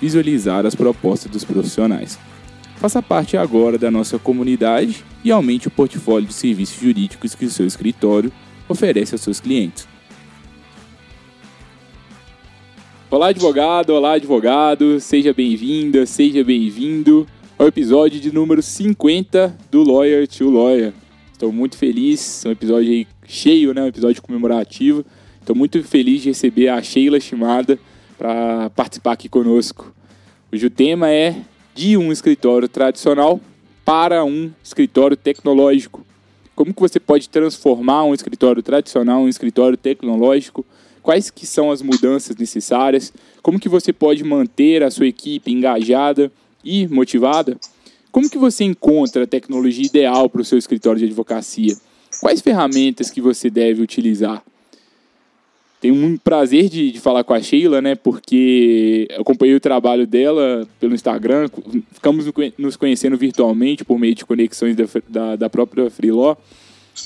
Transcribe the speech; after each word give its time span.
visualizar 0.00 0.64
as 0.64 0.74
propostas 0.74 1.30
dos 1.30 1.44
profissionais. 1.44 2.18
Faça 2.76 3.02
parte 3.02 3.36
agora 3.36 3.76
da 3.76 3.90
nossa 3.90 4.18
comunidade 4.18 5.04
e 5.22 5.30
aumente 5.30 5.68
o 5.68 5.70
portfólio 5.70 6.26
de 6.26 6.32
serviços 6.32 6.80
jurídicos 6.80 7.34
que 7.34 7.44
o 7.44 7.50
seu 7.50 7.66
escritório 7.66 8.32
oferece 8.66 9.14
aos 9.14 9.20
seus 9.20 9.38
clientes. 9.38 9.86
Olá, 13.10 13.28
advogado! 13.28 13.90
Olá, 13.90 14.14
advogado! 14.14 14.98
Seja 15.00 15.34
bem-vinda, 15.34 16.06
seja 16.06 16.42
bem-vindo 16.42 17.26
ao 17.58 17.66
episódio 17.66 18.18
de 18.18 18.32
número 18.32 18.62
50 18.62 19.58
do 19.70 19.82
Lawyer 19.82 20.26
to 20.26 20.48
Lawyer. 20.48 20.94
Estou 21.30 21.52
muito 21.52 21.76
feliz, 21.76 22.44
é 22.46 22.48
um 22.48 22.52
episódio 22.52 23.06
cheio, 23.26 23.74
né? 23.74 23.82
um 23.82 23.88
episódio 23.88 24.22
comemorativo. 24.22 25.04
Estou 25.40 25.54
muito 25.54 25.82
feliz 25.82 26.22
de 26.22 26.28
receber 26.28 26.68
a 26.68 26.80
Sheila 26.80 27.20
Shimada 27.20 27.78
para 28.20 28.68
participar 28.68 29.12
aqui 29.12 29.30
conosco. 29.30 29.94
Hoje 30.52 30.66
o 30.66 30.70
tema 30.70 31.08
é 31.08 31.36
de 31.74 31.96
um 31.96 32.12
escritório 32.12 32.68
tradicional 32.68 33.40
para 33.82 34.22
um 34.26 34.52
escritório 34.62 35.16
tecnológico. 35.16 36.04
Como 36.54 36.74
que 36.74 36.80
você 36.82 37.00
pode 37.00 37.30
transformar 37.30 38.04
um 38.04 38.12
escritório 38.12 38.62
tradicional 38.62 39.22
em 39.22 39.24
um 39.24 39.28
escritório 39.28 39.78
tecnológico? 39.78 40.66
Quais 41.02 41.30
que 41.30 41.46
são 41.46 41.70
as 41.70 41.80
mudanças 41.80 42.36
necessárias? 42.36 43.10
Como 43.40 43.58
que 43.58 43.70
você 43.70 43.90
pode 43.90 44.22
manter 44.22 44.82
a 44.82 44.90
sua 44.90 45.06
equipe 45.06 45.50
engajada 45.50 46.30
e 46.62 46.86
motivada? 46.88 47.56
Como 48.12 48.28
que 48.28 48.36
você 48.36 48.64
encontra 48.64 49.24
a 49.24 49.26
tecnologia 49.26 49.86
ideal 49.86 50.28
para 50.28 50.42
o 50.42 50.44
seu 50.44 50.58
escritório 50.58 50.98
de 50.98 51.06
advocacia? 51.06 51.74
Quais 52.20 52.42
ferramentas 52.42 53.10
que 53.10 53.22
você 53.22 53.48
deve 53.48 53.80
utilizar? 53.80 54.44
Tenho 55.80 55.94
muito 55.94 56.20
prazer 56.20 56.68
de, 56.68 56.92
de, 56.92 57.00
falar 57.00 57.24
com 57.24 57.32
a 57.32 57.40
Sheila, 57.40 57.80
né? 57.80 57.94
Porque 57.94 59.08
acompanhei 59.18 59.54
o 59.54 59.60
trabalho 59.60 60.06
dela 60.06 60.68
pelo 60.78 60.94
Instagram, 60.94 61.48
ficamos 61.90 62.26
nos 62.58 62.76
conhecendo 62.76 63.16
virtualmente 63.16 63.82
por 63.82 63.98
meio 63.98 64.14
de 64.14 64.26
conexões 64.26 64.76
da, 64.76 64.84
da, 65.08 65.36
da 65.36 65.48
própria 65.48 65.88
Freeló. 65.88 66.36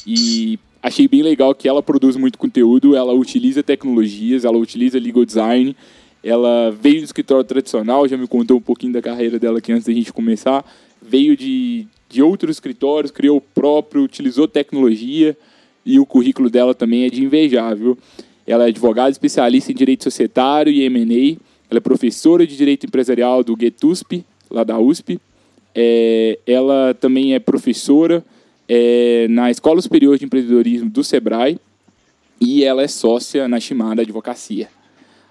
E 0.05 0.59
achei 0.83 1.07
bem 1.07 1.23
legal 1.23 1.55
que 1.55 1.69
ela 1.69 1.85
produz 1.85 2.17
muito 2.17 2.37
conteúdo, 2.37 2.97
ela 2.97 3.13
utiliza 3.13 3.63
tecnologias, 3.63 4.45
ela 4.45 4.59
utiliza 4.59 4.99
legal 4.99 5.25
design. 5.25 5.77
Ela 6.23 6.71
veio 6.71 6.99
do 7.01 7.05
escritório 7.05 7.45
tradicional, 7.45 8.09
já 8.09 8.17
me 8.17 8.27
contou 8.27 8.57
um 8.57 8.61
pouquinho 8.61 8.93
da 8.93 9.03
carreira 9.03 9.39
dela 9.39 9.59
aqui 9.59 9.73
antes 9.73 9.87
da 9.87 9.93
gente 9.93 10.13
começar. 10.13 10.65
Veio 11.01 11.37
de, 11.37 11.87
de 12.09 12.23
outros 12.23 12.57
escritórios, 12.57 13.13
criou 13.13 13.37
o 13.37 13.41
próprio, 13.41 14.03
utilizou 14.03 14.49
tecnologia 14.49 15.37
e 15.87 16.01
o 16.01 16.07
currículo 16.07 16.51
dela 16.51 16.75
também 16.75 17.05
é 17.05 17.11
de 17.11 17.23
invejar, 17.23 17.77
viu? 17.77 17.97
Ela 18.47 18.65
é 18.65 18.69
advogada 18.69 19.11
especialista 19.11 19.73
em 19.73 19.75
direito 19.75 20.05
societário 20.05 20.73
e 20.73 20.83
M&A. 20.83 21.39
Ela 21.71 21.79
é 21.79 21.81
professora 21.81 22.47
de 22.47 22.57
direito 22.57 22.87
empresarial 22.87 23.43
do 23.43 23.57
GETUSP, 23.59 24.25
lá 24.51 24.65
da 24.65 24.79
USP. 24.79 25.21
É, 25.75 26.39
ela 26.47 26.95
também 26.95 27.35
é 27.35 27.39
professora 27.39 28.25
é, 28.69 29.27
na 29.29 29.51
Escola 29.51 29.81
Superior 29.83 30.19
de 30.19 30.25
Empreendedorismo 30.25 30.89
do 30.89 31.03
SEBRAE 31.03 31.59
e 32.41 32.63
ela 32.65 32.83
é 32.83 32.89
sócia 32.89 33.49
na 33.49 33.59
Shimada 33.59 34.03
Advocacia. 34.03 34.69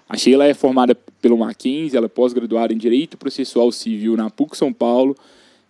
A 0.08 0.16
Sheila 0.16 0.46
é 0.46 0.54
formada 0.54 0.94
pelo 1.22 1.38
Mackenzie, 1.38 1.96
ela 1.96 2.06
é 2.06 2.08
pós-graduada 2.08 2.72
em 2.72 2.76
Direito 2.76 3.16
Processual 3.16 3.72
Civil 3.72 4.16
na 4.16 4.28
PUC 4.28 4.56
São 4.56 4.72
Paulo. 4.72 5.16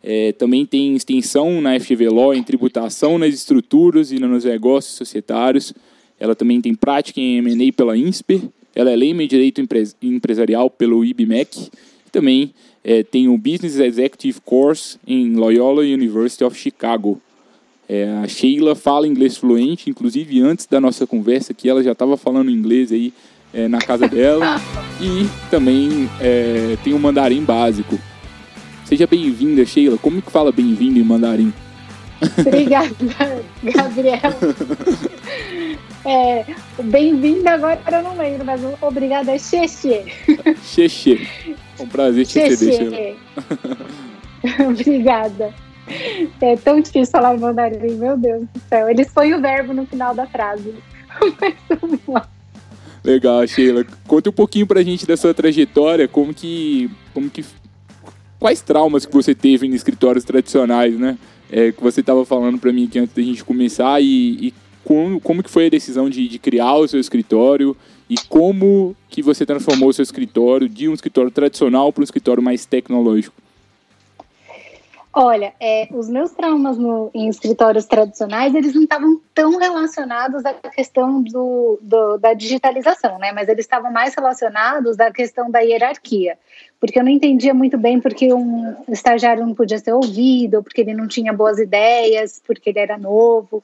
É, 0.03 0.33
também 0.33 0.67
tem 0.67 0.95
extensão 0.95 1.61
na 1.61 1.79
FGV 1.79 2.09
Law 2.11 2.35
em 2.35 2.43
tributação 2.43 3.17
nas 3.17 3.33
estruturas 3.33 4.13
e 4.13 4.19
nos 4.19 4.45
negócios 4.45 4.95
societários. 4.97 5.73
Ela 6.19 6.35
também 6.35 6.61
tem 6.61 6.75
prática 6.75 7.21
em 7.21 7.39
M&A 7.39 7.73
pela 7.73 7.97
INSPER. 7.97 8.43
Ela 8.75 8.91
é 8.91 8.97
Lema 8.97 9.23
em 9.23 9.29
Direito 9.29 9.61
Empresarial 10.03 10.69
pelo 10.71 11.05
IBMEC. 11.05 11.71
Também 12.11 12.53
é, 12.83 13.03
tem 13.03 13.29
o 13.29 13.39
Business 13.39 13.79
Executive 13.79 14.41
Course 14.45 14.99
em 15.07 15.35
Loyola 15.35 15.83
University 15.83 16.45
of 16.45 16.59
Chicago. 16.59 17.21
É, 17.89 18.09
a 18.23 18.29
Sheila 18.29 18.75
fala 18.75 19.07
inglês 19.07 19.37
fluente, 19.37 19.91
inclusive 19.91 20.41
antes 20.41 20.67
da 20.67 20.81
nossa 20.81 21.07
conversa 21.07 21.53
aqui 21.53 21.69
ela 21.69 21.83
já 21.83 21.93
estava 21.93 22.17
falando 22.17 22.51
inglês 22.51 22.91
aí 22.91 23.13
é, 23.53 23.69
na 23.69 23.79
casa 23.79 24.09
dela. 24.09 24.61
e 25.01 25.27
também 25.51 26.09
é, 26.21 26.77
tem 26.83 26.93
o 26.93 26.97
um 26.97 26.99
mandarim 26.99 27.45
básico. 27.45 27.99
Seja 28.85 29.07
bem-vinda, 29.07 29.65
Sheila. 29.65 29.97
Como 29.99 30.21
que 30.21 30.31
fala 30.31 30.53
bem-vindo 30.53 30.99
em 30.99 31.03
mandarim? 31.03 31.53
Obrigada, 32.39 32.95
Gabriel. 33.63 34.21
É, 36.05 36.45
bem-vindo 36.83 37.49
agora 37.49 37.81
eu 37.91 38.03
não 38.03 38.17
lembro, 38.17 38.45
mas 38.45 38.61
obrigada 38.83 39.33
é 39.33 39.39
Xexê. 39.39 40.05
Xexê. 40.63 41.27
Um 41.81 41.87
prazer 41.87 42.27
te 42.27 42.39
receber, 42.41 43.17
Obrigada. 44.69 45.55
É 46.41 46.57
tão 46.57 46.81
difícil 46.81 47.11
falar 47.11 47.37
mandarim, 47.39 47.95
meu 47.95 48.17
Deus 48.17 48.43
do 48.43 48.61
céu. 48.69 48.89
Eles 48.89 49.11
põem 49.13 49.35
o 49.35 49.41
verbo 49.41 49.73
no 49.73 49.87
final 49.87 50.15
da 50.15 50.27
frase. 50.27 50.75
Mas 51.41 51.55
vamos 51.81 52.01
lá. 52.07 52.29
Legal, 53.03 53.47
Sheila. 53.47 53.87
Conta 54.07 54.31
um 54.31 54.33
pouquinho 54.33 54.67
pra 54.67 54.83
gente 54.83 55.07
da 55.07 55.17
sua 55.17 55.35
trajetória, 55.35 56.09
como 56.09 56.33
que. 56.35 56.91
Como 57.13 57.31
que 57.31 57.45
quais 58.39 58.61
traumas 58.61 59.07
que 59.07 59.13
você 59.13 59.35
teve 59.35 59.67
em 59.67 59.75
escritórios 59.75 60.25
tradicionais, 60.25 60.99
né? 60.99 61.17
É, 61.51 61.73
que 61.73 61.83
você 61.83 62.01
estava 62.01 62.25
falando 62.25 62.59
para 62.59 62.73
mim 62.73 62.87
aqui 62.87 62.99
antes 62.99 63.15
da 63.15 63.23
gente 63.23 63.45
começar 63.45 64.03
e, 64.03 64.49
e 64.49 64.55
como, 64.85 65.21
como 65.21 65.43
que 65.43 65.51
foi 65.51 65.67
a 65.67 65.71
decisão 65.71 66.09
de, 66.09 66.29
de 66.29 66.39
criar 66.39 66.75
o 66.75 66.87
seu 66.87 67.01
escritório 67.01 67.77
e 68.09 68.17
como 68.29 68.95
que 69.09 69.23
você 69.23 69.47
transformou 69.47 69.89
o 69.89 69.93
seu 69.93 70.03
escritório 70.03 70.69
de 70.69 70.89
um 70.89 70.95
escritório 70.95 71.31
tradicional 71.31 71.93
para 71.93 72.03
um 72.03 72.05
escritório 72.05 72.43
mais 72.43 72.67
tecnológico? 72.67 73.45
Olha, 75.17 75.55
é, 75.61 75.87
os 75.93 76.09
meus 76.09 76.33
traumas 76.33 76.77
no, 76.77 77.09
em 77.15 77.29
escritórios 77.29 77.85
tradicionais, 77.85 78.53
eles 78.53 78.75
não 78.75 78.83
estavam 78.83 79.21
tão 79.33 79.57
relacionados 79.59 80.45
à 80.45 80.53
questão 80.55 81.23
do, 81.23 81.79
do, 81.81 82.19
da 82.19 82.35
digitalização, 82.35 83.17
né? 83.21 83.31
Mas 83.31 83.49
eles 83.49 83.65
estavam 83.65 83.93
mais 83.93 84.13
relacionados 84.13 84.99
à 84.99 85.13
questão 85.13 85.49
da 85.49 85.61
hierarquia. 85.61 86.37
Porque 86.81 86.99
eu 86.99 87.05
não 87.05 87.13
entendia 87.13 87.55
muito 87.55 87.79
bem 87.79 88.01
porque 88.01 88.35
um 88.35 88.75
estagiário 88.89 89.47
não 89.47 89.55
podia 89.55 89.79
ser 89.79 89.93
ouvido, 89.93 90.65
porque 90.65 90.81
ele 90.81 90.95
não 90.95 91.07
tinha 91.07 91.33
boas 91.33 91.61
ideias, 91.61 92.43
porque 92.45 92.71
ele 92.71 92.81
era 92.81 92.99
novo. 92.99 93.63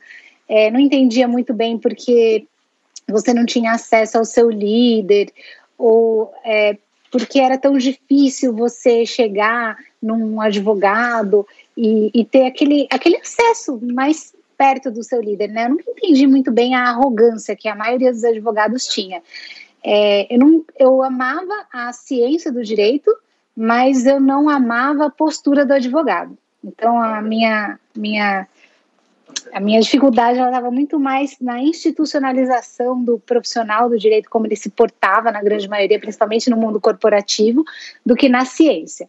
É, 0.52 0.68
não 0.68 0.80
entendia 0.80 1.28
muito 1.28 1.54
bem 1.54 1.78
porque 1.78 2.44
você 3.08 3.32
não 3.32 3.46
tinha 3.46 3.70
acesso 3.70 4.18
ao 4.18 4.24
seu 4.24 4.50
líder, 4.50 5.32
ou 5.78 6.32
é, 6.44 6.76
porque 7.08 7.38
era 7.38 7.56
tão 7.56 7.78
difícil 7.78 8.52
você 8.52 9.06
chegar 9.06 9.76
num 10.02 10.40
advogado 10.40 11.46
e, 11.76 12.10
e, 12.12 12.24
ter 12.24 12.46
aquele, 12.46 12.88
aquele 12.90 13.16
acesso 13.18 13.78
mais 13.80 14.34
perto 14.58 14.90
do 14.90 15.04
seu 15.04 15.22
líder, 15.22 15.50
né? 15.50 15.66
Eu 15.66 15.70
nunca 15.70 15.84
entendi 15.88 16.26
muito 16.26 16.50
bem 16.50 16.74
a 16.74 16.90
arrogância 16.90 17.54
que 17.54 17.68
a 17.68 17.76
maioria 17.76 18.10
dos 18.10 18.24
advogados 18.24 18.86
tinha. 18.86 19.22
É, 19.84 20.34
eu, 20.34 20.38
não, 20.40 20.64
eu 20.76 21.00
amava 21.00 21.64
a 21.72 21.92
ciência 21.92 22.50
do 22.50 22.64
direito, 22.64 23.08
mas 23.56 24.04
eu 24.04 24.18
não 24.18 24.48
amava 24.48 25.06
a 25.06 25.10
postura 25.10 25.64
do 25.64 25.74
advogado. 25.74 26.36
Então, 26.62 27.00
a 27.00 27.22
minha, 27.22 27.78
minha 27.96 28.48
a 29.52 29.60
minha 29.60 29.80
dificuldade 29.80 30.38
estava 30.38 30.70
muito 30.70 30.98
mais 30.98 31.36
na 31.40 31.60
institucionalização 31.60 33.02
do 33.02 33.18
profissional 33.18 33.88
do 33.88 33.98
direito, 33.98 34.30
como 34.30 34.46
ele 34.46 34.56
se 34.56 34.70
portava 34.70 35.30
na 35.30 35.42
grande 35.42 35.68
maioria, 35.68 35.98
principalmente 35.98 36.50
no 36.50 36.56
mundo 36.56 36.80
corporativo, 36.80 37.64
do 38.04 38.14
que 38.14 38.28
na 38.28 38.44
ciência. 38.44 39.08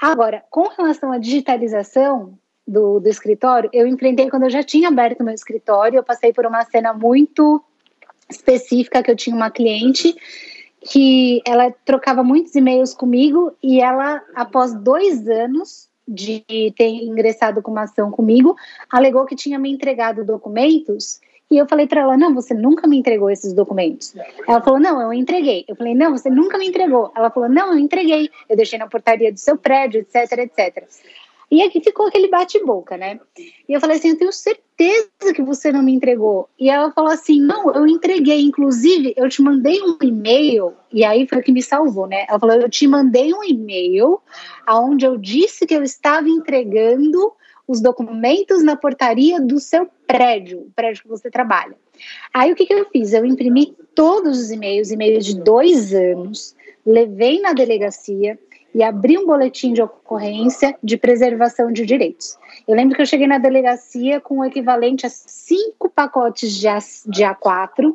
Agora, 0.00 0.42
com 0.50 0.68
relação 0.68 1.12
à 1.12 1.18
digitalização 1.18 2.38
do, 2.66 2.98
do 3.00 3.08
escritório, 3.08 3.70
eu 3.72 3.86
empreendei 3.86 4.30
quando 4.30 4.44
eu 4.44 4.50
já 4.50 4.62
tinha 4.62 4.88
aberto 4.88 5.22
meu 5.22 5.34
escritório, 5.34 5.98
eu 5.98 6.04
passei 6.04 6.32
por 6.32 6.46
uma 6.46 6.64
cena 6.64 6.92
muito 6.92 7.62
específica 8.28 9.02
que 9.02 9.10
eu 9.10 9.16
tinha 9.16 9.36
uma 9.36 9.50
cliente 9.50 10.14
que 10.80 11.40
ela 11.46 11.72
trocava 11.84 12.22
muitos 12.22 12.54
e-mails 12.54 12.92
comigo 12.92 13.56
e 13.62 13.80
ela, 13.80 14.22
após 14.34 14.74
dois 14.74 15.26
anos 15.28 15.88
de 16.06 16.44
ter 16.76 16.88
ingressado 16.88 17.62
com 17.62 17.70
uma 17.70 17.82
ação 17.82 18.10
comigo, 18.10 18.56
alegou 18.90 19.24
que 19.24 19.34
tinha 19.34 19.58
me 19.58 19.70
entregado 19.70 20.24
documentos 20.24 21.20
e 21.50 21.58
eu 21.58 21.68
falei 21.68 21.86
para 21.86 22.00
ela: 22.00 22.16
não, 22.16 22.34
você 22.34 22.54
nunca 22.54 22.86
me 22.88 22.96
entregou 22.96 23.30
esses 23.30 23.52
documentos. 23.52 24.14
Ela 24.48 24.60
falou: 24.60 24.80
não, 24.80 25.00
eu 25.00 25.12
entreguei. 25.12 25.64
Eu 25.68 25.76
falei: 25.76 25.94
não, 25.94 26.10
você 26.10 26.30
nunca 26.30 26.58
me 26.58 26.66
entregou. 26.66 27.12
Ela 27.14 27.30
falou: 27.30 27.48
não, 27.48 27.72
eu 27.72 27.78
entreguei. 27.78 28.30
Eu 28.48 28.56
deixei 28.56 28.78
na 28.78 28.88
portaria 28.88 29.32
do 29.32 29.38
seu 29.38 29.56
prédio, 29.56 30.00
etc, 30.00 30.38
etc. 30.38 30.84
E 31.54 31.62
aqui 31.62 31.80
ficou 31.80 32.08
aquele 32.08 32.26
bate-boca, 32.26 32.96
né? 32.96 33.20
E 33.38 33.72
eu 33.72 33.80
falei 33.80 33.96
assim: 33.96 34.08
eu 34.08 34.18
tenho 34.18 34.32
certeza 34.32 35.32
que 35.32 35.40
você 35.40 35.70
não 35.70 35.84
me 35.84 35.92
entregou. 35.92 36.48
E 36.58 36.68
ela 36.68 36.90
falou 36.90 37.12
assim: 37.12 37.40
não, 37.40 37.72
eu 37.72 37.86
entreguei. 37.86 38.40
Inclusive, 38.40 39.14
eu 39.16 39.28
te 39.28 39.40
mandei 39.40 39.80
um 39.80 39.96
e-mail. 40.02 40.72
E 40.92 41.04
aí 41.04 41.28
foi 41.28 41.38
o 41.38 41.42
que 41.44 41.52
me 41.52 41.62
salvou, 41.62 42.08
né? 42.08 42.26
Ela 42.28 42.40
falou: 42.40 42.56
eu 42.56 42.68
te 42.68 42.88
mandei 42.88 43.32
um 43.32 43.44
e-mail 43.44 44.20
onde 44.68 45.06
eu 45.06 45.16
disse 45.16 45.64
que 45.64 45.76
eu 45.76 45.84
estava 45.84 46.28
entregando 46.28 47.32
os 47.68 47.80
documentos 47.80 48.64
na 48.64 48.74
portaria 48.74 49.40
do 49.40 49.60
seu 49.60 49.88
prédio, 50.08 50.58
o 50.58 50.70
prédio 50.74 51.04
que 51.04 51.08
você 51.08 51.30
trabalha. 51.30 51.76
Aí 52.32 52.52
o 52.52 52.56
que, 52.56 52.66
que 52.66 52.74
eu 52.74 52.84
fiz? 52.90 53.12
Eu 53.12 53.24
imprimi 53.24 53.76
todos 53.94 54.40
os 54.40 54.50
e-mails, 54.50 54.90
e-mails 54.90 55.24
de 55.24 55.40
dois 55.40 55.94
anos, 55.94 56.56
levei 56.84 57.40
na 57.40 57.52
delegacia 57.52 58.36
e 58.74 58.82
abri 58.82 59.16
um 59.16 59.26
boletim 59.26 59.72
de 59.72 59.80
ocorrência 59.80 60.76
de 60.82 60.96
preservação 60.96 61.70
de 61.72 61.86
direitos. 61.86 62.36
Eu 62.66 62.74
lembro 62.74 62.96
que 62.96 63.02
eu 63.02 63.06
cheguei 63.06 63.26
na 63.26 63.38
delegacia 63.38 64.20
com 64.20 64.38
o 64.38 64.44
equivalente 64.44 65.06
a 65.06 65.10
cinco 65.10 65.88
pacotes 65.88 66.52
de, 66.52 66.66
A, 66.66 66.78
de 67.06 67.22
A4 67.22 67.94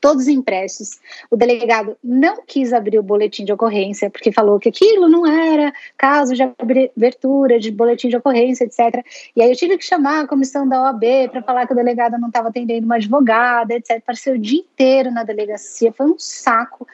todos 0.00 0.26
impressos. 0.26 0.98
O 1.30 1.36
delegado 1.36 1.96
não 2.02 2.42
quis 2.46 2.72
abrir 2.72 2.98
o 2.98 3.02
boletim 3.02 3.44
de 3.44 3.52
ocorrência, 3.52 4.10
porque 4.10 4.32
falou 4.32 4.58
que 4.58 4.70
aquilo 4.70 5.08
não 5.08 5.26
era 5.26 5.72
caso 5.96 6.34
de 6.34 6.42
abertura 6.42 7.58
de 7.60 7.70
boletim 7.70 8.08
de 8.08 8.16
ocorrência, 8.16 8.64
etc. 8.64 9.04
E 9.36 9.42
aí 9.42 9.50
eu 9.50 9.56
tive 9.56 9.76
que 9.76 9.84
chamar 9.84 10.24
a 10.24 10.26
comissão 10.26 10.66
da 10.66 10.82
OAB 10.84 11.04
para 11.30 11.42
falar 11.42 11.66
que 11.66 11.72
o 11.72 11.76
delegado 11.76 12.18
não 12.18 12.28
estava 12.28 12.48
atendendo 12.48 12.86
uma 12.86 12.96
advogada, 12.96 13.74
etc. 13.74 14.02
Passei 14.04 14.32
o 14.32 14.38
dia 14.38 14.60
inteiro 14.60 15.10
na 15.10 15.22
delegacia, 15.22 15.92
foi 15.92 16.06
um 16.06 16.18
saco. 16.18 16.86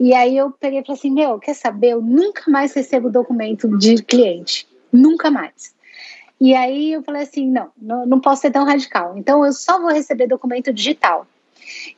E 0.00 0.14
aí 0.14 0.34
eu 0.34 0.50
peguei 0.50 0.80
e 0.80 0.82
falei 0.82 0.98
assim: 0.98 1.10
meu, 1.10 1.38
quer 1.38 1.52
saber? 1.52 1.90
Eu 1.90 2.00
nunca 2.00 2.50
mais 2.50 2.72
recebo 2.72 3.10
documento 3.10 3.68
de 3.76 4.02
cliente. 4.02 4.66
Nunca 4.90 5.30
mais. 5.30 5.74
E 6.40 6.54
aí 6.54 6.94
eu 6.94 7.02
falei 7.02 7.22
assim: 7.22 7.46
não, 7.50 7.68
não, 7.76 8.06
não 8.06 8.18
posso 8.18 8.40
ser 8.40 8.50
tão 8.50 8.64
radical. 8.64 9.18
Então 9.18 9.44
eu 9.44 9.52
só 9.52 9.78
vou 9.78 9.92
receber 9.92 10.26
documento 10.26 10.72
digital. 10.72 11.26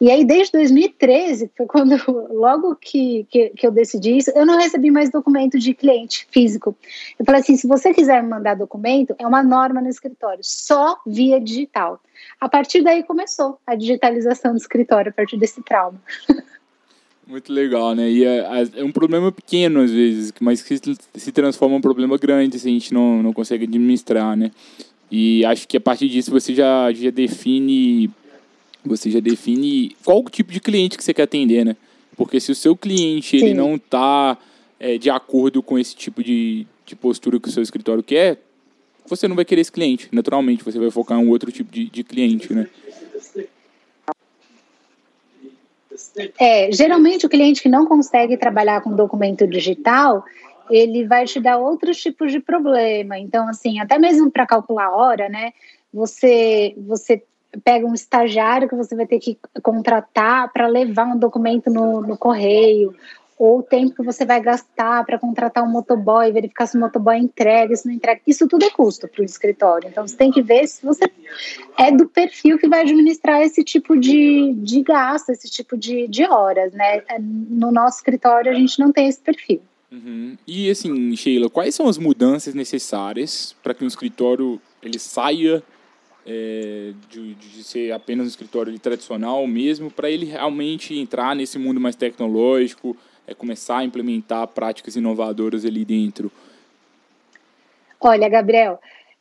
E 0.01 0.11
aí, 0.11 0.25
desde 0.25 0.53
2013, 0.53 1.51
foi 1.57 1.65
quando, 1.65 1.95
logo 2.35 2.75
que, 2.75 3.25
que, 3.31 3.51
que, 3.51 3.67
eu 3.67 3.71
decidi 3.71 4.19
isso, 4.19 4.31
eu 4.35 4.45
não 4.45 4.59
recebi 4.59 4.91
mais 4.91 5.09
documento 5.09 5.57
de 5.57 5.73
cliente 5.73 6.27
físico. 6.29 6.77
Eu 7.17 7.25
falei 7.25 7.41
assim: 7.41 7.57
se 7.57 7.69
você 7.69 7.95
quiser 7.95 8.21
mandar 8.25 8.57
documento, 8.57 9.15
é 9.17 9.25
uma 9.25 9.45
norma 9.45 9.81
no 9.81 9.89
escritório, 9.89 10.41
só 10.43 10.99
via 11.07 11.41
digital. 11.41 12.01
A 12.41 12.49
partir 12.49 12.83
daí 12.83 13.05
começou 13.05 13.61
a 13.65 13.77
digitalização 13.77 14.51
do 14.51 14.59
escritório, 14.59 15.11
a 15.11 15.15
partir 15.15 15.37
desse 15.39 15.63
trauma. 15.63 16.03
Muito 17.27 17.53
legal, 17.53 17.95
né? 17.95 18.11
E 18.11 18.25
é, 18.25 18.47
é, 18.77 18.85
um 18.85 18.91
problema 18.91 19.31
pequeno 19.31 19.81
às 19.81 19.91
vezes, 19.91 20.33
mas 20.41 20.61
que 20.63 20.77
se 21.15 21.33
transforma 21.33 21.77
em 21.77 21.79
um 21.79 21.83
problema 21.83 22.19
grande 22.19 22.59
se 22.59 22.69
a 22.69 22.71
gente 22.71 22.93
não, 22.93 23.23
não 23.23 23.33
consegue 23.33 23.65
administrar, 23.65 24.37
né? 24.37 24.51
E 25.11 25.45
acho 25.45 25.69
que 25.69 25.77
a 25.77 25.81
partir 25.81 26.09
disso 26.09 26.31
você 26.31 26.55
já, 26.55 26.93
já 26.93 27.11
define 27.11 28.11
você 28.85 29.11
já 29.11 29.21
define 29.21 29.95
qual 30.05 30.25
tipo 30.25 30.53
de 30.53 30.61
cliente 30.61 30.97
que 30.97 31.05
você 31.05 31.15
quer 31.15 31.23
atender, 31.23 31.65
né? 31.65 31.77
Porque 32.17 32.41
se 32.41 32.51
o 32.51 32.55
seu 32.55 32.77
cliente 32.77 33.37
ele 33.37 33.55
não 33.55 33.77
está 33.77 34.37
é, 34.81 34.99
de 34.99 35.09
acordo 35.09 35.63
com 35.63 35.79
esse 35.79 35.95
tipo 35.95 36.23
de, 36.23 36.67
de 36.85 36.97
postura 36.97 37.39
que 37.39 37.49
o 37.49 37.53
seu 37.53 37.63
escritório 37.63 38.03
quer, 38.03 38.39
você 39.07 39.29
não 39.29 39.37
vai 39.37 39.45
querer 39.45 39.61
esse 39.61 39.73
cliente. 39.73 40.09
Naturalmente, 40.11 40.65
você 40.65 40.79
vai 40.79 40.91
focar 40.91 41.19
em 41.19 41.25
um 41.25 41.31
outro 41.31 41.53
tipo 41.53 41.73
de, 41.73 41.87
de 41.87 42.03
cliente, 42.03 42.53
né? 42.53 42.69
É, 46.39 46.71
geralmente 46.73 47.27
o 47.27 47.29
cliente 47.29 47.63
que 47.63 47.69
não 47.69 47.87
consegue 47.87 48.37
trabalhar 48.37 48.81
com 48.81 48.95
documento 48.95 49.47
digital, 49.47 50.25
ele 50.71 51.07
vai 51.07 51.25
te 51.25 51.41
dar 51.41 51.59
outros 51.59 52.01
tipos 52.01 52.33
de 52.33 52.41
problema. 52.41 53.19
Então, 53.19 53.49
assim, 53.49 53.79
até 53.81 53.99
mesmo 53.99 54.31
para 54.31 54.47
calcular 54.47 54.87
a 54.87 54.97
hora, 54.97 55.29
né? 55.29 55.53
Você, 55.93 56.75
você 56.79 57.23
pega 57.65 57.87
um 57.87 57.95
estagiário 57.95 58.69
que 58.69 58.75
você 58.75 58.97
vai 58.97 59.07
ter 59.07 59.19
que 59.19 59.39
contratar 59.63 60.51
para 60.53 60.67
levar 60.67 61.05
um 61.05 61.19
documento 61.19 61.71
no, 61.71 62.01
no 62.01 62.17
correio, 62.17 62.95
ou 63.43 63.59
o 63.59 63.63
tempo 63.65 63.97
que 63.97 64.05
você 64.05 64.25
vai 64.25 64.41
gastar 64.41 65.05
para 65.05 65.19
contratar 65.19 65.65
um 65.65 65.69
motoboy, 65.69 66.31
verificar 66.31 66.65
se 66.65 66.77
o 66.77 66.81
motoboy 66.81 67.19
entrega, 67.19 67.75
se 67.75 67.89
não 67.89 67.93
entrega. 67.93 68.21
Isso 68.25 68.47
tudo 68.47 68.65
é 68.65 68.71
custo 68.71 69.09
para 69.09 69.21
o 69.21 69.25
escritório. 69.25 69.89
Então 69.89 70.07
você 70.07 70.17
tem 70.17 70.31
que 70.31 70.41
ver 70.41 70.65
se 70.69 70.87
você 70.87 71.11
é 71.77 71.91
do 71.91 72.09
perfil 72.09 72.57
que 72.57 72.69
vai 72.69 72.83
administrar 72.83 73.43
esse 73.43 73.65
tipo 73.65 73.99
de, 73.99 74.53
de 74.59 74.81
gasto, 74.83 75.31
esse 75.31 75.51
tipo 75.51 75.77
de, 75.77 76.07
de 76.07 76.25
horas, 76.25 76.73
né? 76.73 77.03
No 77.19 77.73
nosso 77.73 77.97
escritório 77.97 78.53
a 78.53 78.55
gente 78.55 78.79
não 78.79 78.93
tem 78.93 79.09
esse 79.09 79.21
perfil. 79.21 79.61
Uhum. 79.91 80.39
E 80.47 80.71
assim, 80.71 81.17
Sheila, 81.17 81.51
quais 81.51 81.75
são 81.75 81.89
as 81.89 81.99
mudanças 81.99 82.55
necessárias 82.55 83.57
para 83.61 83.75
que 83.75 83.83
um 83.83 83.89
escritório 83.89 84.61
ele 84.81 85.01
saia 85.01 85.65
é, 86.25 86.93
de, 87.11 87.35
de, 87.35 87.65
ser 87.65 87.91
apenas 87.91 88.27
um 88.27 88.29
escritório 88.29 88.79
tradicional 88.79 89.45
mesmo, 89.49 89.91
para 89.91 90.09
ele 90.09 90.27
realmente 90.27 90.97
entrar 90.97 91.35
nesse 91.35 91.59
mundo 91.59 91.81
mais 91.81 91.97
tecnológico, 91.97 92.97
é, 93.27 93.35
começar 93.35 93.79
a 93.79 93.85
implementar 93.85 94.47
práticas 94.49 94.97
inovadoras 94.97 95.65
ali 95.65 95.85
dentro? 95.85 96.31
Olha, 98.01 98.29
Gabriel, 98.29 98.81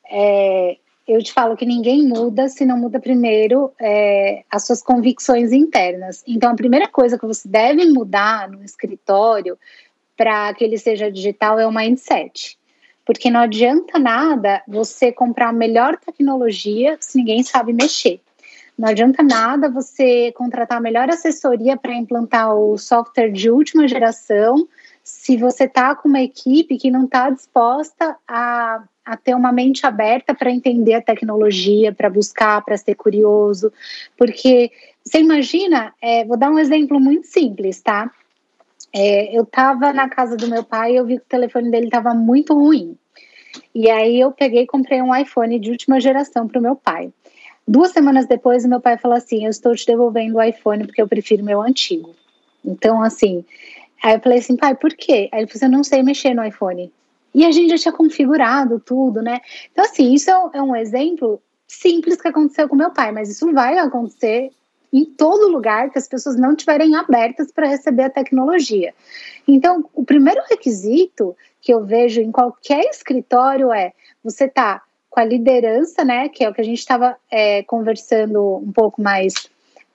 é, 0.10 0.78
eu 1.08 1.22
te 1.22 1.32
falo 1.34 1.56
que 1.56 1.66
ninguém 1.66 2.08
muda 2.08 2.48
se 2.50 2.66
não 2.66 2.78
muda 2.78 3.00
primeiro 3.00 3.72
é, 3.80 4.44
as 4.50 4.66
suas 4.66 4.82
convicções 4.82 5.52
internas. 5.52 6.24
Então, 6.28 6.52
a 6.52 6.56
primeira 6.56 6.88
coisa 6.88 7.18
que 7.18 7.26
você 7.26 7.48
deve 7.48 7.86
mudar 7.86 8.50
no 8.50 8.64
escritório 8.64 9.58
para 10.18 10.54
que 10.54 10.64
ele 10.64 10.78
seja 10.78 11.12
digital 11.12 11.60
é 11.60 11.66
o 11.66 11.72
mindset. 11.72 12.58
Porque 13.06 13.30
não 13.30 13.42
adianta 13.42 13.98
nada 13.98 14.62
você 14.68 15.12
comprar 15.12 15.50
a 15.50 15.54
melhor 15.54 15.98
tecnologia 15.98 16.98
se 17.00 17.18
ninguém 17.18 17.44
sabe 17.44 17.74
mexer. 17.74 18.22
Não 18.78 18.90
adianta 18.90 19.22
nada 19.22 19.70
você 19.70 20.32
contratar 20.32 20.78
a 20.78 20.82
melhor 20.82 21.10
assessoria 21.10 21.78
para 21.78 21.94
implantar 21.94 22.56
o 22.56 22.78
software 22.78 23.32
de 23.32 23.50
última 23.50 23.88
geração 23.88 24.68
se 25.04 25.36
você 25.38 25.66
está 25.66 25.96
com 25.96 26.08
uma 26.08 26.22
equipe 26.22 26.78
que 26.78 26.92
não 26.92 27.06
está 27.06 27.30
disposta 27.30 28.16
a, 28.28 28.84
a 29.06 29.18
ter 29.18 29.36
uma 29.36 29.52
mente 29.52 29.86
aberta 29.86 30.34
para 30.34 30.52
entender 30.52 30.94
a 30.94 31.02
tecnologia, 31.02 31.92
para 31.92 32.10
buscar, 32.10 32.64
para 32.64 32.78
ser 32.78 32.96
curioso. 32.96 33.72
Porque 34.18 34.72
você 35.04 35.20
imagina, 35.20 35.94
é, 36.02 36.24
vou 36.24 36.38
dar 36.38 36.50
um 36.50 36.60
exemplo 36.60 37.00
muito 37.00 37.28
simples, 37.28 37.82
tá? 37.82 38.12
É, 38.94 39.36
eu 39.36 39.44
estava 39.44 39.92
na 39.94 40.10
casa 40.10 40.36
do 40.36 40.48
meu 40.48 40.64
pai 40.64 40.94
e 40.94 40.96
eu 40.98 41.06
vi 41.06 41.18
que 41.18 41.24
o 41.24 41.30
telefone 41.30 41.72
dele 41.72 41.86
estava 41.86 42.14
muito 42.14 42.54
ruim. 42.54 42.98
E 43.74 43.90
aí 43.90 44.20
eu 44.20 44.32
peguei 44.32 44.64
e 44.64 44.68
comprei 44.68 45.02
um 45.02 45.16
iPhone 45.16 45.60
de 45.60 45.72
última 45.72 46.00
geração 46.00 46.48
para 46.48 46.60
o 46.60 46.62
meu 46.62 46.76
pai. 46.76 47.12
Duas 47.68 47.92
semanas 47.92 48.26
depois, 48.26 48.66
meu 48.66 48.82
pai 48.82 48.98
falou 48.98 49.18
assim: 49.18 49.46
Eu 49.46 49.50
estou 49.50 49.76
te 49.76 49.86
devolvendo 49.86 50.38
o 50.38 50.44
iPhone 50.44 50.86
porque 50.86 51.02
eu 51.02 51.08
prefiro 51.08 51.44
meu 51.44 51.62
antigo. 51.62 52.16
Então, 52.64 53.02
assim, 53.02 53.46
aí 54.04 54.16
eu 54.16 54.20
falei 54.20 54.40
assim, 54.40 54.56
pai, 54.56 54.76
por 54.76 54.94
quê? 54.94 55.30
Aí 55.32 55.42
ele 55.42 55.48
falou 55.48 55.58
assim: 55.58 55.66
Eu 55.66 55.72
não 55.72 55.84
sei 55.84 56.04
mexer 56.04 56.34
no 56.34 56.46
iPhone. 56.46 56.92
E 57.34 57.46
a 57.46 57.52
gente 57.52 57.70
já 57.70 57.78
tinha 57.78 57.94
configurado 57.94 58.80
tudo, 58.80 59.22
né? 59.22 59.40
Então, 59.72 59.86
assim, 59.86 60.14
isso 60.14 60.30
é 60.30 60.62
um 60.62 60.76
exemplo 60.76 61.42
simples 61.66 62.22
que 62.22 62.28
aconteceu 62.28 62.68
com 62.68 62.76
meu 62.76 62.92
pai, 62.92 63.12
mas 63.14 63.30
isso 63.30 63.52
vai 63.54 63.78
acontecer 63.78 64.52
em 64.92 65.06
todo 65.06 65.48
lugar 65.48 65.90
que 65.90 65.98
as 65.98 66.08
pessoas 66.08 66.36
não 66.36 66.52
estiverem 66.52 66.96
abertas 66.96 67.50
para 67.52 67.68
receber 67.68 68.04
a 68.04 68.10
tecnologia. 68.10 68.94
Então, 69.48 69.90
o 69.94 70.04
primeiro 70.04 70.42
requisito 70.50 71.36
que 71.62 71.74
eu 71.74 71.86
vejo 71.86 72.20
em 72.20 72.32
qualquer 72.32 72.82
escritório 72.90 73.72
é 73.72 73.94
você 74.22 74.50
tá 74.50 74.82
com 75.12 75.20
a 75.20 75.26
liderança, 75.26 76.06
né, 76.06 76.30
que 76.30 76.42
é 76.44 76.50
o 76.50 76.54
que 76.54 76.62
a 76.62 76.64
gente 76.64 76.80
estava 76.80 77.18
é, 77.30 77.62
conversando 77.64 78.56
um 78.66 78.72
pouco 78.72 79.02
mais 79.02 79.34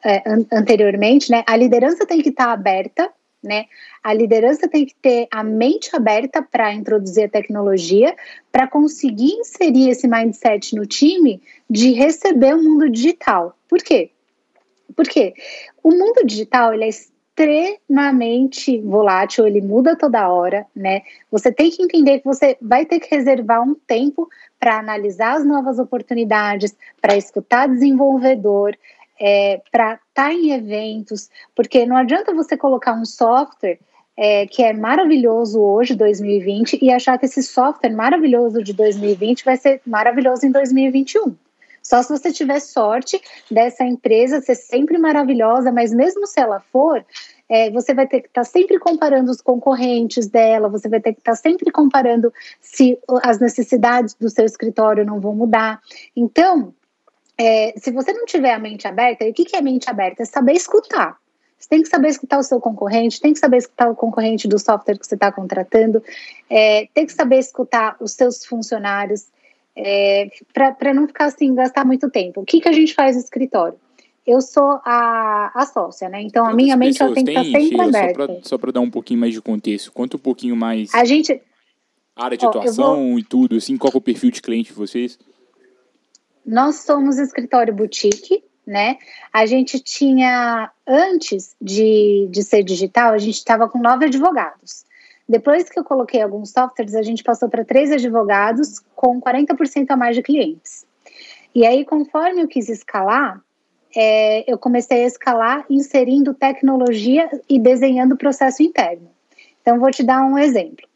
é, 0.05 0.23
an 0.27 0.45
anteriormente, 0.53 1.31
né, 1.31 1.43
a 1.47 1.57
liderança 1.57 2.07
tem 2.07 2.21
que 2.21 2.29
estar 2.29 2.49
tá 2.49 2.53
aberta, 2.53 3.11
né, 3.43 3.65
a 4.05 4.13
liderança 4.13 4.69
tem 4.69 4.85
que 4.85 4.95
ter 4.95 5.27
a 5.33 5.43
mente 5.43 5.89
aberta 5.97 6.43
para 6.43 6.75
introduzir 6.75 7.25
a 7.25 7.29
tecnologia, 7.31 8.15
para 8.53 8.69
conseguir 8.69 9.33
inserir 9.33 9.89
esse 9.89 10.07
mindset 10.07 10.77
no 10.77 10.85
time 10.85 11.41
de 11.69 11.93
receber 11.93 12.55
o 12.55 12.63
mundo 12.63 12.91
digital. 12.91 13.57
Por 13.69 13.79
quê? 13.79 14.11
Porque 14.95 15.33
o 15.83 15.93
mundo 15.93 16.27
digital 16.27 16.75
ele 16.75 16.85
é 16.85 16.91
extremamente 17.37 18.81
volátil, 18.81 19.47
ele 19.47 19.61
muda 19.61 19.95
toda 19.95 20.29
hora, 20.29 20.67
né? 20.75 21.03
Você 21.31 21.53
tem 21.53 21.71
que 21.71 21.83
entender 21.83 22.21
que 22.21 22.25
você 22.25 22.57
vai 22.61 22.87
ter 22.87 22.99
que 22.99 23.15
reservar 23.15 23.63
um 23.63 23.75
tempo 23.75 24.27
para 24.59 24.79
analisar 24.79 25.37
as 25.37 25.45
novas 25.45 25.79
oportunidades, 25.79 26.75
para 27.01 27.15
escutar 27.15 27.69
desenvolvedor, 27.69 28.75
é, 29.21 29.61
para 29.71 29.95
estar 29.95 30.03
tá 30.15 30.33
em 30.33 30.53
eventos, 30.53 31.29
porque 31.55 31.85
não 31.85 31.97
adianta 31.97 32.35
você 32.35 32.57
colocar 32.57 32.95
um 32.95 33.05
software 33.05 33.79
é, 34.17 34.47
que 34.47 34.63
é 34.63 34.73
maravilhoso 34.73 35.61
hoje, 35.61 35.95
2020, 35.95 36.79
e 36.81 36.91
achar 36.91 37.19
que 37.19 37.27
esse 37.27 37.43
software 37.43 37.95
maravilhoso 37.95 38.63
de 38.63 38.73
2020 38.73 39.45
vai 39.45 39.59
ser 39.59 39.83
maravilhoso 39.87 40.47
em 40.47 40.51
2021. 40.51 41.37
Só 41.87 42.03
se 42.03 42.09
você 42.09 42.33
tiver 42.33 42.59
sorte 42.59 43.21
dessa 43.49 43.85
empresa 43.85 44.41
ser 44.41 44.57
sempre 44.57 44.99
maravilhosa, 44.99 45.71
mas 45.71 45.95
mesmo 45.95 46.27
se 46.27 46.41
ela 46.41 46.59
for, 46.59 47.05
é, 47.49 47.71
você 47.71 47.95
vai 47.95 48.09
ter 48.09 48.23
que 48.23 48.27
estar 48.27 48.41
tá 48.41 48.45
sempre 48.45 48.77
comparando 48.81 49.31
os 49.31 49.41
concorrentes 49.41 50.27
dela, 50.27 50.69
você 50.69 50.89
vai 50.89 51.01
ter 51.01 51.13
que 51.13 51.21
estar 51.21 51.33
tá 51.33 51.37
sempre 51.37 51.71
comparando 51.71 52.33
se 52.61 52.99
as 53.23 53.39
necessidades 53.39 54.15
do 54.15 54.29
seu 54.29 54.45
escritório 54.45 55.05
não 55.05 55.21
vão 55.21 55.33
mudar. 55.33 55.81
Então, 56.17 56.75
é, 57.39 57.73
se 57.77 57.93
você 57.93 58.13
não 58.13 58.27
tiver 58.27 58.53
a 58.53 58.59
mente 58.59 58.89
aberta, 58.89 59.25
e 59.25 59.31
o 59.31 59.33
que, 59.33 59.45
que 59.45 59.55
é 59.55 59.61
mente 59.61 59.89
aberta? 59.89 60.25
É 60.25 60.27
saber 60.27 60.55
escutar. 60.55 61.17
Você 61.57 61.69
tem 61.69 61.83
que 61.83 61.89
saber 61.89 62.09
escutar 62.09 62.39
o 62.39 62.43
seu 62.43 62.61
concorrente, 62.61 63.21
tem 63.21 63.33
que 63.33 63.39
saber 63.39 63.59
escutar 63.59 63.89
o 63.89 63.95
concorrente 63.95 64.49
do 64.49 64.59
software 64.59 64.99
que 64.99 65.07
você 65.07 65.15
está 65.15 65.31
contratando, 65.31 66.03
é, 66.51 66.89
tem 66.93 67.07
que 67.07 67.13
saber 67.13 67.39
escutar 67.39 67.97
os 68.01 68.11
seus 68.13 68.45
funcionários, 68.45 69.29
é, 69.77 70.31
para 70.53 70.95
não 70.95 71.07
ficar 71.07 71.27
assim, 71.27 71.55
gastar 71.55 71.85
muito 71.85 72.11
tempo. 72.11 72.41
O 72.41 72.45
que, 72.45 72.61
que 72.61 72.69
a 72.69 72.73
gente 72.73 72.95
faz 72.95 73.15
no 73.15 73.23
escritório? 73.23 73.79
Eu 74.27 74.41
sou 74.41 74.81
a, 74.85 75.53
a 75.55 75.67
sócia, 75.67 76.09
né? 76.09 76.21
Então 76.23 76.45
a 76.47 76.53
minha 76.53 76.77
mente 76.77 77.01
ela 77.01 77.15
tem 77.15 77.25
que 77.25 77.31
estar 77.31 77.45
tá 77.45 77.51
sempre 77.51 77.81
aberta. 77.81 78.41
Só 78.43 78.59
para 78.59 78.73
dar 78.73 78.81
um 78.81 78.91
pouquinho 78.91 79.21
mais 79.21 79.33
de 79.33 79.41
contexto, 79.41 79.93
conta 79.93 80.17
um 80.17 80.21
pouquinho 80.21 80.57
mais. 80.57 80.93
A 80.95 81.05
gente. 81.05 81.41
Área 82.17 82.37
de 82.37 82.45
ó, 82.45 82.49
atuação 82.49 83.11
vou... 83.11 83.19
e 83.19 83.23
tudo, 83.23 83.57
assim, 83.57 83.77
qual 83.77 83.93
é 83.95 83.97
o 83.97 84.01
perfil 84.01 84.31
de 84.31 84.43
cliente 84.43 84.71
de 84.71 84.75
vocês? 84.75 85.19
Nós 86.45 86.77
somos 86.77 87.19
escritório 87.19 87.75
boutique, 87.75 88.43
né? 88.67 88.97
A 89.33 89.47
gente 89.47 89.79
tinha, 89.79 90.71
antes 90.87 91.55
de, 91.61 92.27
de 92.31 92.43
ser 92.43 92.65
digital, 92.65 93.13
a 93.13 93.19
gente 93.19 93.37
estava 93.37 93.69
com 93.69 93.79
nove 93.79 94.07
advogados. 94.07 94.85
Depois 95.29 95.69
que 95.69 95.79
eu 95.79 95.85
coloquei 95.85 96.23
alguns 96.23 96.51
softwares, 96.51 96.95
a 96.95 97.03
gente 97.03 97.25
passou 97.25 97.49
para 97.49 97.65
três 97.65 97.91
advogados 97.91 98.79
com 98.95 99.21
40% 99.21 99.87
a 99.91 99.97
mais 99.97 100.15
de 100.15 100.23
clientes. 100.23 100.87
E 101.55 101.67
aí, 101.67 101.85
conforme 101.85 102.43
eu 102.43 102.49
quis 102.49 102.69
escalar, 102.69 103.41
é, 103.95 104.45
eu 104.51 104.59
comecei 104.59 105.05
a 105.05 105.07
escalar 105.07 105.65
inserindo 105.69 106.35
tecnologia 106.35 107.29
e 107.49 107.59
desenhando 107.59 108.13
o 108.13 108.19
processo 108.19 108.63
interno. 108.63 109.11
Então, 109.63 109.81
vou 109.81 109.91
te 109.91 110.05
dar 110.05 110.23
um 110.23 110.39
exemplo. 110.39 110.87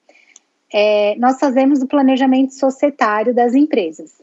É, 0.73 1.17
nós 1.17 1.41
fazemos 1.41 1.83
o 1.83 1.89
planejamento 1.89 2.55
societário 2.55 3.35
das 3.35 3.55
empresas. 3.55 4.21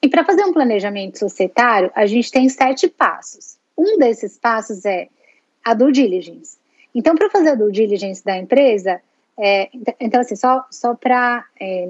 E 0.00 0.08
para 0.08 0.24
fazer 0.24 0.44
um 0.44 0.52
planejamento 0.52 1.18
societário, 1.18 1.90
a 1.94 2.06
gente 2.06 2.30
tem 2.30 2.48
sete 2.48 2.88
passos. 2.88 3.58
Um 3.76 3.98
desses 3.98 4.38
passos 4.38 4.84
é 4.84 5.08
a 5.64 5.74
due 5.74 5.92
diligence. 5.92 6.56
Então, 6.94 7.14
para 7.14 7.28
fazer 7.28 7.50
a 7.50 7.54
due 7.54 7.72
diligence 7.72 8.24
da 8.24 8.38
empresa, 8.38 9.02
é, 9.38 9.68
então, 10.00 10.20
assim, 10.20 10.36
só, 10.36 10.64
só 10.70 10.94
para 10.94 11.44
é, 11.60 11.88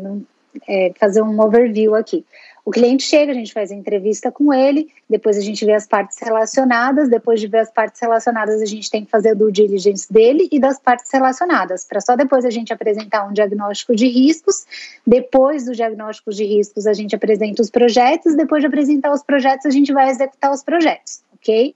é, 0.68 0.92
fazer 0.98 1.22
um 1.22 1.40
overview 1.40 1.94
aqui. 1.94 2.24
O 2.64 2.72
cliente 2.72 3.04
chega, 3.04 3.30
a 3.30 3.34
gente 3.34 3.52
faz 3.52 3.70
a 3.70 3.76
entrevista 3.76 4.32
com 4.32 4.52
ele, 4.52 4.88
depois 5.08 5.38
a 5.38 5.40
gente 5.40 5.64
vê 5.64 5.72
as 5.72 5.86
partes 5.86 6.18
relacionadas, 6.20 7.08
depois 7.08 7.40
de 7.40 7.46
ver 7.46 7.58
as 7.58 7.70
partes 7.70 8.00
relacionadas, 8.00 8.60
a 8.60 8.66
gente 8.66 8.90
tem 8.90 9.04
que 9.04 9.10
fazer 9.10 9.30
a 9.30 9.34
due 9.34 9.52
diligence 9.52 10.12
dele 10.12 10.48
e 10.50 10.58
das 10.58 10.76
partes 10.76 11.08
relacionadas, 11.12 11.84
para 11.84 12.00
só 12.00 12.16
depois 12.16 12.44
a 12.44 12.50
gente 12.50 12.72
apresentar 12.72 13.24
um 13.24 13.32
diagnóstico 13.32 13.94
de 13.94 14.08
riscos, 14.08 14.66
depois 15.06 15.66
do 15.66 15.76
diagnóstico 15.76 16.32
de 16.32 16.44
riscos 16.44 16.88
a 16.88 16.92
gente 16.92 17.14
apresenta 17.14 17.62
os 17.62 17.70
projetos, 17.70 18.34
depois 18.34 18.60
de 18.60 18.66
apresentar 18.66 19.12
os 19.12 19.22
projetos 19.22 19.66
a 19.66 19.70
gente 19.70 19.92
vai 19.92 20.10
executar 20.10 20.50
os 20.50 20.64
projetos, 20.64 21.22
ok? 21.34 21.72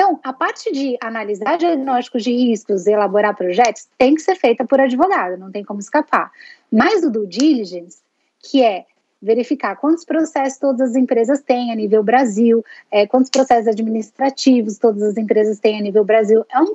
Então, 0.00 0.18
a 0.24 0.32
parte 0.32 0.72
de 0.72 0.96
analisar 0.98 1.58
diagnósticos 1.58 2.24
de 2.24 2.32
riscos, 2.32 2.86
elaborar 2.86 3.36
projetos, 3.36 3.86
tem 3.98 4.14
que 4.14 4.22
ser 4.22 4.34
feita 4.34 4.64
por 4.64 4.80
advogado, 4.80 5.36
não 5.36 5.52
tem 5.52 5.62
como 5.62 5.78
escapar. 5.78 6.32
Mas 6.72 7.04
o 7.04 7.10
due 7.10 7.26
diligence, 7.26 7.98
que 8.38 8.64
é 8.64 8.86
verificar 9.20 9.76
quantos 9.76 10.06
processos 10.06 10.58
todas 10.58 10.92
as 10.92 10.96
empresas 10.96 11.42
têm 11.42 11.70
a 11.70 11.74
nível 11.74 12.02
Brasil, 12.02 12.64
é, 12.90 13.06
quantos 13.06 13.28
processos 13.28 13.68
administrativos 13.68 14.78
todas 14.78 15.02
as 15.02 15.18
empresas 15.18 15.60
têm 15.60 15.78
a 15.78 15.82
nível 15.82 16.02
Brasil. 16.02 16.46
É 16.50 16.60
um 16.60 16.74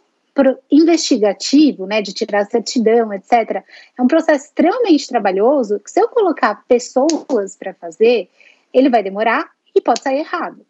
investigativo, 0.71 1.87
né, 1.87 2.03
de 2.03 2.13
tirar 2.13 2.45
certidão, 2.45 3.11
etc. 3.11 3.63
É 3.97 4.01
um 4.03 4.07
processo 4.07 4.45
extremamente 4.45 5.07
trabalhoso 5.07 5.79
que 5.79 5.89
se 5.89 5.99
eu 5.99 6.09
colocar 6.09 6.63
pessoas 6.67 7.55
para 7.57 7.73
fazer, 7.73 8.29
ele 8.71 8.89
vai 8.89 9.01
demorar 9.01 9.49
e 9.73 9.81
pode 9.81 10.03
sair 10.03 10.19
errado. 10.19 10.63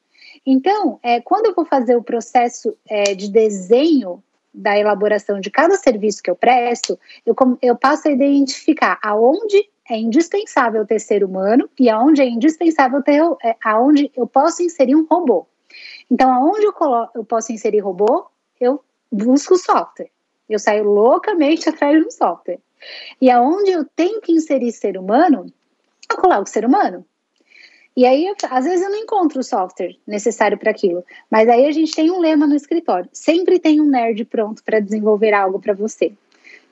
Então, 0.45 0.99
é, 1.01 1.19
quando 1.19 1.47
eu 1.47 1.55
vou 1.55 1.65
fazer 1.65 1.95
o 1.95 2.03
processo 2.03 2.77
é, 2.87 3.15
de 3.15 3.29
desenho 3.29 4.23
da 4.53 4.77
elaboração 4.77 5.39
de 5.39 5.49
cada 5.49 5.75
serviço 5.75 6.21
que 6.21 6.29
eu 6.29 6.35
presto, 6.35 6.97
eu, 7.25 7.35
eu 7.61 7.75
passo 7.75 8.07
a 8.07 8.11
identificar 8.11 8.99
aonde 9.03 9.67
é 9.89 9.97
indispensável 9.97 10.85
ter 10.85 10.99
ser 10.99 11.23
humano 11.23 11.69
e 11.79 11.89
aonde 11.89 12.21
é 12.21 12.25
indispensável 12.25 13.03
ter 13.03 13.21
é, 13.43 13.55
aonde 13.63 14.11
eu 14.15 14.27
posso 14.27 14.63
inserir 14.63 14.95
um 14.95 15.05
robô. 15.05 15.45
Então, 16.09 16.31
aonde 16.31 16.65
eu, 16.65 16.73
eu 17.13 17.25
posso 17.25 17.51
inserir 17.51 17.79
robô, 17.79 18.27
eu 18.59 18.81
busco 19.11 19.57
software. 19.57 20.09
Eu 20.49 20.59
saio 20.59 20.83
loucamente 20.83 21.67
atrás 21.67 21.99
de 21.99 22.07
um 22.07 22.11
software. 22.11 22.59
E 23.19 23.29
aonde 23.31 23.71
eu 23.71 23.85
tenho 23.95 24.21
que 24.21 24.31
inserir 24.31 24.71
ser 24.71 24.97
humano, 24.97 25.45
eu 26.09 26.17
coloco 26.17 26.47
ser 26.47 26.65
humano. 26.65 27.05
E 27.95 28.05
aí, 28.05 28.27
às 28.49 28.65
vezes, 28.65 28.83
eu 28.83 28.91
não 28.91 28.97
encontro 28.97 29.39
o 29.39 29.43
software 29.43 29.95
necessário 30.05 30.57
para 30.57 30.71
aquilo. 30.71 31.03
Mas 31.31 31.47
aí 31.47 31.65
a 31.65 31.71
gente 31.71 31.95
tem 31.95 32.11
um 32.11 32.19
lema 32.19 32.45
no 32.45 32.55
escritório: 32.55 33.09
sempre 33.13 33.57
tem 33.57 33.79
um 33.79 33.89
nerd 33.89 34.25
pronto 34.25 34.63
para 34.63 34.81
desenvolver 34.81 35.33
algo 35.33 35.59
para 35.59 35.73
você. 35.73 36.11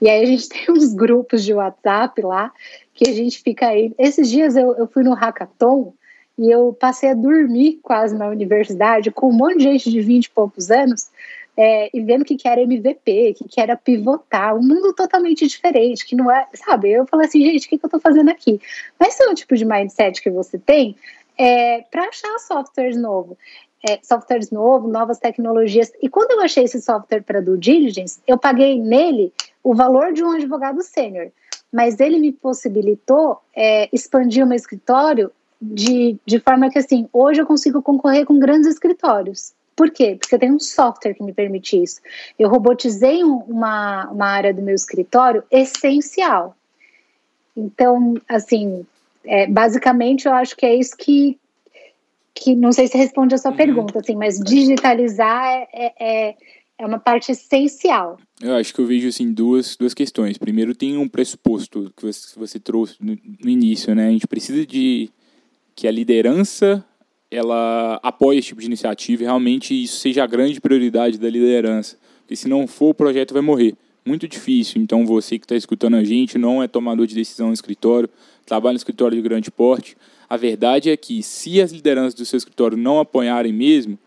E 0.01 0.09
aí 0.09 0.21
a 0.21 0.25
gente 0.25 0.49
tem 0.49 0.65
uns 0.69 0.93
grupos 0.93 1.43
de 1.43 1.53
WhatsApp 1.53 2.21
lá 2.21 2.51
que 2.93 3.09
a 3.09 3.13
gente 3.13 3.41
fica 3.41 3.67
aí. 3.67 3.93
Esses 3.97 4.29
dias 4.29 4.55
eu, 4.55 4.75
eu 4.75 4.87
fui 4.87 5.03
no 5.03 5.13
hackathon 5.13 5.93
e 6.37 6.51
eu 6.51 6.73
passei 6.73 7.11
a 7.11 7.13
dormir 7.13 7.79
quase 7.81 8.15
na 8.15 8.27
universidade 8.27 9.11
com 9.11 9.29
um 9.29 9.33
monte 9.33 9.57
de 9.57 9.63
gente 9.63 9.89
de 9.89 10.01
20 10.01 10.25
e 10.25 10.29
poucos 10.29 10.71
anos 10.71 11.09
é, 11.55 11.89
e 11.93 12.01
vendo 12.01 12.25
que, 12.25 12.35
que 12.35 12.47
era 12.47 12.61
MVP, 12.61 13.35
que, 13.35 13.47
que 13.47 13.61
era 13.61 13.75
pivotar, 13.75 14.55
um 14.55 14.61
mundo 14.61 14.93
totalmente 14.93 15.47
diferente, 15.47 16.05
que 16.05 16.15
não 16.15 16.31
é, 16.31 16.47
sabe? 16.53 16.91
Eu 16.91 17.05
falei 17.05 17.27
assim, 17.27 17.43
gente, 17.43 17.67
o 17.67 17.69
que, 17.69 17.77
que 17.77 17.85
eu 17.85 17.89
tô 17.89 17.99
fazendo 17.99 18.29
aqui? 18.29 18.59
Mas 18.99 19.13
esse 19.13 19.23
é 19.23 19.29
o 19.29 19.35
tipo 19.35 19.55
de 19.55 19.65
mindset 19.65 20.21
que 20.21 20.29
você 20.29 20.57
tem 20.57 20.95
é, 21.37 21.81
para 21.91 22.07
achar 22.07 22.39
softwares 22.39 22.97
novo. 22.97 23.37
É, 23.87 23.99
softwares 24.01 24.49
novos, 24.49 24.89
novas 24.89 25.19
tecnologias. 25.19 25.91
E 26.01 26.07
quando 26.07 26.31
eu 26.31 26.41
achei 26.41 26.63
esse 26.63 26.81
software 26.81 27.21
para 27.21 27.41
due 27.41 27.57
diligence, 27.57 28.21
eu 28.25 28.37
paguei 28.37 28.79
nele 28.79 29.33
o 29.61 29.75
valor 29.75 30.13
de 30.13 30.23
um 30.23 30.31
advogado 30.31 30.81
sênior 30.81 31.31
mas 31.73 31.99
ele 31.99 32.19
me 32.19 32.31
possibilitou 32.31 33.39
é, 33.55 33.89
expandir 33.91 34.45
o 34.45 34.47
meu 34.47 34.55
escritório 34.55 35.31
de, 35.59 36.19
de 36.23 36.39
forma 36.39 36.69
que, 36.69 36.77
assim, 36.77 37.09
hoje 37.11 37.41
eu 37.41 37.47
consigo 37.47 37.81
concorrer 37.81 38.25
com 38.25 38.37
grandes 38.37 38.67
escritórios. 38.67 39.53
Por 39.75 39.91
quê? 39.91 40.15
Porque 40.19 40.35
eu 40.35 40.39
tenho 40.39 40.55
um 40.55 40.59
software 40.59 41.13
que 41.13 41.23
me 41.23 41.33
permite 41.33 41.81
isso. 41.81 41.99
Eu 42.37 42.49
robotizei 42.49 43.23
uma, 43.23 44.07
uma 44.09 44.27
área 44.27 44.53
do 44.53 44.61
meu 44.61 44.75
escritório 44.75 45.43
essencial. 45.51 46.55
Então, 47.55 48.15
assim, 48.27 48.85
é, 49.25 49.47
basicamente 49.47 50.27
eu 50.27 50.33
acho 50.33 50.55
que 50.55 50.65
é 50.65 50.75
isso 50.75 50.95
que, 50.97 51.37
que 52.33 52.55
não 52.55 52.71
sei 52.71 52.87
se 52.87 52.97
responde 52.97 53.35
a 53.35 53.37
sua 53.37 53.51
uhum. 53.51 53.57
pergunta, 53.57 53.99
assim, 53.99 54.15
mas 54.15 54.39
digitalizar 54.39 55.45
é, 55.45 55.67
é, 55.73 55.93
é 55.99 56.35
é 56.77 56.85
uma 56.85 56.99
parte 56.99 57.31
essencial. 57.31 58.17
Eu 58.41 58.55
acho 58.55 58.73
que 58.73 58.81
eu 58.81 58.85
vejo 58.85 59.07
assim 59.07 59.31
duas, 59.31 59.75
duas 59.75 59.93
questões. 59.93 60.37
Primeiro 60.37 60.75
tem 60.75 60.97
um 60.97 61.07
pressuposto 61.07 61.91
que 61.95 62.03
você, 62.03 62.37
você 62.37 62.59
trouxe 62.59 62.95
no, 62.99 63.17
no, 63.41 63.49
início, 63.49 63.93
né? 63.95 64.07
A 64.07 64.11
gente 64.11 64.27
precisa 64.27 64.65
de 64.65 65.09
que 65.75 65.87
a 65.87 65.91
liderança 65.91 66.83
ela 67.33 67.99
apoie 68.03 68.37
esse 68.37 68.49
tipo 68.49 68.61
de 68.61 68.67
iniciativa 68.67 69.23
e 69.23 69.25
realmente 69.25 69.73
isso 69.83 69.97
seja 69.97 70.23
a 70.23 70.27
grande 70.27 70.61
prioridade 70.61 71.17
da 71.17 71.29
liderança. 71.29 71.97
Porque 72.21 72.35
se 72.35 72.47
não 72.47 72.67
for, 72.67 72.89
o 72.89 72.93
projeto 72.93 73.33
vai 73.33 73.41
morrer. 73.41 73.75
Muito 74.05 74.27
difícil. 74.27 74.81
Então 74.81 75.05
você 75.05 75.39
que 75.39 75.45
está 75.45 75.55
escutando 75.55 75.95
a 75.95 76.03
gente 76.03 76.37
não 76.37 76.61
é 76.61 76.67
tomador 76.67 77.07
de 77.07 77.15
decisão 77.15 77.47
no 77.47 77.53
escritório, 77.53 78.07
trabalha 78.45 78.73
no 78.73 78.77
escritório 78.77 79.17
de 79.17 79.21
grande 79.21 79.49
porte. 79.49 79.97
A 80.29 80.37
verdade 80.37 80.89
é 80.89 80.97
que 80.97 81.23
se 81.23 81.59
as 81.59 81.71
lideranças 81.71 82.13
do 82.13 82.25
seu 82.25 82.37
escritório 82.37 82.77
não 82.77 82.99
apoiarem 82.99 83.51
mesmo, 83.51 83.97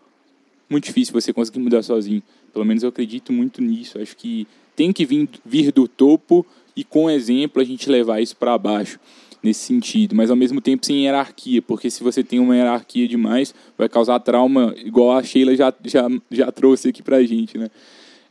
muito 0.69 0.85
difícil 0.85 1.13
você 1.13 1.33
conseguir 1.33 1.59
mudar 1.59 1.83
sozinho. 1.83 2.23
Pelo 2.53 2.65
menos 2.65 2.83
eu 2.83 2.89
acredito 2.89 3.33
muito 3.33 3.61
nisso. 3.61 3.99
Acho 3.99 4.15
que 4.15 4.47
tem 4.75 4.93
que 4.93 5.05
vir, 5.05 5.29
vir 5.45 5.71
do 5.71 5.87
topo 5.87 6.45
e 6.75 6.83
com 6.83 7.09
exemplo 7.09 7.61
a 7.61 7.65
gente 7.65 7.89
levar 7.89 8.21
isso 8.21 8.35
para 8.35 8.57
baixo 8.57 8.99
nesse 9.43 9.61
sentido, 9.61 10.15
mas 10.15 10.29
ao 10.29 10.35
mesmo 10.35 10.59
tempo 10.59 10.85
sem 10.85 11.05
hierarquia, 11.05 11.61
porque 11.61 11.89
se 11.89 12.03
você 12.03 12.23
tem 12.23 12.39
uma 12.39 12.55
hierarquia 12.55 13.07
demais, 13.07 13.53
vai 13.77 13.87
causar 13.87 14.19
trauma, 14.19 14.73
igual 14.77 15.17
a 15.17 15.23
Sheila 15.23 15.55
já, 15.55 15.73
já, 15.83 16.07
já 16.29 16.51
trouxe 16.51 16.89
aqui 16.89 17.01
para 17.01 17.17
a 17.17 17.23
gente, 17.23 17.57
né? 17.57 17.69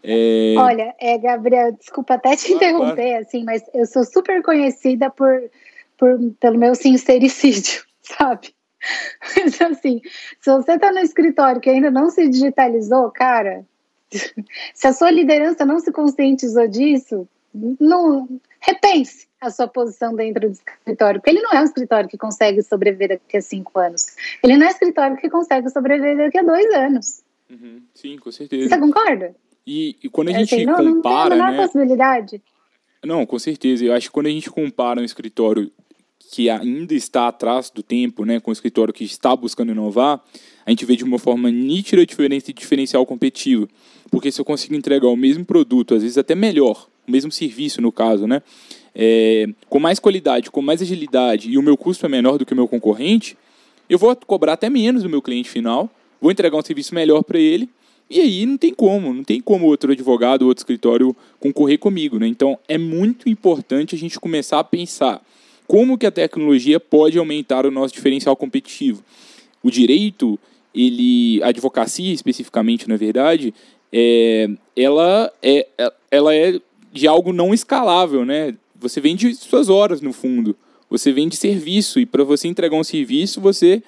É... 0.02 0.54
Olha, 0.56 0.94
é, 1.00 1.18
Gabriel, 1.18 1.72
desculpa 1.72 2.14
até 2.14 2.36
te 2.36 2.52
interromper, 2.52 2.94
claro. 2.94 3.22
assim, 3.22 3.44
mas 3.44 3.62
eu 3.74 3.86
sou 3.86 4.04
super 4.04 4.42
conhecida 4.42 5.10
por, 5.10 5.50
por, 5.98 6.18
pelo 6.38 6.58
meu 6.58 6.74
sincericídio, 6.74 7.84
sabe? 8.02 8.54
Mas 9.34 9.60
assim, 9.60 10.00
se 10.40 10.50
você 10.50 10.72
está 10.72 10.92
no 10.92 11.00
escritório 11.00 11.60
que 11.60 11.70
ainda 11.70 11.90
não 11.90 12.08
se 12.08 12.28
digitalizou, 12.28 13.10
cara, 13.10 13.64
se 14.74 14.86
a 14.86 14.92
sua 14.92 15.10
liderança 15.10 15.64
não 15.64 15.80
se 15.80 15.90
conscientizou 15.90 16.68
disso, 16.68 17.26
não 17.80 18.28
repense 18.60 19.26
a 19.40 19.50
sua 19.50 19.68
posição 19.68 20.14
dentro 20.14 20.48
do 20.48 20.52
escritório, 20.52 21.20
porque 21.20 21.30
ele 21.30 21.42
não 21.42 21.52
é 21.52 21.60
um 21.60 21.64
escritório 21.64 22.08
que 22.08 22.16
consegue 22.16 22.62
sobreviver 22.62 23.08
daqui 23.10 23.36
a 23.36 23.42
cinco 23.42 23.78
anos. 23.78 24.16
Ele 24.42 24.56
não 24.56 24.66
é 24.66 24.68
um 24.68 24.72
escritório 24.72 25.16
que 25.16 25.28
consegue 25.28 25.68
sobreviver 25.70 26.16
daqui 26.16 26.38
a 26.38 26.42
dois 26.42 26.74
anos. 26.74 27.22
Uhum, 27.50 27.82
sim, 27.94 28.18
com 28.18 28.32
certeza. 28.32 28.68
Você 28.68 28.78
concorda? 28.78 29.34
E, 29.66 29.96
e 30.02 30.08
quando 30.08 30.28
a 30.28 30.32
gente 30.32 30.54
assim, 30.54 30.64
não, 30.64 30.76
compara, 30.76 31.36
não 31.36 31.46
tem 31.46 31.54
a 31.54 31.58
né? 31.58 31.62
possibilidade. 31.62 32.42
Não, 33.04 33.26
com 33.26 33.38
certeza. 33.38 33.84
Eu 33.84 33.92
acho 33.92 34.08
que 34.08 34.12
quando 34.12 34.26
a 34.26 34.30
gente 34.30 34.50
compara 34.50 35.00
um 35.00 35.04
escritório 35.04 35.70
que 36.30 36.50
ainda 36.50 36.94
está 36.94 37.28
atrás 37.28 37.70
do 37.70 37.82
tempo, 37.82 38.24
né, 38.24 38.40
com 38.40 38.50
o 38.50 38.52
escritório 38.52 38.92
que 38.92 39.04
está 39.04 39.34
buscando 39.34 39.72
inovar, 39.72 40.20
a 40.64 40.70
gente 40.70 40.84
vê 40.84 40.96
de 40.96 41.04
uma 41.04 41.18
forma 41.18 41.50
nítida 41.50 42.02
a 42.02 42.06
diferença 42.06 42.46
de 42.46 42.52
diferencial 42.52 43.06
competitivo. 43.06 43.68
Porque 44.10 44.30
se 44.32 44.40
eu 44.40 44.44
consigo 44.44 44.74
entregar 44.74 45.08
o 45.08 45.16
mesmo 45.16 45.44
produto, 45.44 45.94
às 45.94 46.02
vezes 46.02 46.18
até 46.18 46.34
melhor, 46.34 46.88
o 47.06 47.10
mesmo 47.10 47.30
serviço 47.30 47.80
no 47.80 47.92
caso, 47.92 48.26
né, 48.26 48.42
é, 48.94 49.46
com 49.68 49.78
mais 49.78 49.98
qualidade, 49.98 50.50
com 50.50 50.62
mais 50.62 50.80
agilidade 50.80 51.50
e 51.50 51.58
o 51.58 51.62
meu 51.62 51.76
custo 51.76 52.06
é 52.06 52.08
menor 52.08 52.38
do 52.38 52.46
que 52.46 52.52
o 52.52 52.56
meu 52.56 52.66
concorrente, 52.66 53.36
eu 53.88 53.98
vou 53.98 54.14
cobrar 54.16 54.54
até 54.54 54.70
menos 54.70 55.02
do 55.02 55.08
meu 55.08 55.22
cliente 55.22 55.48
final, 55.48 55.90
vou 56.20 56.30
entregar 56.30 56.56
um 56.56 56.62
serviço 56.62 56.94
melhor 56.94 57.22
para 57.22 57.38
ele 57.38 57.68
e 58.08 58.20
aí 58.20 58.46
não 58.46 58.56
tem 58.56 58.72
como, 58.72 59.12
não 59.12 59.24
tem 59.24 59.40
como 59.40 59.66
outro 59.66 59.92
advogado, 59.92 60.46
outro 60.46 60.62
escritório 60.62 61.14
concorrer 61.40 61.78
comigo, 61.78 62.18
né? 62.18 62.26
Então 62.26 62.58
é 62.68 62.78
muito 62.78 63.28
importante 63.28 63.94
a 63.94 63.98
gente 63.98 64.18
começar 64.18 64.60
a 64.60 64.64
pensar 64.64 65.20
como 65.66 65.98
que 65.98 66.06
a 66.06 66.10
tecnologia 66.10 66.78
pode 66.78 67.18
aumentar 67.18 67.66
o 67.66 67.70
nosso 67.70 67.92
diferencial 67.92 68.36
competitivo. 68.36 69.02
O 69.62 69.70
direito, 69.70 70.38
ele, 70.72 71.42
a 71.42 71.48
advocacia 71.48 72.12
especificamente, 72.12 72.88
na 72.88 72.96
verdade, 72.96 73.52
é, 73.92 74.48
ela, 74.76 75.32
é, 75.42 75.66
ela 76.10 76.34
é 76.34 76.60
de 76.96 77.06
algo 77.06 77.32
não 77.32 77.52
escalável, 77.52 78.24
né? 78.24 78.54
Você 78.80 79.00
vende 79.00 79.34
suas 79.34 79.68
horas 79.68 80.00
no 80.00 80.12
fundo, 80.12 80.56
você 80.88 81.12
vende 81.12 81.36
serviço 81.36 82.00
e 82.00 82.06
para 82.06 82.24
você 82.24 82.48
entregar 82.48 82.76
um 82.76 82.84
serviço 82.84 83.40
você 83.40 83.82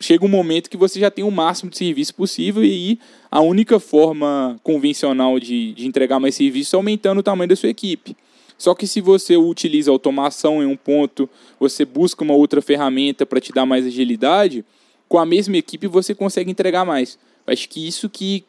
chega 0.00 0.24
um 0.24 0.28
momento 0.28 0.68
que 0.68 0.76
você 0.76 0.98
já 0.98 1.10
tem 1.10 1.24
o 1.24 1.30
máximo 1.30 1.70
de 1.70 1.78
serviço 1.78 2.14
possível 2.14 2.64
e 2.64 2.70
aí 2.70 2.98
a 3.30 3.40
única 3.40 3.78
forma 3.78 4.58
convencional 4.62 5.38
de, 5.38 5.72
de 5.72 5.86
entregar 5.86 6.18
mais 6.18 6.34
serviço 6.34 6.74
é 6.74 6.78
aumentando 6.78 7.18
o 7.18 7.22
tamanho 7.22 7.48
da 7.48 7.56
sua 7.56 7.68
equipe. 7.68 8.16
Só 8.56 8.74
que 8.74 8.86
se 8.86 9.00
você 9.00 9.36
utiliza 9.36 9.90
automação 9.90 10.62
em 10.62 10.66
um 10.66 10.76
ponto, 10.76 11.28
você 11.58 11.84
busca 11.84 12.22
uma 12.22 12.34
outra 12.34 12.62
ferramenta 12.62 13.26
para 13.26 13.40
te 13.40 13.52
dar 13.52 13.66
mais 13.66 13.86
agilidade, 13.86 14.64
com 15.08 15.18
a 15.18 15.26
mesma 15.26 15.56
equipe 15.56 15.86
você 15.86 16.14
consegue 16.14 16.50
entregar 16.50 16.84
mais. 16.84 17.18
Acho 17.46 17.68
que 17.68 17.86
isso 17.86 18.08
que, 18.08 18.44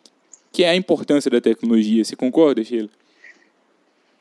que 0.51 0.63
é 0.63 0.69
a 0.69 0.75
importância 0.75 1.29
da 1.31 1.41
tecnologia. 1.41 2.03
Você 2.03 2.15
concorda, 2.15 2.63
Sheila? 2.63 2.89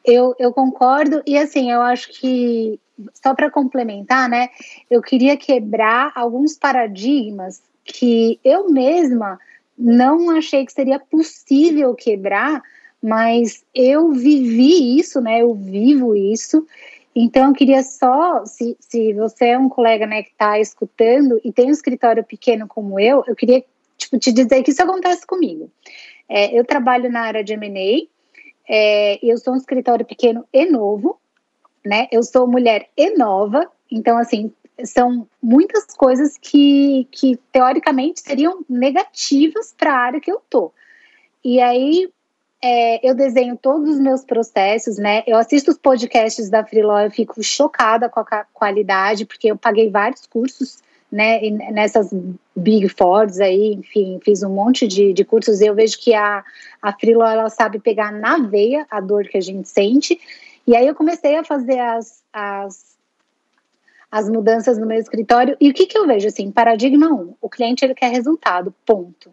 Eu, 0.04 0.34
eu 0.38 0.52
concordo, 0.52 1.23
e 1.26 1.38
assim, 1.38 1.70
eu 1.70 1.80
acho 1.80 2.08
que 2.12 2.78
só 3.14 3.34
para 3.34 3.50
complementar, 3.50 4.28
né, 4.28 4.50
eu 4.90 5.00
queria 5.00 5.37
quebrar 5.37 6.12
alguns 6.14 6.56
paradigmas 6.56 7.62
que 7.84 8.38
eu 8.44 8.70
mesma 8.70 9.38
não 9.76 10.30
achei 10.30 10.64
que 10.64 10.73
seria 10.73 10.99
possível 10.99 11.95
quebrar, 11.95 12.62
mas 13.02 13.64
eu 13.75 14.12
vivi 14.12 14.99
isso, 14.99 15.21
né, 15.21 15.43
eu 15.43 15.54
vivo 15.54 16.14
isso. 16.14 16.67
Então, 17.14 17.49
eu 17.49 17.54
queria 17.54 17.82
só, 17.82 18.45
se, 18.45 18.76
se 18.80 19.12
você 19.12 19.47
é 19.49 19.58
um 19.58 19.69
colega 19.69 20.06
né, 20.06 20.23
que 20.23 20.30
está 20.30 20.58
escutando 20.58 21.40
e 21.45 21.52
tem 21.52 21.67
um 21.67 21.71
escritório 21.71 22.25
pequeno 22.25 22.67
como 22.67 22.99
eu, 22.99 23.23
eu 23.26 23.36
queria 23.36 23.64
tipo, 23.97 24.19
te 24.19 24.32
dizer 24.32 24.62
que 24.62 24.71
isso 24.71 24.82
acontece 24.82 25.26
comigo. 25.26 25.71
É, 26.28 26.58
eu 26.58 26.64
trabalho 26.64 27.10
na 27.10 27.21
área 27.21 27.45
de 27.45 27.52
M&A, 27.52 28.06
é, 28.68 29.18
eu 29.22 29.36
sou 29.38 29.54
um 29.54 29.56
escritório 29.56 30.04
pequeno 30.04 30.44
e 30.52 30.66
novo, 30.66 31.18
né? 31.84 32.08
Eu 32.10 32.22
sou 32.22 32.46
mulher 32.46 32.88
e 32.96 33.16
nova, 33.16 33.70
então 33.90 34.16
assim 34.18 34.52
são 34.84 35.28
muitas 35.40 35.84
coisas 35.96 36.36
que, 36.36 37.06
que 37.12 37.38
teoricamente 37.52 38.20
seriam 38.20 38.64
negativas 38.68 39.72
para 39.76 39.92
a 39.92 39.98
área 39.98 40.20
que 40.20 40.32
eu 40.32 40.40
tô. 40.50 40.72
E 41.44 41.60
aí 41.60 42.10
é, 42.60 43.06
eu 43.08 43.14
desenho 43.14 43.56
todos 43.56 43.90
os 43.90 44.00
meus 44.00 44.24
processos, 44.24 44.96
né? 44.96 45.22
Eu 45.26 45.36
assisto 45.36 45.70
os 45.70 45.78
podcasts 45.78 46.48
da 46.48 46.64
Freelaw, 46.64 47.00
eu 47.00 47.10
fico 47.10 47.42
chocada 47.42 48.08
com 48.08 48.20
a 48.20 48.46
qualidade, 48.52 49.26
porque 49.26 49.48
eu 49.48 49.56
paguei 49.56 49.90
vários 49.90 50.26
cursos, 50.26 50.78
né? 51.14 51.40
nessas 51.70 52.10
Big 52.56 52.88
Fours 52.88 53.38
aí, 53.38 53.74
enfim, 53.74 54.18
fiz 54.24 54.42
um 54.42 54.50
monte 54.50 54.88
de, 54.88 55.12
de 55.12 55.24
cursos 55.24 55.60
e 55.60 55.66
eu 55.66 55.74
vejo 55.74 55.96
que 55.98 56.12
a, 56.12 56.44
a 56.82 56.92
Freelaw, 56.92 57.28
ela 57.28 57.48
sabe 57.48 57.78
pegar 57.78 58.10
na 58.10 58.38
veia 58.38 58.84
a 58.90 59.00
dor 59.00 59.24
que 59.28 59.38
a 59.38 59.40
gente 59.40 59.68
sente 59.68 60.20
e 60.66 60.74
aí 60.74 60.86
eu 60.86 60.94
comecei 60.94 61.36
a 61.36 61.44
fazer 61.44 61.78
as, 61.78 62.22
as, 62.32 62.96
as 64.10 64.28
mudanças 64.28 64.76
no 64.76 64.86
meu 64.86 64.98
escritório. 64.98 65.56
E 65.60 65.70
o 65.70 65.74
que, 65.74 65.86
que 65.86 65.96
eu 65.96 66.06
vejo? 66.06 66.26
Assim, 66.26 66.50
paradigma 66.50 67.06
1, 67.08 67.14
um, 67.14 67.34
o 67.40 67.48
cliente 67.48 67.84
ele 67.84 67.94
quer 67.94 68.10
resultado, 68.10 68.74
ponto. 68.84 69.30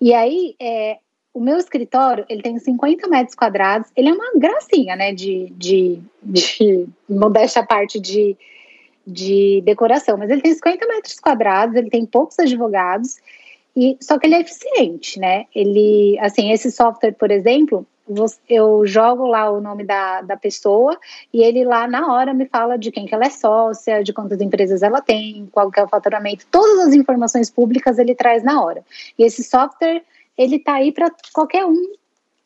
E 0.00 0.12
aí, 0.12 0.56
é, 0.60 0.98
o 1.32 1.40
meu 1.40 1.58
escritório, 1.58 2.24
ele 2.28 2.42
tem 2.42 2.58
50 2.58 3.06
metros 3.08 3.36
quadrados, 3.36 3.90
ele 3.94 4.08
é 4.08 4.12
uma 4.12 4.32
gracinha, 4.34 4.96
né, 4.96 5.12
de, 5.12 5.52
de, 5.56 6.00
de 6.22 6.88
modéstia 7.08 7.62
a 7.62 7.66
parte 7.66 8.00
de, 8.00 8.36
de 9.06 9.62
decoração, 9.64 10.16
mas 10.16 10.30
ele 10.30 10.42
tem 10.42 10.52
50 10.52 10.86
metros 10.86 11.20
quadrados, 11.20 11.76
ele 11.76 11.90
tem 11.90 12.04
poucos 12.04 12.38
advogados, 12.38 13.16
e 13.76 13.96
só 14.00 14.18
que 14.18 14.26
ele 14.26 14.34
é 14.34 14.40
eficiente, 14.40 15.20
né, 15.20 15.44
ele, 15.54 16.18
assim, 16.20 16.50
esse 16.50 16.70
software, 16.70 17.12
por 17.12 17.30
exemplo, 17.30 17.86
eu 18.48 18.86
jogo 18.86 19.26
lá 19.26 19.50
o 19.50 19.60
nome 19.60 19.84
da, 19.84 20.22
da 20.22 20.36
pessoa 20.36 20.96
e 21.32 21.42
ele 21.42 21.64
lá 21.64 21.88
na 21.88 22.12
hora 22.12 22.32
me 22.32 22.46
fala 22.46 22.78
de 22.78 22.92
quem 22.92 23.04
que 23.04 23.12
ela 23.12 23.26
é 23.26 23.30
sócia, 23.30 24.02
de 24.02 24.12
quantas 24.12 24.40
empresas 24.40 24.82
ela 24.82 25.00
tem, 25.00 25.48
qual 25.50 25.70
que 25.70 25.80
é 25.80 25.82
o 25.82 25.88
faturamento, 25.88 26.46
todas 26.50 26.86
as 26.86 26.94
informações 26.94 27.50
públicas 27.50 27.98
ele 27.98 28.14
traz 28.14 28.44
na 28.44 28.62
hora. 28.62 28.84
E 29.18 29.24
esse 29.24 29.42
software, 29.42 30.04
ele 30.38 30.58
tá 30.58 30.74
aí 30.74 30.92
para 30.92 31.10
qualquer 31.32 31.64
um 31.64 31.94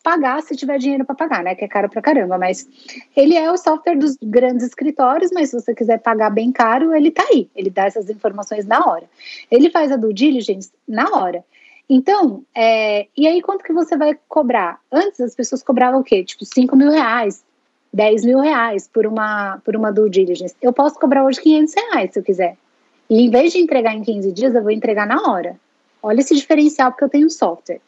pagar 0.02 0.42
se 0.42 0.56
tiver 0.56 0.78
dinheiro 0.78 1.04
para 1.04 1.14
pagar, 1.14 1.42
né? 1.42 1.54
Que 1.54 1.64
é 1.64 1.68
caro 1.68 1.88
pra 1.88 2.02
caramba, 2.02 2.38
mas 2.38 2.68
ele 3.16 3.36
é 3.36 3.50
o 3.50 3.56
software 3.56 3.96
dos 3.96 4.16
grandes 4.22 4.66
escritórios, 4.66 5.30
mas 5.32 5.50
se 5.50 5.60
você 5.60 5.74
quiser 5.74 5.98
pagar 5.98 6.30
bem 6.30 6.50
caro, 6.52 6.94
ele 6.94 7.10
tá 7.10 7.24
aí. 7.30 7.48
Ele 7.54 7.70
dá 7.70 7.84
essas 7.84 8.08
informações 8.08 8.66
na 8.66 8.84
hora. 8.84 9.04
Ele 9.50 9.70
faz 9.70 9.92
a 9.92 9.96
due 9.96 10.14
diligence 10.14 10.70
na 10.86 11.08
hora. 11.10 11.44
Então, 11.88 12.44
é, 12.54 13.08
e 13.16 13.26
aí 13.26 13.42
quanto 13.42 13.64
que 13.64 13.72
você 13.72 13.96
vai 13.96 14.16
cobrar? 14.28 14.80
Antes 14.92 15.20
as 15.20 15.34
pessoas 15.34 15.62
cobravam 15.62 16.00
o 16.00 16.04
quê? 16.04 16.22
Tipo, 16.24 16.44
5 16.44 16.76
mil 16.76 16.90
reais, 16.90 17.44
10 17.92 18.24
mil 18.24 18.38
reais 18.38 18.88
por 18.88 19.06
uma, 19.06 19.58
por 19.64 19.74
uma 19.74 19.92
due 19.92 20.08
diligence. 20.08 20.54
Eu 20.62 20.72
posso 20.72 20.94
cobrar 20.98 21.24
hoje 21.24 21.40
500 21.40 21.74
reais 21.74 22.12
se 22.12 22.18
eu 22.20 22.22
quiser. 22.22 22.56
E 23.08 23.22
em 23.22 23.28
vez 23.28 23.52
de 23.52 23.58
entregar 23.58 23.92
em 23.92 24.02
15 24.02 24.30
dias, 24.30 24.54
eu 24.54 24.62
vou 24.62 24.70
entregar 24.70 25.04
na 25.04 25.28
hora. 25.28 25.56
Olha 26.00 26.20
esse 26.20 26.34
diferencial 26.34 26.92
porque 26.92 27.04
eu 27.04 27.08
tenho 27.08 27.28
software. 27.28 27.80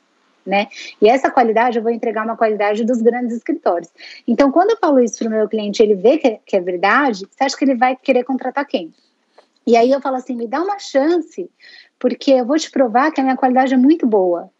Né? 0.44 0.66
E 1.00 1.08
essa 1.08 1.30
qualidade 1.30 1.78
eu 1.78 1.82
vou 1.82 1.92
entregar 1.92 2.24
uma 2.24 2.36
qualidade 2.36 2.84
dos 2.84 3.00
grandes 3.00 3.36
escritórios. 3.36 3.88
Então, 4.26 4.50
quando 4.50 4.70
eu 4.70 4.76
falo 4.76 4.98
isso 4.98 5.18
para 5.18 5.28
o 5.28 5.30
meu 5.30 5.48
cliente, 5.48 5.82
ele 5.82 5.94
vê 5.94 6.18
que, 6.18 6.40
que 6.44 6.56
é 6.56 6.60
verdade, 6.60 7.26
você 7.30 7.44
acha 7.44 7.56
que 7.56 7.64
ele 7.64 7.76
vai 7.76 7.94
querer 7.94 8.24
contratar 8.24 8.66
quem? 8.66 8.92
E 9.66 9.76
aí 9.76 9.90
eu 9.92 10.00
falo 10.00 10.16
assim, 10.16 10.34
me 10.34 10.48
dá 10.48 10.60
uma 10.60 10.78
chance, 10.78 11.48
porque 11.98 12.32
eu 12.32 12.44
vou 12.44 12.58
te 12.58 12.70
provar 12.70 13.12
que 13.12 13.20
a 13.20 13.24
minha 13.24 13.36
qualidade 13.36 13.72
é 13.72 13.76
muito 13.76 14.06
boa. 14.06 14.50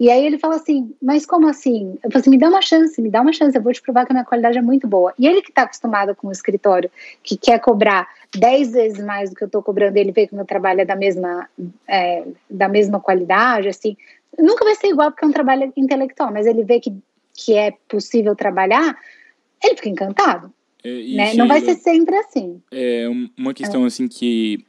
E 0.00 0.10
aí 0.10 0.24
ele 0.24 0.38
fala 0.38 0.56
assim, 0.56 0.94
mas 1.00 1.26
como 1.26 1.46
assim? 1.46 1.98
Eu 2.02 2.10
falo 2.10 2.22
assim, 2.22 2.30
me 2.30 2.38
dá 2.38 2.48
uma 2.48 2.62
chance, 2.62 3.02
me 3.02 3.10
dá 3.10 3.20
uma 3.20 3.34
chance, 3.34 3.54
eu 3.54 3.62
vou 3.62 3.70
te 3.70 3.82
provar 3.82 4.06
que 4.06 4.12
a 4.12 4.14
minha 4.14 4.24
qualidade 4.24 4.56
é 4.56 4.62
muito 4.62 4.88
boa. 4.88 5.12
E 5.18 5.26
ele 5.26 5.42
que 5.42 5.50
está 5.50 5.62
acostumado 5.62 6.14
com 6.16 6.28
o 6.28 6.32
escritório, 6.32 6.90
que 7.22 7.36
quer 7.36 7.60
cobrar 7.60 8.08
10 8.34 8.72
vezes 8.72 9.04
mais 9.04 9.28
do 9.28 9.36
que 9.36 9.44
eu 9.44 9.46
estou 9.46 9.62
cobrando, 9.62 9.98
ele 9.98 10.10
vê 10.10 10.26
que 10.26 10.32
o 10.32 10.36
meu 10.36 10.46
trabalho 10.46 10.80
é 10.80 10.86
da 10.86 10.96
mesma, 10.96 11.46
é, 11.86 12.24
da 12.48 12.66
mesma 12.66 12.98
qualidade, 12.98 13.68
assim, 13.68 13.94
nunca 14.38 14.64
vai 14.64 14.74
ser 14.74 14.88
igual 14.88 15.10
porque 15.10 15.24
é 15.24 15.28
um 15.28 15.32
trabalho 15.32 15.72
intelectual, 15.76 16.32
mas 16.32 16.46
ele 16.46 16.64
vê 16.64 16.80
que, 16.80 16.92
que 17.34 17.54
é 17.54 17.72
possível 17.88 18.34
trabalhar, 18.34 18.96
ele 19.62 19.76
fica 19.76 19.88
encantado. 19.88 20.52
É, 20.82 21.02
né? 21.14 21.34
Não 21.34 21.46
vai 21.46 21.60
ser 21.60 21.74
sempre 21.76 22.16
assim. 22.16 22.60
É 22.70 23.06
uma 23.36 23.52
questão 23.52 23.84
é. 23.84 23.86
assim 23.86 24.08
que 24.08 24.64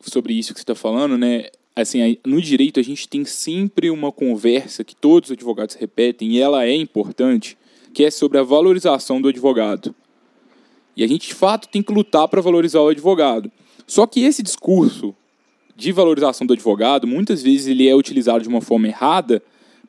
sobre 0.00 0.34
isso 0.34 0.52
que 0.52 0.60
você 0.60 0.64
está 0.64 0.74
falando, 0.74 1.18
né? 1.18 1.46
Assim, 1.74 2.18
no 2.24 2.40
direito 2.40 2.78
a 2.78 2.82
gente 2.82 3.08
tem 3.08 3.24
sempre 3.24 3.90
uma 3.90 4.12
conversa 4.12 4.84
que 4.84 4.94
todos 4.94 5.30
os 5.30 5.34
advogados 5.34 5.74
repetem 5.74 6.32
e 6.32 6.40
ela 6.40 6.64
é 6.64 6.74
importante, 6.74 7.58
que 7.92 8.04
é 8.04 8.10
sobre 8.10 8.38
a 8.38 8.42
valorização 8.42 9.20
do 9.20 9.28
advogado. 9.28 9.94
E 10.96 11.02
a 11.02 11.06
gente 11.06 11.28
de 11.28 11.34
fato 11.34 11.68
tem 11.68 11.82
que 11.82 11.92
lutar 11.92 12.28
para 12.28 12.40
valorizar 12.40 12.80
o 12.80 12.88
advogado. 12.88 13.50
Só 13.86 14.06
que 14.06 14.22
esse 14.24 14.42
discurso 14.42 15.14
de 15.76 15.92
valorização 15.92 16.46
do 16.46 16.52
advogado, 16.52 17.06
muitas 17.06 17.42
vezes 17.42 17.66
ele 17.66 17.88
é 17.88 17.94
utilizado 17.94 18.42
de 18.42 18.48
uma 18.48 18.60
forma 18.60 18.88
errada 18.88 19.42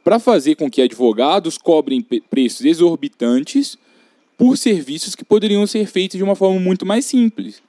para 0.04 0.19
fazer 0.19 0.56
com 0.56 0.69
que 0.69 0.82
advogados 0.82 1.58
cobrem 1.58 2.02
preços 2.30 2.65
exorbitantes 2.65 3.78
por 4.38 4.58
serviços 4.58 5.15
que 5.15 5.24
poderiam 5.24 5.65
ser 5.65 5.88
feitos 5.88 6.17
de 6.17 6.24
uma 6.24 6.36
forma 6.36 6.60
muito 6.60 6.86
mais 6.86 7.06
simples. 7.06 7.62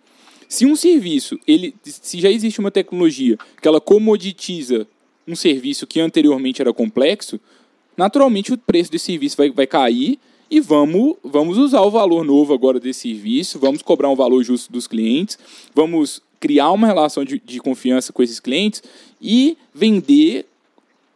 Se 0.48 0.64
um 0.64 0.76
serviço, 0.76 1.38
ele, 1.46 1.74
se 1.82 2.20
já 2.20 2.30
existe 2.30 2.60
uma 2.60 2.70
tecnologia 2.70 3.36
que 3.60 3.66
ela 3.66 3.80
comoditiza 3.80 4.86
um 5.26 5.34
serviço 5.34 5.86
que 5.86 5.98
anteriormente 5.98 6.62
era 6.62 6.72
complexo, 6.72 7.40
naturalmente 7.96 8.52
o 8.52 8.58
preço 8.58 8.90
desse 8.90 9.06
serviço 9.06 9.36
vai, 9.36 9.50
vai 9.50 9.66
cair 9.66 10.18
e 10.48 10.60
vamos, 10.60 11.16
vamos 11.24 11.58
usar 11.58 11.82
o 11.82 11.90
valor 11.90 12.24
novo 12.24 12.54
agora 12.54 12.78
desse 12.78 13.00
serviço, 13.00 13.58
vamos 13.58 13.82
cobrar 13.82 14.08
um 14.08 14.14
valor 14.14 14.42
justo 14.44 14.72
dos 14.72 14.86
clientes, 14.86 15.38
vamos 15.74 16.22
criar 16.40 16.70
uma 16.72 16.86
relação 16.86 17.24
de, 17.24 17.40
de 17.44 17.60
confiança 17.60 18.12
com 18.12 18.22
esses 18.22 18.40
clientes 18.40 18.82
e 19.20 19.56
vender 19.74 20.46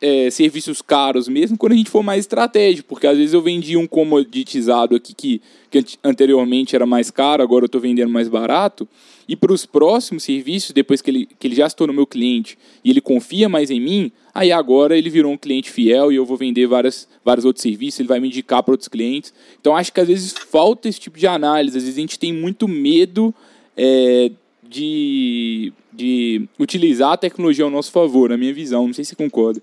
é, 0.00 0.30
serviços 0.30 0.80
caros 0.80 1.28
mesmo 1.28 1.58
quando 1.58 1.72
a 1.72 1.76
gente 1.76 1.90
for 1.90 2.02
mais 2.02 2.20
estratégico, 2.20 2.88
porque 2.88 3.06
às 3.06 3.18
vezes 3.18 3.34
eu 3.34 3.42
vendi 3.42 3.76
um 3.76 3.86
comoditizado 3.86 4.96
aqui 4.96 5.14
que, 5.14 5.42
que 5.70 5.84
anteriormente 6.02 6.74
era 6.74 6.86
mais 6.86 7.10
caro, 7.10 7.42
agora 7.42 7.64
eu 7.64 7.66
estou 7.66 7.80
vendendo 7.80 8.10
mais 8.10 8.28
barato, 8.28 8.88
e 9.28 9.36
para 9.36 9.52
os 9.52 9.66
próximos 9.66 10.24
serviços, 10.24 10.72
depois 10.72 11.00
que 11.00 11.10
ele, 11.10 11.28
que 11.38 11.46
ele 11.46 11.54
já 11.54 11.68
se 11.68 11.76
tornou 11.76 11.94
meu 11.94 12.06
cliente 12.06 12.58
e 12.82 12.90
ele 12.90 13.00
confia 13.00 13.48
mais 13.48 13.70
em 13.70 13.78
mim, 13.78 14.10
aí 14.34 14.50
agora 14.50 14.96
ele 14.96 15.10
virou 15.10 15.32
um 15.32 15.36
cliente 15.36 15.70
fiel 15.70 16.10
e 16.10 16.16
eu 16.16 16.24
vou 16.24 16.36
vender 16.36 16.66
várias, 16.66 17.06
vários 17.24 17.44
outros 17.44 17.62
serviços, 17.62 18.00
ele 18.00 18.08
vai 18.08 18.18
me 18.18 18.26
indicar 18.26 18.62
para 18.62 18.72
outros 18.72 18.88
clientes. 18.88 19.32
Então 19.60 19.76
acho 19.76 19.92
que 19.92 20.00
às 20.00 20.08
vezes 20.08 20.32
falta 20.32 20.88
esse 20.88 20.98
tipo 20.98 21.16
de 21.16 21.28
análise, 21.28 21.76
às 21.76 21.84
vezes 21.84 21.96
a 21.96 22.00
gente 22.00 22.18
tem 22.18 22.32
muito 22.32 22.66
medo 22.66 23.32
é, 23.76 24.32
de, 24.70 25.72
de 25.92 26.48
utilizar 26.56 27.12
a 27.12 27.16
tecnologia 27.16 27.64
ao 27.64 27.70
nosso 27.70 27.90
favor, 27.90 28.30
na 28.30 28.36
minha 28.36 28.54
visão, 28.54 28.86
não 28.86 28.94
sei 28.94 29.04
se 29.04 29.10
você 29.10 29.16
concorda. 29.16 29.60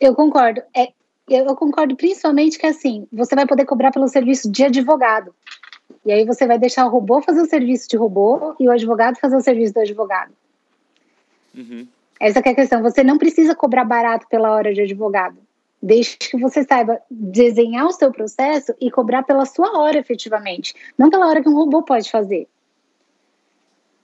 Eu 0.00 0.14
concordo. 0.14 0.62
É, 0.74 0.88
eu 1.28 1.54
concordo 1.54 1.94
principalmente 1.94 2.58
que 2.58 2.66
assim, 2.66 3.06
você 3.12 3.34
vai 3.34 3.46
poder 3.46 3.66
cobrar 3.66 3.92
pelo 3.92 4.08
serviço 4.08 4.50
de 4.50 4.64
advogado. 4.64 5.34
E 6.04 6.10
aí 6.10 6.24
você 6.24 6.46
vai 6.46 6.58
deixar 6.58 6.86
o 6.86 6.90
robô 6.90 7.20
fazer 7.20 7.42
o 7.42 7.46
serviço 7.46 7.86
de 7.90 7.96
robô 7.98 8.54
e 8.58 8.66
o 8.66 8.70
advogado 8.70 9.18
fazer 9.20 9.36
o 9.36 9.40
serviço 9.42 9.74
do 9.74 9.80
advogado. 9.80 10.32
Uhum. 11.54 11.86
Essa 12.18 12.38
é 12.38 12.50
a 12.50 12.54
questão. 12.54 12.82
Você 12.82 13.04
não 13.04 13.18
precisa 13.18 13.54
cobrar 13.54 13.84
barato 13.84 14.26
pela 14.28 14.50
hora 14.50 14.72
de 14.72 14.80
advogado. 14.80 15.36
Desde 15.82 16.16
que 16.16 16.38
você 16.38 16.64
saiba 16.64 16.98
desenhar 17.10 17.86
o 17.86 17.92
seu 17.92 18.10
processo 18.10 18.74
e 18.80 18.90
cobrar 18.90 19.24
pela 19.24 19.44
sua 19.44 19.78
hora, 19.78 19.98
efetivamente. 19.98 20.74
Não 20.96 21.10
pela 21.10 21.28
hora 21.28 21.42
que 21.42 21.48
um 21.48 21.54
robô 21.54 21.82
pode 21.82 22.10
fazer. 22.10 22.48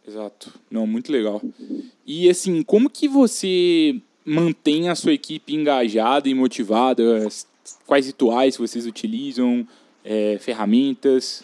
Exato. 0.06 0.52
Não, 0.70 0.86
muito 0.86 1.10
legal. 1.10 1.40
E 2.06 2.28
assim, 2.28 2.62
como 2.62 2.90
que 2.90 3.08
você 3.08 4.00
mantém 4.24 4.88
a 4.88 4.94
sua 4.94 5.12
equipe 5.12 5.54
engajada 5.54 6.28
e 6.28 6.34
motivada? 6.34 7.26
Quais 7.86 8.06
rituais 8.06 8.56
vocês 8.56 8.86
utilizam? 8.86 9.66
É, 10.04 10.36
ferramentas? 10.38 11.42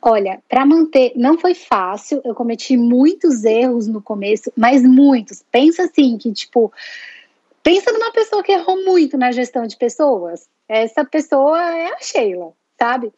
Olha, 0.00 0.40
para 0.48 0.64
manter, 0.64 1.12
não 1.16 1.36
foi 1.36 1.54
fácil. 1.54 2.20
Eu 2.24 2.34
cometi 2.34 2.76
muitos 2.76 3.44
erros 3.44 3.88
no 3.88 4.00
começo, 4.00 4.52
mas 4.56 4.82
muitos. 4.82 5.42
Pensa 5.50 5.82
assim, 5.82 6.16
que 6.16 6.32
tipo, 6.32 6.72
pensa 7.62 7.92
numa 7.92 8.12
pessoa 8.12 8.42
que 8.42 8.52
errou 8.52 8.84
muito 8.84 9.18
na 9.18 9.32
gestão 9.32 9.66
de 9.66 9.76
pessoas. 9.76 10.48
Essa 10.68 11.04
pessoa 11.04 11.60
é 11.60 11.92
a 11.92 11.98
Sheila 12.00 12.54
sabe? 12.80 13.12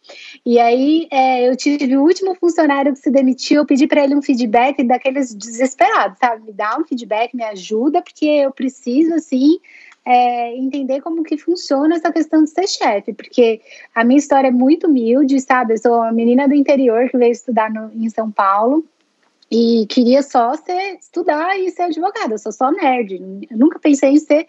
E 0.45 0.59
aí 0.59 1.07
é, 1.11 1.49
eu 1.49 1.57
tive 1.57 1.97
o 1.97 2.03
último 2.03 2.35
funcionário 2.35 2.93
que 2.93 2.99
se 2.99 3.11
demitiu, 3.11 3.59
eu 3.59 3.67
pedi 3.67 3.87
para 3.87 4.03
ele 4.03 4.17
um 4.17 4.23
feedback 4.23 4.83
daqueles 4.83 5.33
desesperados, 5.33 6.19
sabe? 6.19 6.47
Me 6.47 6.53
dá 6.53 6.77
um 6.79 6.85
feedback, 6.85 7.35
me 7.35 7.45
ajuda, 7.45 8.03
porque 8.03 8.27
eu 8.27 8.51
preciso, 8.51 9.15
assim, 9.15 9.61
é, 10.05 10.57
entender 10.57 11.01
como 11.01 11.23
que 11.23 11.37
funciona 11.37 11.95
essa 11.95 12.13
questão 12.13 12.43
de 12.43 12.51
ser 12.51 12.67
chefe, 12.67 13.13
porque 13.13 13.61
a 13.95 14.03
minha 14.03 14.19
história 14.19 14.49
é 14.49 14.53
muito 14.53 14.89
humilde, 14.89 15.41
sabe? 15.41 15.75
Eu 15.75 15.79
sou 15.79 15.97
uma 15.99 16.13
menina 16.13 16.49
do 16.49 16.55
interior 16.55 17.09
que 17.09 17.17
veio 17.17 17.31
estudar 17.31 17.71
no, 17.71 17.93
em 17.95 18.09
São 18.11 18.31
Paulo, 18.31 18.85
e 19.55 19.87
queria 19.87 20.23
só 20.23 20.55
ser, 20.57 20.97
estudar 20.99 21.59
e 21.61 21.71
ser 21.71 21.83
advogada. 21.83 22.33
Eu 22.33 22.39
sou 22.39 22.51
só 22.51 22.73
nerd. 22.73 23.47
Eu 23.51 23.59
nunca 23.59 23.79
pensei 23.79 24.13
em 24.13 24.19
ser 24.19 24.47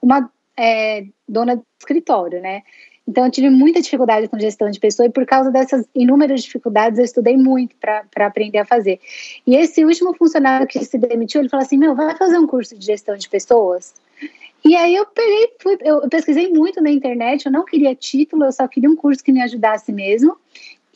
uma 0.00 0.30
é, 0.56 1.04
dona 1.28 1.56
de 1.56 1.62
escritório, 1.80 2.40
né? 2.40 2.62
Então, 3.06 3.26
eu 3.26 3.30
tive 3.30 3.50
muita 3.50 3.82
dificuldade 3.82 4.28
com 4.28 4.38
gestão 4.38 4.70
de 4.70 4.80
pessoa 4.80 5.06
e 5.06 5.10
por 5.10 5.26
causa 5.26 5.50
dessas 5.50 5.86
inúmeras 5.94 6.42
dificuldades, 6.42 6.98
eu 6.98 7.04
estudei 7.04 7.36
muito 7.36 7.76
para 7.76 8.26
aprender 8.26 8.58
a 8.58 8.64
fazer. 8.64 8.98
E 9.46 9.54
esse 9.54 9.84
último 9.84 10.14
funcionário 10.14 10.66
que 10.66 10.82
se 10.84 10.96
demitiu, 10.96 11.40
ele 11.40 11.50
falou 11.50 11.64
assim: 11.64 11.76
Meu, 11.76 11.94
vai 11.94 12.16
fazer 12.16 12.38
um 12.38 12.46
curso 12.46 12.76
de 12.76 12.84
gestão 12.84 13.16
de 13.16 13.28
pessoas? 13.28 13.94
E 14.64 14.74
aí 14.74 14.94
eu 14.94 15.04
peguei, 15.04 15.52
fui, 15.60 15.76
eu 15.82 16.08
pesquisei 16.08 16.48
muito 16.48 16.80
na 16.82 16.90
internet, 16.90 17.44
eu 17.44 17.52
não 17.52 17.66
queria 17.66 17.94
título, 17.94 18.44
eu 18.44 18.52
só 18.52 18.66
queria 18.66 18.88
um 18.88 18.96
curso 18.96 19.22
que 19.22 19.30
me 19.30 19.42
ajudasse 19.42 19.92
mesmo. 19.92 20.38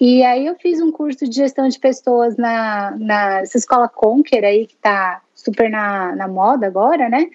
E 0.01 0.23
aí 0.23 0.47
eu 0.47 0.55
fiz 0.55 0.81
um 0.81 0.91
curso 0.91 1.29
de 1.29 1.37
gestão 1.37 1.69
de 1.69 1.79
pessoas 1.79 2.37
na, 2.37 2.97
na 2.99 3.43
escola 3.43 3.89
Conquer 3.89 4.45
aí, 4.45 4.67
que 4.67 4.75
está 4.75 5.21
super 5.35 5.69
na, 5.69 6.17
na 6.17 6.27
moda 6.27 6.67
agora, 6.67 7.09
né? 7.11 7.29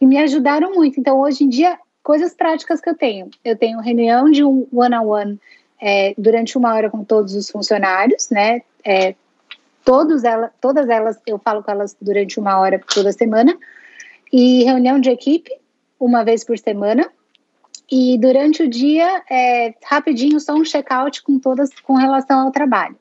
E 0.00 0.06
me 0.06 0.18
ajudaram 0.18 0.72
muito. 0.72 1.00
Então, 1.00 1.18
hoje 1.20 1.42
em 1.42 1.48
dia, 1.48 1.76
coisas 2.02 2.34
práticas 2.34 2.80
que 2.80 2.90
eu 2.90 2.96
tenho. 2.96 3.30
Eu 3.44 3.56
tenho 3.56 3.80
reunião 3.80 4.30
de 4.30 4.44
um 4.44 4.66
one-on-one 4.72 5.40
é, 5.80 6.14
durante 6.16 6.56
uma 6.56 6.74
hora 6.74 6.90
com 6.90 7.04
todos 7.04 7.34
os 7.34 7.50
funcionários, 7.50 8.30
né? 8.30 8.62
É, 8.84 9.14
todos 9.84 10.24
ela, 10.24 10.52
todas 10.60 10.88
elas, 10.88 11.18
eu 11.26 11.38
falo 11.38 11.62
com 11.62 11.70
elas 11.70 11.96
durante 12.00 12.38
uma 12.38 12.58
hora 12.58 12.80
toda 12.94 13.12
semana. 13.12 13.56
E 14.32 14.64
reunião 14.64 14.98
de 14.98 15.10
equipe, 15.10 15.50
uma 15.98 16.24
vez 16.24 16.44
por 16.44 16.58
semana. 16.58 17.10
E 17.90 18.16
durante 18.18 18.62
o 18.62 18.68
dia, 18.68 19.22
é, 19.30 19.74
rapidinho, 19.84 20.40
só 20.40 20.54
um 20.54 20.64
check-out 20.64 21.22
com 21.22 21.38
todas 21.38 21.70
com 21.80 21.94
relação 21.94 22.40
ao 22.40 22.50
trabalho. 22.50 22.96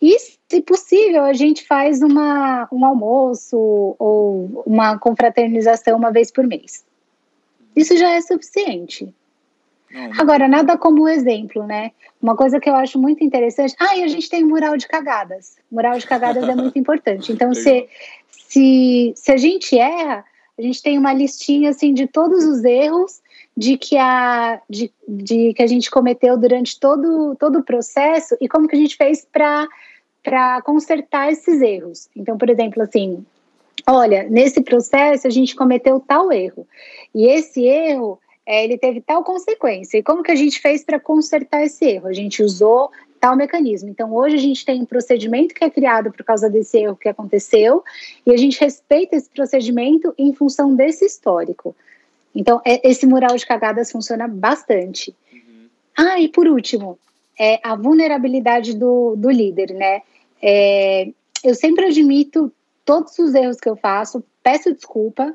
E, 0.00 0.16
se 0.18 0.60
possível, 0.62 1.24
a 1.24 1.32
gente 1.32 1.66
faz 1.66 2.02
uma, 2.02 2.68
um 2.72 2.84
almoço 2.84 3.56
ou 3.98 4.62
uma 4.66 4.98
confraternização 4.98 5.96
uma 5.96 6.10
vez 6.10 6.30
por 6.30 6.46
mês. 6.46 6.87
Isso 7.78 7.96
já 7.96 8.10
é 8.10 8.20
suficiente. 8.20 9.14
Não. 9.90 10.20
Agora, 10.20 10.46
nada 10.48 10.76
como 10.76 11.08
exemplo, 11.08 11.66
né? 11.66 11.92
Uma 12.20 12.36
coisa 12.36 12.60
que 12.60 12.68
eu 12.68 12.74
acho 12.74 12.98
muito 12.98 13.24
interessante. 13.24 13.74
Ah, 13.78 13.96
e 13.96 14.02
a 14.02 14.08
gente 14.08 14.28
tem 14.28 14.44
mural 14.44 14.76
de 14.76 14.86
cagadas. 14.86 15.56
Mural 15.70 15.98
de 15.98 16.06
cagadas 16.06 16.46
é 16.46 16.54
muito 16.54 16.76
importante. 16.78 17.32
Então, 17.32 17.54
se, 17.54 17.88
se, 18.30 19.12
se 19.16 19.32
a 19.32 19.36
gente 19.36 19.78
erra, 19.78 20.24
a 20.58 20.62
gente 20.62 20.82
tem 20.82 20.98
uma 20.98 21.12
listinha 21.12 21.70
assim 21.70 21.94
de 21.94 22.06
todos 22.06 22.44
os 22.44 22.64
erros 22.64 23.20
de 23.56 23.76
que 23.76 23.96
a, 23.96 24.60
de, 24.68 24.92
de 25.08 25.54
que 25.54 25.62
a 25.62 25.66
gente 25.66 25.90
cometeu 25.90 26.36
durante 26.36 26.78
todo, 26.78 27.34
todo 27.36 27.58
o 27.58 27.64
processo 27.64 28.36
e 28.40 28.48
como 28.48 28.68
que 28.68 28.76
a 28.76 28.78
gente 28.78 28.96
fez 28.96 29.26
para 29.32 30.62
consertar 30.62 31.32
esses 31.32 31.60
erros. 31.60 32.08
Então, 32.14 32.36
por 32.36 32.50
exemplo, 32.50 32.82
assim, 32.82 33.24
olha, 33.86 34.26
nesse 34.28 34.60
processo 34.62 35.26
a 35.26 35.30
gente 35.30 35.54
cometeu 35.54 36.00
tal 36.00 36.32
erro. 36.32 36.66
E 37.14 37.26
esse 37.26 37.64
erro, 37.64 38.18
é, 38.46 38.64
ele 38.64 38.78
teve 38.78 39.00
tal 39.00 39.22
consequência. 39.22 39.98
E 39.98 40.02
como 40.02 40.22
que 40.22 40.30
a 40.30 40.36
gente 40.36 40.60
fez 40.60 40.84
para 40.84 40.98
consertar 40.98 41.62
esse 41.64 41.84
erro? 41.84 42.08
A 42.08 42.12
gente 42.12 42.42
usou 42.42 42.90
tal 43.20 43.36
mecanismo. 43.36 43.88
Então, 43.88 44.14
hoje 44.14 44.36
a 44.36 44.40
gente 44.40 44.64
tem 44.64 44.80
um 44.80 44.86
procedimento 44.86 45.54
que 45.54 45.64
é 45.64 45.70
criado 45.70 46.10
por 46.12 46.24
causa 46.24 46.48
desse 46.48 46.78
erro 46.78 46.96
que 46.96 47.08
aconteceu, 47.08 47.82
e 48.24 48.32
a 48.32 48.36
gente 48.36 48.60
respeita 48.60 49.16
esse 49.16 49.28
procedimento 49.28 50.14
em 50.16 50.32
função 50.32 50.74
desse 50.74 51.04
histórico. 51.04 51.74
Então, 52.34 52.60
é, 52.64 52.88
esse 52.88 53.06
mural 53.06 53.36
de 53.36 53.44
cagadas 53.44 53.90
funciona 53.90 54.28
bastante. 54.28 55.14
Uhum. 55.32 55.66
Ah, 55.96 56.20
e 56.20 56.28
por 56.28 56.46
último, 56.46 56.98
é 57.38 57.60
a 57.62 57.74
vulnerabilidade 57.74 58.74
do, 58.74 59.14
do 59.16 59.30
líder, 59.30 59.72
né? 59.74 60.02
É, 60.40 61.08
eu 61.44 61.54
sempre 61.54 61.86
admito 61.86 62.52
todos 62.88 63.18
os 63.18 63.34
erros 63.34 63.58
que 63.60 63.68
eu 63.68 63.76
faço, 63.76 64.24
peço 64.42 64.72
desculpa 64.72 65.34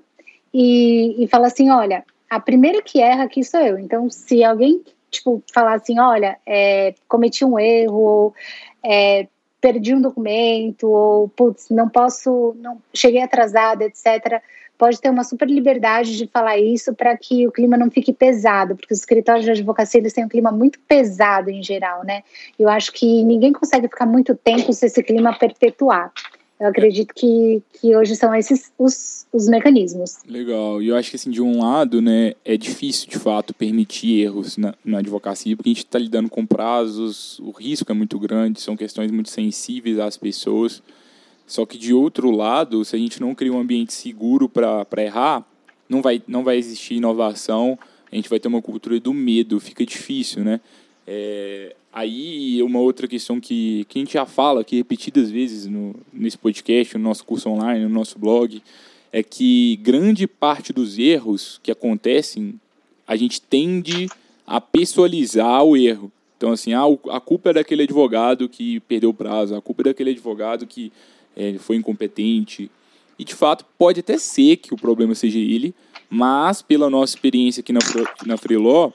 e, 0.52 1.24
e 1.24 1.28
falo 1.28 1.46
assim: 1.46 1.70
olha, 1.70 2.04
a 2.28 2.40
primeira 2.40 2.82
que 2.82 3.00
erra 3.00 3.26
aqui 3.26 3.44
sou 3.44 3.60
eu. 3.60 3.78
Então, 3.78 4.10
se 4.10 4.44
alguém, 4.44 4.82
tipo, 5.12 5.44
falar 5.54 5.76
assim: 5.76 6.00
olha, 6.00 6.36
é, 6.48 6.96
cometi 7.08 7.46
um 7.46 7.60
erro, 7.60 8.00
ou 8.00 8.34
é, 8.84 9.28
perdi 9.62 9.94
um 9.94 10.02
documento, 10.02 10.90
ou 10.90 11.30
putz, 11.30 11.70
não 11.70 11.88
posso, 11.88 12.56
não 12.60 12.82
cheguei 12.92 13.22
atrasada, 13.22 13.86
etc. 13.86 14.42
Pode 14.76 15.00
ter 15.00 15.12
uma 15.12 15.24
super 15.24 15.48
liberdade 15.48 16.18
de 16.18 16.26
falar 16.26 16.58
isso 16.58 16.96
para 16.96 17.16
que 17.16 17.48
o 17.48 17.52
clima 17.52 17.78
não 17.78 17.92
fique 17.92 18.12
pesado, 18.12 18.76
porque 18.76 18.96
os 18.96 19.00
escritórios 19.02 19.46
de 19.46 19.52
advocacia 19.52 20.00
eles 20.00 20.12
têm 20.12 20.26
um 20.26 20.30
clima 20.30 20.52
muito 20.52 20.80
pesado 20.88 21.52
em 21.52 21.62
geral, 21.62 22.04
né? 22.04 22.24
Eu 22.58 22.68
acho 22.68 22.92
que 22.92 23.24
ninguém 23.24 23.54
consegue 23.54 23.88
ficar 23.88 24.08
muito 24.08 24.34
tempo 24.34 24.74
se 24.74 24.88
esse 24.88 25.04
clima 25.04 25.38
perpetuar. 25.38 26.12
Eu 26.64 26.70
acredito 26.70 27.14
que, 27.14 27.62
que 27.74 27.94
hoje 27.94 28.16
são 28.16 28.34
esses 28.34 28.72
os, 28.80 29.28
os 29.34 29.50
mecanismos. 29.50 30.20
Legal. 30.26 30.82
E 30.82 30.88
eu 30.88 30.96
acho 30.96 31.10
que, 31.10 31.18
assim, 31.18 31.30
de 31.30 31.42
um 31.42 31.62
lado, 31.62 32.02
né, 32.02 32.36
é 32.46 32.56
difícil, 32.56 33.10
de 33.10 33.20
fato, 33.20 33.54
permitir 33.54 34.22
erros 34.22 34.56
na, 34.56 34.74
na 34.84 35.00
advocacia, 35.00 35.58
porque 35.58 35.68
a 35.70 35.74
gente 35.74 35.84
está 35.84 36.00
lidando 36.00 36.30
com 36.30 36.46
prazos, 36.46 37.38
o 37.40 37.52
risco 37.52 37.92
é 37.92 37.94
muito 37.94 38.18
grande, 38.18 38.62
são 38.62 38.78
questões 38.78 39.12
muito 39.12 39.30
sensíveis 39.30 40.00
às 40.00 40.16
pessoas. 40.16 40.82
Só 41.46 41.66
que, 41.66 41.78
de 41.78 41.94
outro 41.94 42.32
lado, 42.32 42.86
se 42.86 42.96
a 42.96 43.00
gente 43.00 43.20
não 43.20 43.36
cria 43.36 43.52
um 43.52 43.60
ambiente 43.60 43.92
seguro 43.92 44.48
para 44.48 45.04
errar, 45.04 45.46
não 45.90 46.02
vai, 46.02 46.24
não 46.26 46.46
vai 46.46 46.56
existir 46.56 46.94
inovação, 46.94 47.78
a 48.10 48.16
gente 48.16 48.30
vai 48.30 48.40
ter 48.40 48.48
uma 48.48 48.62
cultura 48.62 48.98
do 49.02 49.14
medo, 49.14 49.60
fica 49.60 49.86
difícil, 49.86 50.46
né? 50.46 50.62
É, 51.06 51.76
aí, 51.94 52.62
uma 52.64 52.80
outra 52.80 53.08
questão 53.08 53.40
que, 53.40 53.86
que 53.88 54.00
a 54.00 54.02
gente 54.02 54.14
já 54.14 54.26
fala 54.26 54.62
aqui 54.62 54.78
repetidas 54.78 55.30
vezes 55.30 55.68
no, 55.68 55.96
nesse 56.12 56.38
podcast, 56.38 56.98
no 56.98 57.04
nosso 57.04 57.24
curso 57.24 57.50
online, 57.50 57.84
no 57.84 57.90
nosso 57.90 58.18
blog, 58.18 58.62
é 59.12 59.22
que 59.22 59.78
grande 59.78 60.26
parte 60.26 60.74
dos 60.74 60.98
erros 60.98 61.60
que 61.62 61.72
acontecem, 61.72 62.60
a 63.08 63.16
gente 63.16 63.40
tende 63.40 64.10
a 64.46 64.60
pessoalizar 64.60 65.64
o 65.64 65.78
erro. 65.78 66.12
Então, 66.36 66.52
assim, 66.52 66.74
ah, 66.74 66.84
a 67.12 67.20
culpa 67.20 67.52
é 67.52 67.54
daquele 67.54 67.84
advogado 67.84 68.50
que 68.50 68.80
perdeu 68.82 69.12
o 69.12 69.14
prazo, 69.14 69.56
a 69.56 69.62
culpa 69.62 69.84
é 69.84 69.86
daquele 69.86 70.10
advogado 70.10 70.66
que 70.66 70.92
é, 71.38 71.54
foi 71.60 71.76
incompetente. 71.76 72.72
E, 73.18 73.24
de 73.24 73.36
fato, 73.36 73.66
pode 73.78 74.00
até 74.00 74.18
ser 74.18 74.58
que 74.58 74.74
o 74.74 74.78
problema 74.78 75.14
seja 75.14 75.38
ele, 75.38 75.76
mas, 76.10 76.62
pela 76.62 76.90
nossa 76.90 77.16
experiência 77.16 77.62
aqui 77.62 77.72
na, 77.72 77.80
na 78.26 78.36
Freeló, 78.36 78.92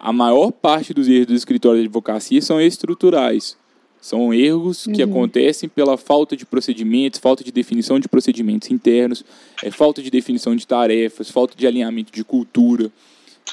a 0.00 0.12
maior 0.12 0.50
parte 0.50 0.94
dos 0.94 1.08
erros 1.08 1.26
do 1.26 1.34
escritório 1.34 1.80
de 1.80 1.86
advocacia 1.86 2.40
são 2.40 2.60
estruturais. 2.60 3.56
São 4.00 4.32
erros 4.32 4.86
que 4.86 5.04
uhum. 5.04 5.10
acontecem 5.10 5.68
pela 5.68 5.98
falta 5.98 6.34
de 6.34 6.46
procedimentos, 6.46 7.20
falta 7.20 7.44
de 7.44 7.52
definição 7.52 8.00
de 8.00 8.08
procedimentos 8.08 8.70
internos, 8.70 9.22
é, 9.62 9.70
falta 9.70 10.02
de 10.02 10.10
definição 10.10 10.56
de 10.56 10.66
tarefas, 10.66 11.28
falta 11.28 11.54
de 11.54 11.66
alinhamento 11.66 12.10
de 12.10 12.24
cultura. 12.24 12.90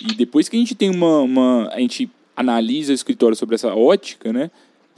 E 0.02 0.16
depois 0.16 0.48
que 0.48 0.56
a 0.56 0.60
gente 0.60 0.74
tem 0.74 0.90
uma, 0.90 1.20
uma 1.20 1.70
a 1.74 1.80
gente 1.80 2.10
analisa 2.36 2.94
o 2.94 2.96
escritório 2.96 3.36
sobre 3.36 3.56
essa 3.56 3.76
ótica, 3.76 4.32
né? 4.32 4.50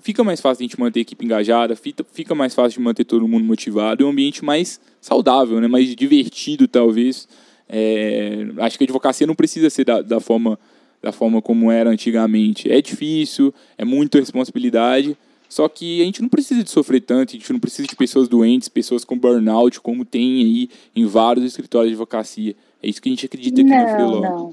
Fica 0.01 0.23
mais 0.23 0.39
fácil 0.39 0.61
a 0.61 0.67
gente 0.67 0.79
manter 0.79 0.99
a 0.99 1.01
equipe 1.01 1.25
engajada, 1.25 1.75
fica 1.75 2.35
mais 2.35 2.53
fácil 2.53 2.79
de 2.79 2.83
manter 2.83 3.03
todo 3.03 3.27
mundo 3.27 3.43
motivado 3.43 4.03
e 4.03 4.05
um 4.05 4.09
ambiente 4.09 4.45
mais 4.45 4.79
saudável, 5.01 5.59
né? 5.59 5.67
mais 5.67 5.93
divertido, 5.93 6.67
talvez. 6.67 7.27
É, 7.67 8.47
acho 8.59 8.77
que 8.77 8.83
a 8.83 8.85
advocacia 8.85 9.27
não 9.27 9.35
precisa 9.35 9.69
ser 9.69 9.83
da, 9.83 10.01
da, 10.01 10.19
forma, 10.19 10.57
da 11.01 11.11
forma 11.11 11.41
como 11.41 11.71
era 11.71 11.89
antigamente. 11.89 12.71
É 12.71 12.81
difícil, 12.81 13.53
é 13.77 13.85
muita 13.85 14.19
responsabilidade, 14.19 15.17
só 15.47 15.67
que 15.67 16.01
a 16.01 16.05
gente 16.05 16.21
não 16.21 16.29
precisa 16.29 16.63
de 16.63 16.69
sofrer 16.69 17.01
tanto, 17.01 17.29
a 17.29 17.39
gente 17.39 17.51
não 17.51 17.59
precisa 17.59 17.87
de 17.87 17.95
pessoas 17.95 18.27
doentes, 18.27 18.69
pessoas 18.69 19.03
com 19.03 19.17
burnout, 19.17 19.81
como 19.81 20.05
tem 20.05 20.41
aí 20.43 20.69
em 20.95 21.05
vários 21.05 21.43
escritórios 21.45 21.89
de 21.89 21.95
advocacia. 21.95 22.55
É 22.83 22.87
isso 22.87 23.01
que 23.01 23.09
a 23.09 23.11
gente 23.11 23.25
acredita 23.25 23.61
aqui 23.61 23.69
não, 23.69 23.81
no 23.81 23.89
Freelog. 23.89 24.21
Não. 24.21 24.51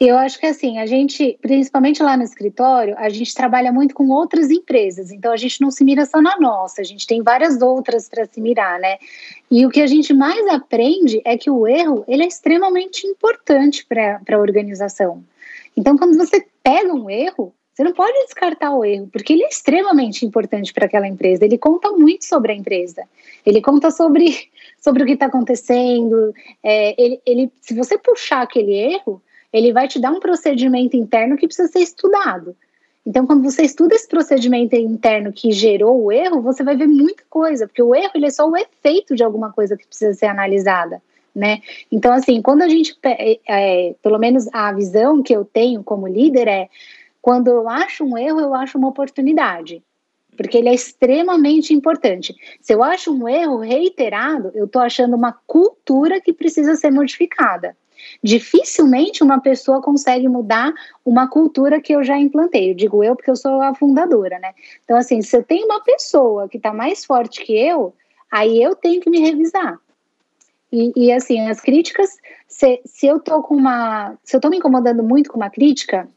Eu 0.00 0.18
acho 0.18 0.40
que 0.40 0.46
assim, 0.46 0.78
a 0.78 0.86
gente, 0.86 1.38
principalmente 1.40 2.02
lá 2.02 2.16
no 2.16 2.24
escritório, 2.24 2.96
a 2.98 3.08
gente 3.08 3.32
trabalha 3.32 3.70
muito 3.70 3.94
com 3.94 4.08
outras 4.08 4.50
empresas, 4.50 5.12
então 5.12 5.30
a 5.30 5.36
gente 5.36 5.60
não 5.60 5.70
se 5.70 5.84
mira 5.84 6.04
só 6.04 6.20
na 6.20 6.36
nossa, 6.40 6.80
a 6.80 6.84
gente 6.84 7.06
tem 7.06 7.22
várias 7.22 7.62
outras 7.62 8.08
para 8.08 8.26
se 8.26 8.40
mirar, 8.40 8.80
né? 8.80 8.96
E 9.48 9.64
o 9.64 9.70
que 9.70 9.80
a 9.80 9.86
gente 9.86 10.12
mais 10.12 10.44
aprende 10.48 11.22
é 11.24 11.38
que 11.38 11.48
o 11.48 11.68
erro 11.68 12.04
ele 12.08 12.24
é 12.24 12.26
extremamente 12.26 13.06
importante 13.06 13.86
para 13.86 14.20
a 14.28 14.38
organização. 14.38 15.22
Então, 15.76 15.96
quando 15.96 16.16
você 16.16 16.44
pega 16.62 16.92
um 16.92 17.08
erro, 17.08 17.54
você 17.72 17.82
não 17.84 17.92
pode 17.94 18.12
descartar 18.24 18.74
o 18.74 18.84
erro, 18.84 19.08
porque 19.10 19.32
ele 19.32 19.44
é 19.44 19.48
extremamente 19.48 20.26
importante 20.26 20.72
para 20.72 20.84
aquela 20.84 21.08
empresa. 21.08 21.44
Ele 21.44 21.56
conta 21.56 21.90
muito 21.92 22.24
sobre 22.24 22.52
a 22.52 22.54
empresa. 22.54 23.04
Ele 23.46 23.62
conta 23.62 23.90
sobre, 23.90 24.50
sobre 24.78 25.02
o 25.02 25.06
que 25.06 25.12
está 25.12 25.26
acontecendo. 25.26 26.34
É, 26.62 27.02
ele, 27.02 27.20
ele, 27.24 27.52
se 27.60 27.74
você 27.74 27.96
puxar 27.96 28.42
aquele 28.42 28.74
erro, 28.74 29.22
ele 29.52 29.72
vai 29.72 29.88
te 29.88 29.98
dar 29.98 30.12
um 30.12 30.20
procedimento 30.20 30.96
interno 30.96 31.36
que 31.36 31.46
precisa 31.46 31.68
ser 31.68 31.80
estudado. 31.80 32.54
Então, 33.04 33.26
quando 33.26 33.42
você 33.42 33.62
estuda 33.62 33.94
esse 33.94 34.06
procedimento 34.06 34.76
interno 34.76 35.32
que 35.32 35.50
gerou 35.50 36.04
o 36.04 36.12
erro, 36.12 36.40
você 36.40 36.62
vai 36.62 36.76
ver 36.76 36.86
muita 36.86 37.24
coisa, 37.28 37.66
porque 37.66 37.82
o 37.82 37.94
erro 37.94 38.12
ele 38.14 38.26
é 38.26 38.30
só 38.30 38.48
o 38.48 38.56
efeito 38.56 39.16
de 39.16 39.24
alguma 39.24 39.52
coisa 39.52 39.76
que 39.76 39.86
precisa 39.86 40.14
ser 40.14 40.26
analisada, 40.26 41.02
né? 41.34 41.60
Então, 41.90 42.12
assim, 42.12 42.42
quando 42.42 42.62
a 42.62 42.68
gente, 42.68 42.96
é, 43.02 43.38
é, 43.46 43.94
pelo 44.02 44.18
menos 44.18 44.46
a 44.52 44.72
visão 44.72 45.22
que 45.22 45.34
eu 45.34 45.44
tenho 45.44 45.82
como 45.82 46.06
líder 46.06 46.48
é, 46.48 46.68
quando 47.20 47.48
eu 47.48 47.68
acho 47.68 48.04
um 48.04 48.18
erro, 48.18 48.40
eu 48.40 48.54
acho 48.54 48.76
uma 48.76 48.88
oportunidade, 48.88 49.82
porque 50.36 50.58
ele 50.58 50.68
é 50.68 50.74
extremamente 50.74 51.72
importante. 51.72 52.34
Se 52.60 52.74
eu 52.74 52.82
acho 52.82 53.12
um 53.12 53.28
erro 53.28 53.58
reiterado, 53.58 54.50
eu 54.54 54.66
estou 54.66 54.82
achando 54.82 55.14
uma 55.14 55.32
cultura 55.46 56.20
que 56.20 56.32
precisa 56.32 56.74
ser 56.74 56.90
modificada. 56.90 57.76
Dificilmente 58.20 59.22
uma 59.22 59.40
pessoa 59.40 59.80
consegue 59.80 60.28
mudar 60.28 60.72
uma 61.04 61.28
cultura 61.28 61.80
que 61.80 61.94
eu 61.94 62.02
já 62.02 62.18
implantei. 62.18 62.72
Eu 62.72 62.74
digo 62.74 63.04
eu 63.04 63.14
porque 63.14 63.30
eu 63.30 63.36
sou 63.36 63.62
a 63.62 63.74
fundadora, 63.74 64.38
né? 64.40 64.52
Então, 64.84 64.96
assim, 64.96 65.22
se 65.22 65.36
eu 65.36 65.44
tenho 65.44 65.66
uma 65.66 65.82
pessoa 65.82 66.48
que 66.48 66.56
está 66.56 66.72
mais 66.72 67.04
forte 67.04 67.44
que 67.44 67.52
eu, 67.52 67.94
aí 68.28 68.60
eu 68.60 68.74
tenho 68.74 69.00
que 69.00 69.08
me 69.08 69.20
revisar. 69.20 69.78
E, 70.72 70.92
e 70.96 71.12
assim, 71.12 71.48
as 71.48 71.60
críticas, 71.60 72.16
se, 72.48 72.80
se 72.84 73.06
eu 73.06 73.20
tô 73.20 73.42
com 73.42 73.54
uma. 73.54 74.16
Se 74.24 74.36
eu 74.36 74.40
tô 74.40 74.48
me 74.48 74.56
incomodando 74.56 75.02
muito 75.02 75.30
com 75.30 75.36
uma 75.36 75.50
crítica, 75.50 76.08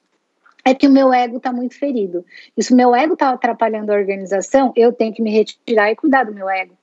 é 0.64 0.74
que 0.74 0.88
o 0.88 0.92
meu 0.92 1.14
ego 1.14 1.38
está 1.38 1.52
muito 1.52 1.78
ferido. 1.78 2.26
E 2.58 2.64
se 2.64 2.74
o 2.74 2.76
meu 2.76 2.96
ego 2.96 3.14
está 3.14 3.32
atrapalhando 3.32 3.92
a 3.92 3.96
organização, 3.96 4.72
eu 4.76 4.94
tenho 4.94 5.14
que 5.14 5.22
me 5.22 5.32
retirar 5.32 5.92
e 5.92 5.96
cuidar 5.96 6.24
do 6.24 6.34
meu 6.34 6.50
ego 6.50 6.76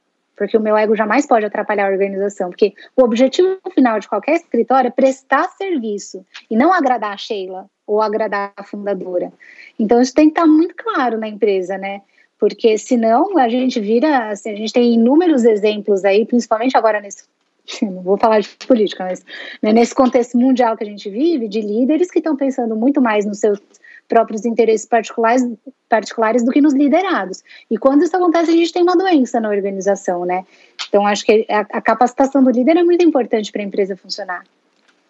porque 0.42 0.56
o 0.56 0.60
meu 0.60 0.76
ego 0.76 0.96
jamais 0.96 1.24
pode 1.24 1.46
atrapalhar 1.46 1.86
a 1.86 1.92
organização, 1.92 2.50
porque 2.50 2.74
o 2.96 3.04
objetivo 3.04 3.58
final 3.72 4.00
de 4.00 4.08
qualquer 4.08 4.34
escritório 4.34 4.88
é 4.88 4.90
prestar 4.90 5.48
serviço 5.50 6.26
e 6.50 6.56
não 6.56 6.72
agradar 6.72 7.12
a 7.12 7.16
Sheila 7.16 7.66
ou 7.86 8.00
agradar 8.00 8.52
a 8.56 8.64
fundadora. 8.64 9.32
Então 9.78 10.00
isso 10.00 10.12
tem 10.12 10.26
que 10.26 10.32
estar 10.32 10.46
muito 10.46 10.74
claro 10.74 11.18
na 11.18 11.28
empresa, 11.28 11.78
né? 11.78 12.02
Porque 12.38 12.76
senão 12.76 13.38
a 13.38 13.48
gente 13.48 13.78
vira, 13.78 14.30
assim, 14.30 14.50
a 14.50 14.56
gente 14.56 14.72
tem 14.72 14.94
inúmeros 14.94 15.44
exemplos 15.44 16.04
aí, 16.04 16.26
principalmente 16.26 16.76
agora 16.76 17.00
nesse 17.00 17.24
não 17.82 18.02
vou 18.02 18.16
falar 18.16 18.40
de 18.40 18.48
política, 18.66 19.04
mas 19.04 19.24
né, 19.62 19.72
nesse 19.72 19.94
contexto 19.94 20.36
mundial 20.36 20.76
que 20.76 20.84
a 20.84 20.86
gente 20.86 21.08
vive, 21.08 21.48
de 21.48 21.60
líderes 21.60 22.10
que 22.10 22.18
estão 22.18 22.36
pensando 22.36 22.74
muito 22.76 23.00
mais 23.00 23.24
nos 23.24 23.38
seus 23.38 23.60
próprios 24.08 24.44
interesses 24.44 24.86
particulares, 24.86 25.42
particulares 25.88 26.44
do 26.44 26.50
que 26.50 26.60
nos 26.60 26.74
liderados. 26.74 27.42
E 27.70 27.78
quando 27.78 28.02
isso 28.02 28.14
acontece, 28.14 28.50
a 28.50 28.54
gente 28.54 28.72
tem 28.72 28.82
uma 28.82 28.96
doença 28.96 29.40
na 29.40 29.48
organização, 29.48 30.24
né? 30.24 30.44
Então, 30.88 31.06
acho 31.06 31.24
que 31.24 31.46
a, 31.48 31.60
a 31.60 31.80
capacitação 31.80 32.42
do 32.42 32.50
líder 32.50 32.76
é 32.76 32.82
muito 32.82 33.04
importante 33.04 33.50
para 33.50 33.62
a 33.62 33.64
empresa 33.64 33.96
funcionar. 33.96 34.44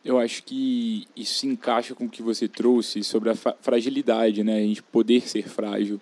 Eu 0.05 0.19
acho 0.19 0.43
que 0.43 1.07
isso 1.17 1.41
se 1.41 1.47
encaixa 1.47 1.95
com 1.95 2.05
o 2.05 2.09
que 2.09 2.23
você 2.23 2.49
trouxe 2.49 3.03
sobre 3.05 3.31
a 3.31 3.35
fragilidade, 3.35 4.43
né? 4.43 4.57
A 4.57 4.67
gente 4.67 4.83
poder 4.83 5.29
ser 5.29 5.49
frágil. 5.49 5.99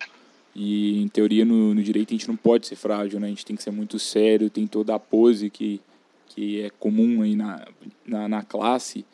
E, 0.55 1.01
em 1.01 1.07
teoria, 1.07 1.45
no, 1.45 1.73
no, 1.73 1.81
direito, 1.81 2.09
a 2.09 2.17
gente 2.17 2.27
não 2.27 2.35
pode 2.35 2.67
ser 2.67 2.75
frágil, 2.75 3.19
né? 3.19 3.27
A 3.27 3.29
gente 3.29 3.45
tem 3.45 3.55
que 3.55 3.63
ser 3.63 3.71
muito 3.71 3.97
sério, 3.99 4.49
tem 4.49 4.67
toda 4.67 4.93
a 4.95 4.99
pose 4.99 5.49
que, 5.49 5.79
que 6.33 6.61
é 6.61 6.69
comum 6.69 7.21
aí 7.21 7.35
na, 7.35 7.67
na, 8.05 8.27
na 8.27 8.43
classe. 8.43 9.05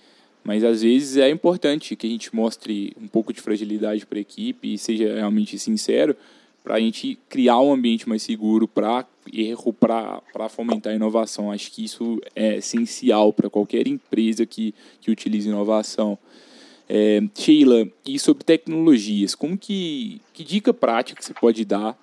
Mas 0.43 0.63
às 0.63 0.81
vezes 0.81 1.17
é 1.17 1.29
importante 1.29 1.95
que 1.95 2.07
a 2.07 2.09
gente 2.09 2.33
mostre 2.33 2.93
um 3.01 3.07
pouco 3.07 3.33
de 3.33 3.41
fragilidade 3.41 4.05
para 4.05 4.17
a 4.17 4.21
equipe 4.21 4.73
e 4.73 4.77
seja 4.77 5.15
realmente 5.15 5.59
sincero 5.59 6.15
para 6.63 6.75
a 6.75 6.79
gente 6.79 7.17
criar 7.29 7.59
um 7.59 7.71
ambiente 7.71 8.07
mais 8.07 8.21
seguro 8.21 8.67
para 8.67 9.05
erro, 9.31 9.73
para 9.73 10.49
fomentar 10.49 10.91
a 10.91 10.95
inovação. 10.95 11.51
Acho 11.51 11.71
que 11.71 11.83
isso 11.83 12.21
é 12.35 12.57
essencial 12.57 13.31
para 13.31 13.49
qualquer 13.49 13.87
empresa 13.87 14.45
que, 14.45 14.75
que 14.99 15.09
utilize 15.09 15.47
inovação. 15.47 16.17
É, 16.89 17.21
Sheila, 17.33 17.87
e 18.05 18.19
sobre 18.19 18.43
tecnologias, 18.43 19.33
como 19.33 19.57
que, 19.57 20.21
que 20.33 20.43
dica 20.43 20.73
prática 20.73 21.21
você 21.21 21.33
pode 21.33 21.65
dar 21.65 21.97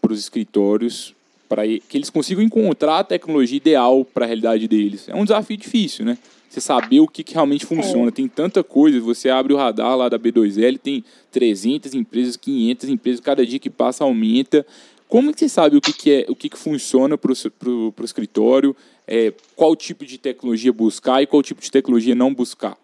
para 0.00 0.12
os 0.12 0.18
escritórios 0.18 1.14
para 1.48 1.62
que 1.66 1.96
eles 1.96 2.10
consigam 2.10 2.42
encontrar 2.42 2.98
a 2.98 3.04
tecnologia 3.04 3.56
ideal 3.56 4.04
para 4.04 4.24
a 4.24 4.26
realidade 4.26 4.68
deles? 4.68 5.08
É 5.08 5.14
um 5.14 5.24
desafio 5.24 5.56
difícil, 5.56 6.04
né? 6.04 6.18
você 6.48 6.60
saber 6.60 7.00
o 7.00 7.06
que, 7.06 7.22
que 7.22 7.34
realmente 7.34 7.66
funciona. 7.66 8.08
É. 8.08 8.10
Tem 8.10 8.26
tanta 8.26 8.64
coisa, 8.64 9.00
você 9.00 9.28
abre 9.28 9.52
o 9.52 9.56
radar 9.56 9.96
lá 9.96 10.08
da 10.08 10.18
B2L, 10.18 10.78
tem 10.78 11.04
300 11.30 11.94
empresas, 11.94 12.36
500 12.36 12.88
empresas, 12.88 13.20
cada 13.20 13.44
dia 13.44 13.58
que 13.58 13.70
passa 13.70 14.04
aumenta. 14.04 14.66
Como 15.08 15.32
que 15.32 15.40
você 15.40 15.48
sabe 15.48 15.76
o 15.76 15.80
que, 15.80 15.92
que 15.92 16.12
é, 16.12 16.26
o 16.28 16.34
que, 16.34 16.48
que 16.48 16.58
funciona 16.58 17.16
para 17.16 17.30
o 17.30 18.04
escritório, 18.04 18.76
é, 19.06 19.32
qual 19.56 19.74
tipo 19.74 20.04
de 20.04 20.18
tecnologia 20.18 20.72
buscar 20.72 21.22
e 21.22 21.26
qual 21.26 21.42
tipo 21.42 21.60
de 21.60 21.70
tecnologia 21.70 22.14
não 22.14 22.32
buscar? 22.32 22.76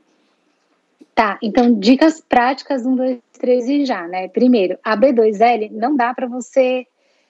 Tá, 1.15 1.39
então 1.43 1.79
dicas 1.79 2.21
práticas, 2.21 2.85
um, 2.85 2.97
dois, 2.97 3.19
três 3.39 3.69
e 3.69 3.85
já, 3.85 4.09
né? 4.09 4.27
Primeiro, 4.29 4.77
a 4.83 4.97
B2L 4.97 5.71
não 5.71 5.95
dá 5.95 6.13
para 6.13 6.27
você 6.27 6.87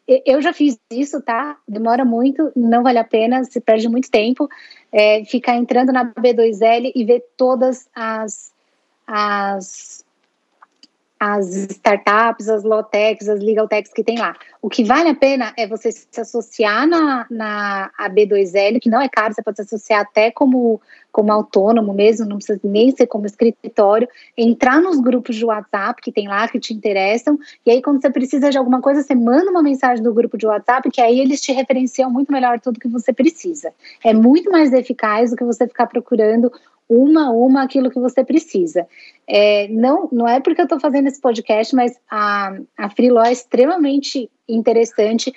eu 0.07 0.43
já 0.43 0.53
fiz 0.53 0.79
isso, 0.90 1.21
tá? 1.23 1.57
Demora 1.67 2.05
muito, 2.05 2.53
não 2.55 2.83
vale 2.83 2.99
a 2.99 3.05
pena, 3.05 3.43
se 3.45 3.61
perde 3.61 3.88
muito 3.88 4.11
tempo. 4.11 4.49
É, 4.93 5.25
ficar 5.25 5.57
entrando 5.57 5.93
na 5.93 6.05
B2L 6.05 6.93
e 6.95 7.05
ver 7.05 7.25
todas 7.37 7.88
as, 7.95 8.53
as, 9.07 10.05
as 11.19 11.55
startups, 11.55 12.49
as 12.49 12.64
low-techs, 12.64 13.29
as 13.29 13.40
legal-techs 13.40 13.93
que 13.93 14.05
tem 14.05 14.19
lá. 14.19 14.37
O 14.61 14.69
que 14.69 14.85
vale 14.85 15.09
a 15.09 15.14
pena 15.14 15.55
é 15.57 15.67
você 15.67 15.90
se 15.90 16.21
associar 16.21 16.87
na, 16.87 17.27
na 17.31 17.90
a 17.97 18.11
B2L, 18.11 18.81
que 18.81 18.90
não 18.90 19.01
é 19.01 19.09
caro, 19.09 19.33
você 19.33 19.43
pode 19.43 19.57
se 19.57 19.62
associar 19.62 20.03
até 20.03 20.31
como, 20.31 20.81
como 21.14 21.31
autônomo 21.31 21.94
mesmo, 21.94 22.27
não 22.27 22.38
precisa 22.38 22.59
nem 22.64 22.90
ser 22.90 23.07
como 23.07 23.24
escritório, 23.24 24.09
entrar 24.37 24.83
nos 24.83 24.98
grupos 24.98 25.37
de 25.37 25.44
WhatsApp 25.44 26.03
que 26.03 26.11
tem 26.11 26.27
lá 26.27 26.48
que 26.48 26.59
te 26.59 26.74
interessam, 26.74 27.38
e 27.64 27.70
aí 27.70 27.81
quando 27.81 28.03
você 28.03 28.11
precisa 28.11 28.50
de 28.50 28.59
alguma 28.59 28.81
coisa, 28.81 29.00
você 29.00 29.14
manda 29.14 29.48
uma 29.48 29.62
mensagem 29.62 30.03
do 30.03 30.12
grupo 30.12 30.37
de 30.37 30.44
WhatsApp, 30.44 30.90
que 30.90 31.00
aí 31.00 31.20
eles 31.20 31.40
te 31.40 31.53
referenciam 31.53 32.11
muito 32.11 32.33
melhor 32.33 32.59
tudo 32.59 32.81
que 32.81 32.88
você 32.88 33.12
precisa. 33.12 33.72
É 34.05 34.12
muito 34.12 34.50
mais 34.50 34.72
eficaz 34.72 35.31
do 35.31 35.37
que 35.37 35.44
você 35.44 35.68
ficar 35.68 35.87
procurando 35.87 36.50
uma 36.88 37.29
a 37.29 37.31
uma 37.31 37.62
aquilo 37.62 37.92
que 37.92 38.00
você 38.00 38.24
precisa. 38.24 38.85
É, 39.24 39.68
não, 39.68 40.09
não 40.11 40.27
é 40.27 40.40
porque 40.40 40.61
eu 40.61 40.64
estou 40.64 40.81
fazendo 40.81 41.07
esse 41.07 41.20
podcast, 41.20 41.77
mas 41.77 41.96
a, 42.11 42.57
a 42.77 42.90
Freelaw 42.90 43.24
é 43.24 43.33
extremamente 43.33 44.29
interessante 44.48 45.33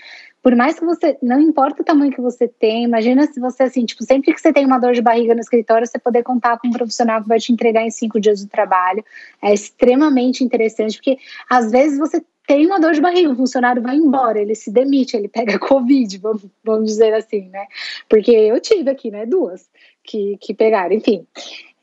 por 0.47 0.55
mais 0.55 0.79
que 0.79 0.85
você, 0.85 1.17
não 1.21 1.41
importa 1.41 1.81
o 1.81 1.83
tamanho 1.83 2.09
que 2.09 2.21
você 2.21 2.47
tem, 2.47 2.85
imagina 2.85 3.27
se 3.27 3.37
você, 3.37 3.63
assim, 3.63 3.83
tipo, 3.83 4.01
sempre 4.05 4.33
que 4.33 4.39
você 4.39 4.53
tem 4.53 4.65
uma 4.65 4.79
dor 4.79 4.93
de 4.93 5.01
barriga 5.01 5.33
no 5.33 5.41
escritório, 5.41 5.85
você 5.85 5.99
poder 5.99 6.23
contar 6.23 6.57
com 6.57 6.69
um 6.69 6.71
profissional 6.71 7.21
que 7.21 7.27
vai 7.27 7.37
te 7.37 7.51
entregar 7.51 7.83
em 7.83 7.91
cinco 7.91 8.17
dias 8.17 8.39
de 8.39 8.47
trabalho. 8.47 9.03
É 9.41 9.53
extremamente 9.53 10.45
interessante, 10.45 10.95
porque 10.99 11.17
às 11.49 11.69
vezes 11.69 11.99
você 11.99 12.23
tem 12.47 12.65
uma 12.65 12.79
dor 12.79 12.93
de 12.93 13.01
barriga, 13.01 13.29
o 13.29 13.35
funcionário 13.35 13.81
vai 13.81 13.97
embora, 13.97 14.39
ele 14.39 14.55
se 14.55 14.71
demite, 14.71 15.17
ele 15.17 15.27
pega 15.27 15.59
Covid, 15.59 16.17
vamos, 16.17 16.45
vamos 16.63 16.85
dizer 16.85 17.13
assim, 17.13 17.49
né? 17.49 17.65
Porque 18.07 18.31
eu 18.31 18.57
tive 18.61 18.89
aqui, 18.89 19.11
né, 19.11 19.25
duas 19.25 19.69
que, 20.01 20.37
que 20.39 20.53
pegaram, 20.53 20.95
enfim. 20.95 21.27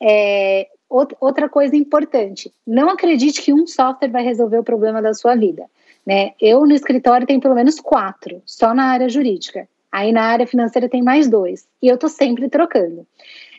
É, 0.00 0.68
outra 0.88 1.50
coisa 1.50 1.76
importante, 1.76 2.50
não 2.66 2.88
acredite 2.88 3.42
que 3.42 3.52
um 3.52 3.66
software 3.66 4.08
vai 4.08 4.24
resolver 4.24 4.56
o 4.56 4.64
problema 4.64 5.02
da 5.02 5.12
sua 5.12 5.34
vida. 5.34 5.66
Né? 6.06 6.32
Eu 6.40 6.66
no 6.66 6.74
escritório 6.74 7.26
tenho 7.26 7.40
pelo 7.40 7.54
menos 7.54 7.80
quatro, 7.80 8.42
só 8.44 8.74
na 8.74 8.86
área 8.86 9.08
jurídica. 9.08 9.68
Aí 9.90 10.12
na 10.12 10.24
área 10.24 10.46
financeira 10.46 10.88
tem 10.88 11.02
mais 11.02 11.28
dois. 11.28 11.66
E 11.80 11.88
eu 11.88 11.96
tô 11.96 12.08
sempre 12.08 12.48
trocando. 12.48 13.06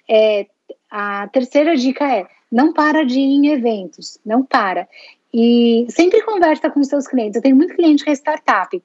É, 0.08 0.46
a 0.92 1.28
terceira 1.30 1.76
dica 1.76 2.06
é: 2.06 2.28
não 2.52 2.74
para 2.74 3.04
de 3.06 3.20
ir 3.20 3.24
em 3.24 3.48
eventos, 3.48 4.20
não 4.26 4.44
para. 4.44 4.88
E 5.34 5.86
sempre 5.90 6.22
conversa 6.22 6.70
com 6.70 6.84
seus 6.84 7.08
clientes. 7.08 7.36
Eu 7.36 7.42
tenho 7.42 7.56
muito 7.56 7.76
cliente 7.76 8.04
que 8.04 8.10
é 8.10 8.14
startup. 8.14 8.82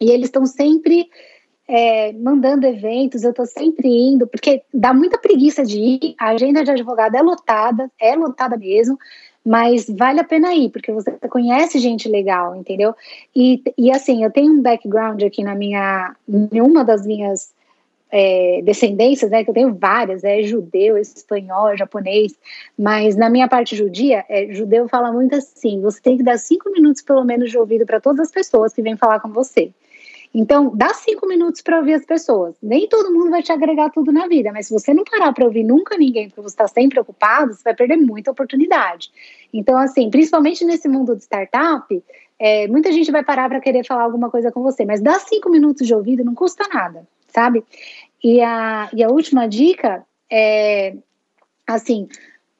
E 0.00 0.10
eles 0.10 0.26
estão 0.26 0.46
sempre 0.46 1.08
é, 1.66 2.12
mandando 2.12 2.66
eventos, 2.66 3.22
eu 3.22 3.30
estou 3.30 3.46
sempre 3.46 3.88
indo, 3.88 4.26
porque 4.26 4.62
dá 4.72 4.92
muita 4.92 5.18
preguiça 5.18 5.64
de 5.64 5.78
ir. 5.78 6.14
A 6.18 6.30
agenda 6.30 6.62
de 6.62 6.70
advogado 6.70 7.14
é 7.14 7.22
lotada, 7.22 7.90
é 7.98 8.14
lotada 8.14 8.56
mesmo 8.56 8.98
mas 9.44 9.86
vale 9.88 10.20
a 10.20 10.24
pena 10.24 10.54
ir, 10.54 10.70
porque 10.70 10.90
você 10.90 11.10
conhece 11.28 11.78
gente 11.78 12.08
legal, 12.08 12.56
entendeu? 12.56 12.94
E, 13.36 13.62
e 13.76 13.90
assim, 13.90 14.24
eu 14.24 14.30
tenho 14.30 14.52
um 14.52 14.62
background 14.62 15.22
aqui 15.22 15.44
na 15.44 15.54
minha, 15.54 16.16
em 16.28 16.60
uma 16.60 16.82
das 16.82 17.06
minhas 17.06 17.52
é, 18.10 18.62
descendências, 18.62 19.30
né, 19.30 19.42
que 19.42 19.50
eu 19.50 19.54
tenho 19.54 19.74
várias, 19.74 20.22
é 20.24 20.42
judeu, 20.42 20.96
espanhol, 20.96 21.76
japonês, 21.76 22.32
mas 22.78 23.16
na 23.16 23.28
minha 23.28 23.48
parte 23.48 23.74
judia, 23.76 24.24
é, 24.28 24.46
judeu 24.52 24.88
fala 24.88 25.12
muito 25.12 25.34
assim, 25.34 25.80
você 25.82 26.00
tem 26.00 26.16
que 26.16 26.22
dar 26.22 26.38
cinco 26.38 26.70
minutos 26.70 27.02
pelo 27.02 27.24
menos 27.24 27.50
de 27.50 27.58
ouvido 27.58 27.84
para 27.84 28.00
todas 28.00 28.20
as 28.20 28.30
pessoas 28.30 28.72
que 28.72 28.82
vêm 28.82 28.96
falar 28.96 29.18
com 29.20 29.30
você. 29.30 29.72
Então, 30.34 30.72
dá 30.74 30.92
cinco 30.92 31.28
minutos 31.28 31.62
para 31.62 31.78
ouvir 31.78 31.94
as 31.94 32.04
pessoas. 32.04 32.56
Nem 32.60 32.88
todo 32.88 33.12
mundo 33.12 33.30
vai 33.30 33.40
te 33.40 33.52
agregar 33.52 33.90
tudo 33.90 34.10
na 34.10 34.26
vida, 34.26 34.50
mas 34.52 34.66
se 34.66 34.72
você 34.72 34.92
não 34.92 35.04
parar 35.04 35.32
para 35.32 35.44
ouvir 35.44 35.62
nunca 35.62 35.96
ninguém, 35.96 36.26
porque 36.26 36.40
você 36.40 36.54
está 36.54 36.66
sempre 36.66 36.98
ocupado, 36.98 37.54
você 37.54 37.62
vai 37.62 37.74
perder 37.74 37.96
muita 37.96 38.32
oportunidade. 38.32 39.12
Então, 39.52 39.78
assim, 39.78 40.10
principalmente 40.10 40.64
nesse 40.64 40.88
mundo 40.88 41.14
de 41.14 41.22
startup, 41.22 42.02
é, 42.36 42.66
muita 42.66 42.90
gente 42.90 43.12
vai 43.12 43.22
parar 43.22 43.48
para 43.48 43.60
querer 43.60 43.86
falar 43.86 44.02
alguma 44.02 44.28
coisa 44.28 44.50
com 44.50 44.60
você, 44.60 44.84
mas 44.84 45.00
dá 45.00 45.20
cinco 45.20 45.48
minutos 45.48 45.86
de 45.86 45.94
ouvido 45.94 46.24
não 46.24 46.34
custa 46.34 46.66
nada, 46.66 47.06
sabe? 47.28 47.64
E 48.22 48.40
a, 48.40 48.90
e 48.92 49.04
a 49.04 49.08
última 49.08 49.46
dica 49.46 50.04
é, 50.28 50.96
assim, 51.64 52.08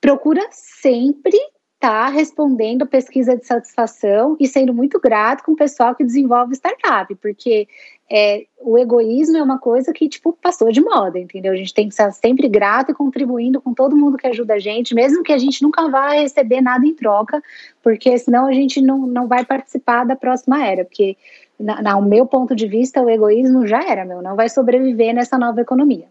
procura 0.00 0.46
sempre 0.52 1.37
está 1.85 2.09
respondendo 2.09 2.83
a 2.83 2.87
pesquisa 2.87 3.37
de 3.37 3.47
satisfação 3.47 4.38
e 4.40 4.49
sendo 4.49 4.73
muito 4.73 4.99
grato 4.99 5.44
com 5.44 5.53
o 5.53 5.57
pessoal 5.57 5.94
que 5.94 6.03
desenvolve 6.03 6.55
startup, 6.55 7.14
porque 7.16 7.68
é, 8.11 8.47
o 8.62 8.79
egoísmo 8.79 9.37
é 9.37 9.42
uma 9.42 9.59
coisa 9.59 9.92
que, 9.92 10.09
tipo, 10.09 10.33
passou 10.33 10.73
de 10.73 10.81
moda, 10.81 11.18
entendeu? 11.18 11.53
A 11.53 11.57
gente 11.57 11.75
tem 11.75 11.87
que 11.87 11.92
estar 11.92 12.11
sempre 12.11 12.49
grato 12.49 12.90
e 12.90 12.94
contribuindo 12.94 13.61
com 13.61 13.75
todo 13.75 13.97
mundo 13.97 14.16
que 14.16 14.27
ajuda 14.27 14.55
a 14.55 14.59
gente, 14.59 14.94
mesmo 14.94 15.23
que 15.23 15.33
a 15.33 15.37
gente 15.37 15.62
nunca 15.62 15.87
vá 15.90 16.12
receber 16.12 16.62
nada 16.62 16.87
em 16.87 16.94
troca, 16.94 17.42
porque 17.83 18.16
senão 18.16 18.47
a 18.47 18.53
gente 18.53 18.81
não, 18.81 19.07
não 19.07 19.29
vai 19.29 19.44
participar 19.44 20.05
da 20.05 20.16
próxima 20.16 20.66
era, 20.66 20.87
porque, 20.87 21.18
na, 21.61 21.83
na, 21.83 22.01
no 22.01 22.09
meu 22.09 22.25
ponto 22.25 22.57
de 22.57 22.66
vista, 22.66 23.03
o 23.03 23.11
egoísmo 23.11 23.66
já 23.66 23.87
era, 23.87 24.07
meu, 24.07 24.23
não 24.23 24.37
vai 24.37 24.49
sobreviver 24.49 25.14
nessa 25.14 25.37
nova 25.37 25.61
economia. 25.61 26.07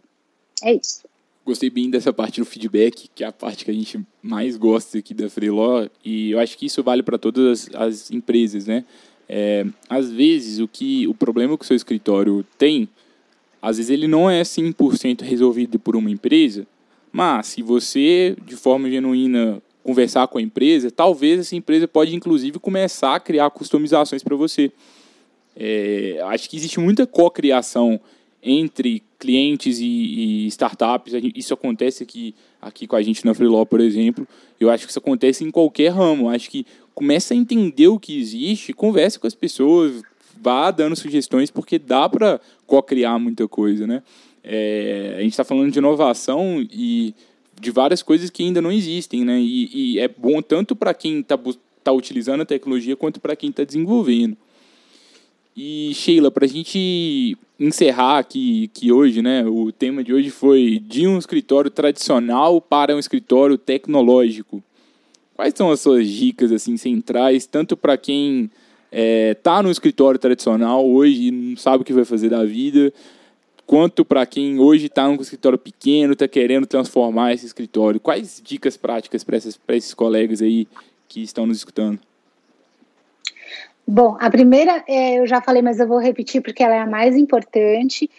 É 0.64 0.72
isso. 0.74 1.04
Gostei 1.45 1.69
bem 1.69 1.89
dessa 1.89 2.13
parte 2.13 2.39
do 2.39 2.45
feedback, 2.45 3.10
que 3.13 3.21
é 3.23 3.27
a 3.27 3.32
parte 3.32 3.65
que 3.65 3.71
a 3.71 3.73
gente 3.73 3.99
mais 4.21 4.56
gosta 4.56 4.97
aqui 4.97 5.13
da 5.13 5.29
Freeló, 5.29 5.88
e 6.03 6.32
eu 6.32 6.39
acho 6.39 6.58
que 6.58 6.65
isso 6.65 6.82
vale 6.82 7.03
para 7.03 7.17
todas 7.17 7.67
as, 7.67 7.82
as, 7.82 8.12
empresas, 8.12 8.65
né? 8.65 8.86
É, 9.27 9.65
às 9.89 10.10
vezes, 10.10 10.60
o 10.60 10.67
que 10.67 11.06
o 11.06 11.13
problema 11.13 11.58
que 11.58 11.65
o 11.65 11.67
seu 11.67 11.75
escritório 11.75 12.45
tem, 12.58 12.88
às 13.62 13.75
vezes 13.75 13.89
ele 13.89 14.08
não 14.08 14.29
é 14.29 14.41
100% 14.41 15.21
resolvido 15.21 15.77
por 15.77 15.97
uma 15.97 16.10
empresa, 16.10 16.65
mas 17.12 17.47
se 17.47 17.62
você, 17.62 18.38
de 18.45 18.56
forma 18.56 18.89
genuína, 18.89 19.62
conversar 19.84 20.27
com 20.27 20.38
a 20.38 20.41
empresa, 20.41 20.89
talvez 20.89 21.41
essa 21.41 21.56
empresa 21.58 21.88
pode, 21.88 22.15
inclusive, 22.15 22.58
começar 22.58 23.15
a 23.15 23.19
criar 23.19 23.49
customizações 23.49 24.23
para 24.23 24.36
você. 24.36 24.71
É, 25.56 26.19
acho 26.27 26.49
que 26.49 26.56
existe 26.56 26.79
muita 26.79 27.06
co-criação 27.06 27.99
entre 28.43 29.01
clientes 29.17 29.79
e, 29.79 29.86
e, 29.86 30.47
startups. 30.47 31.13
Isso 31.36 31.53
acontece 31.53 32.03
aqui, 32.03 32.36
aqui 32.62 32.86
com 32.86 32.95
a 32.95 33.01
gente 33.01 33.25
na 33.25 33.34
Freeló, 33.34 33.63
por 33.63 33.79
exemplo. 33.79 34.27
Eu 34.60 34.69
acho 34.69 34.86
que 34.86 34.91
isso 34.91 34.99
acontece 34.99 35.43
em 35.43 35.49
qualquer 35.49 35.89
ramo. 35.89 36.29
Acho 36.29 36.49
que 36.49 36.65
começa 36.93 37.34
a 37.34 37.38
entender 37.38 37.88
o 37.88 37.99
que 37.99 38.19
existe, 38.19 38.73
converse 38.73 39.17
com 39.17 39.25
as 39.25 39.34
pessoas, 39.34 40.03
vá 40.39 40.69
dando 40.71 40.95
sugestões, 40.95 41.49
porque 41.49 41.79
dá 41.79 42.08
para 42.10 42.39
co-criar 42.67 43.17
muita 43.17 43.47
coisa, 43.47 43.88
né? 43.88 44.03
É, 44.43 45.15
a 45.17 45.21
gente 45.21 45.32
está 45.32 45.45
falando 45.45 45.71
de 45.71 45.79
inovação 45.79 46.65
e 46.69 47.15
de 47.60 47.71
várias 47.71 48.03
coisas 48.03 48.29
que 48.29 48.43
ainda 48.43 48.62
não 48.62 48.71
existem, 48.71 49.23
né? 49.23 49.39
E, 49.39 49.93
e 49.93 49.99
é 49.99 50.08
bom 50.08 50.41
tanto 50.41 50.75
para 50.75 50.93
quem 50.93 51.21
está 51.21 51.39
tá 51.82 51.91
utilizando 51.93 52.41
a 52.41 52.45
tecnologia 52.45 52.95
quanto 52.95 53.21
para 53.21 53.36
quem 53.36 53.49
está 53.49 53.63
desenvolvendo. 53.63 54.36
E 55.56 55.94
Sheila, 55.94 56.32
para 56.32 56.46
a 56.46 56.50
gente 56.50 57.38
encerrar 57.60 58.18
aqui 58.18 58.70
que 58.74 58.92
hoje, 58.92 59.22
né, 59.22 59.46
o 59.46 59.72
tema 59.72 60.04
de 60.04 60.13
hoje 60.13 60.32
foi 60.32 60.82
de 60.84 61.08
um 61.08 61.18
escritório 61.18 61.70
tradicional 61.70 62.60
para 62.60 62.96
um 62.96 63.00
escritório 63.00 63.58
tecnológico. 63.58 64.63
Quais 65.36 65.54
são 65.56 65.72
as 65.72 65.80
suas 65.80 66.08
dicas 66.08 66.52
assim 66.52 66.76
centrais, 66.76 67.46
tanto 67.46 67.78
para 67.78 67.98
quem 67.98 68.50
está 68.92 69.60
é, 69.60 69.62
no 69.62 69.72
escritório 69.72 70.20
tradicional 70.20 70.88
hoje 70.88 71.28
e 71.28 71.32
não 71.32 71.58
sabe 71.58 71.82
o 71.82 71.86
que 71.86 71.94
vai 71.94 72.06
fazer 72.06 72.30
da 72.30 72.44
vida, 72.44 72.92
quanto 73.66 74.04
para 74.04 74.26
quem 74.26 74.60
hoje 74.60 74.88
está 74.88 75.08
num 75.08 75.16
escritório 75.16 75.58
pequeno, 75.58 76.13
está 76.13 76.28
querendo 76.28 76.66
transformar 76.66 77.34
esse 77.34 77.46
escritório? 77.46 78.00
Quais 78.00 78.42
dicas 78.44 78.76
práticas 78.76 79.24
para 79.24 79.38
esses 79.76 79.94
colegas 79.94 80.42
aí 80.42 80.68
que 81.08 81.22
estão 81.22 81.46
nos 81.46 81.58
escutando? 81.58 82.00
Bom, 83.88 84.17
a 84.19 84.30
primeira 84.30 84.84
é, 84.88 85.19
eu 85.19 85.28
já 85.28 85.41
falei, 85.41 85.62
mas 85.62 85.80
eu 85.80 85.88
vou 85.88 86.00
repetir 86.00 86.41
porque 86.41 86.63
ela 86.63 86.76
é 86.76 86.80
a 86.80 86.88
mais 86.88 87.15
importante. 87.15 88.10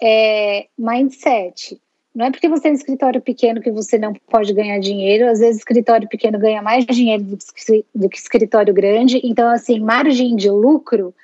É 0.00 0.66
mindset. 0.78 1.80
Não 2.14 2.26
é 2.26 2.30
porque 2.30 2.48
você 2.48 2.68
é 2.68 2.70
um 2.70 2.74
escritório 2.74 3.20
pequeno 3.20 3.60
que 3.60 3.70
você 3.70 3.98
não 3.98 4.14
pode 4.14 4.52
ganhar 4.54 4.78
dinheiro. 4.78 5.28
Às 5.28 5.38
vezes, 5.38 5.58
escritório 5.58 6.08
pequeno 6.08 6.38
ganha 6.38 6.62
mais 6.62 6.86
dinheiro 6.86 7.22
do 7.22 7.36
que, 7.36 7.84
do 7.94 8.08
que 8.08 8.18
escritório 8.18 8.72
grande. 8.72 9.20
Então, 9.22 9.50
assim, 9.50 9.80
margem 9.80 10.34
de 10.34 10.50
lucro 10.50 11.14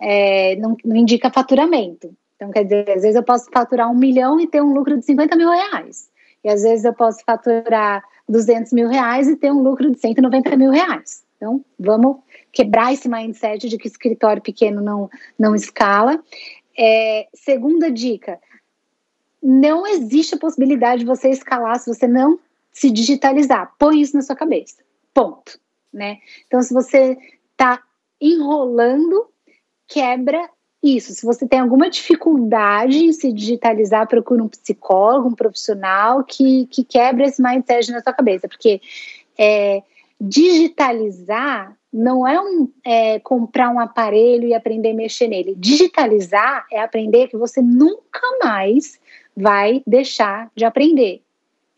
é, 0.00 0.54
não, 0.56 0.76
não, 0.84 0.96
indica 0.96 1.30
faturamento. 1.30 2.14
Então, 2.36 2.50
quer 2.50 2.64
dizer, 2.64 2.90
às 2.90 3.02
vezes 3.02 3.16
eu 3.16 3.22
posso 3.22 3.50
faturar 3.50 3.90
um 3.90 3.96
milhão 3.96 4.38
e 4.38 4.46
ter 4.46 4.62
um 4.62 4.72
lucro 4.72 4.96
de 4.96 5.04
50 5.04 5.34
mil 5.36 5.50
reais. 5.50 6.08
E 6.44 6.48
às 6.48 6.62
vezes 6.62 6.84
eu 6.84 6.94
posso 6.94 7.24
faturar 7.24 8.04
200 8.28 8.72
mil 8.72 8.88
reais 8.88 9.26
e 9.26 9.34
ter 9.34 9.50
um 9.50 9.62
lucro 9.62 9.90
de 9.90 9.98
190 9.98 10.56
mil 10.56 10.70
reais. 10.70 11.25
Então, 11.36 11.64
vamos 11.78 12.18
quebrar 12.50 12.92
esse 12.92 13.08
mindset 13.08 13.68
de 13.68 13.76
que 13.78 13.88
escritório 13.88 14.42
pequeno 14.42 14.80
não, 14.80 15.10
não 15.38 15.54
escala. 15.54 16.22
É, 16.76 17.28
segunda 17.34 17.90
dica: 17.90 18.38
não 19.42 19.86
existe 19.86 20.34
a 20.34 20.38
possibilidade 20.38 21.00
de 21.00 21.06
você 21.06 21.30
escalar 21.30 21.78
se 21.78 21.92
você 21.92 22.06
não 22.06 22.38
se 22.72 22.90
digitalizar. 22.90 23.72
Põe 23.78 24.00
isso 24.00 24.16
na 24.16 24.22
sua 24.22 24.36
cabeça. 24.36 24.82
Ponto. 25.14 25.58
Né? 25.92 26.18
Então, 26.46 26.60
se 26.60 26.74
você 26.74 27.16
está 27.52 27.82
enrolando, 28.20 29.30
quebra 29.86 30.50
isso. 30.82 31.12
Se 31.14 31.24
você 31.24 31.46
tem 31.46 31.60
alguma 31.60 31.88
dificuldade 31.88 33.04
em 33.04 33.12
se 33.12 33.32
digitalizar, 33.32 34.06
procura 34.06 34.42
um 34.42 34.48
psicólogo, 34.48 35.28
um 35.28 35.34
profissional 35.34 36.22
que, 36.22 36.66
que 36.66 36.84
quebra 36.84 37.26
esse 37.26 37.42
mindset 37.42 37.90
na 37.90 38.02
sua 38.02 38.12
cabeça. 38.12 38.48
Porque 38.48 38.80
é, 39.38 39.82
digitalizar 40.20 41.76
não 41.92 42.26
é, 42.26 42.40
um, 42.40 42.68
é, 42.84 43.18
comprar 43.20 43.70
um 43.70 43.80
aparelho 43.80 44.46
e 44.46 44.54
aprender 44.54 44.90
a 44.90 44.94
mexer 44.94 45.28
nele. 45.28 45.54
Digitalizar 45.56 46.66
é 46.70 46.80
aprender 46.80 47.28
que 47.28 47.36
você 47.36 47.62
nunca 47.62 48.20
mais 48.42 48.98
vai 49.36 49.82
deixar 49.86 50.50
de 50.54 50.64
aprender. 50.64 51.22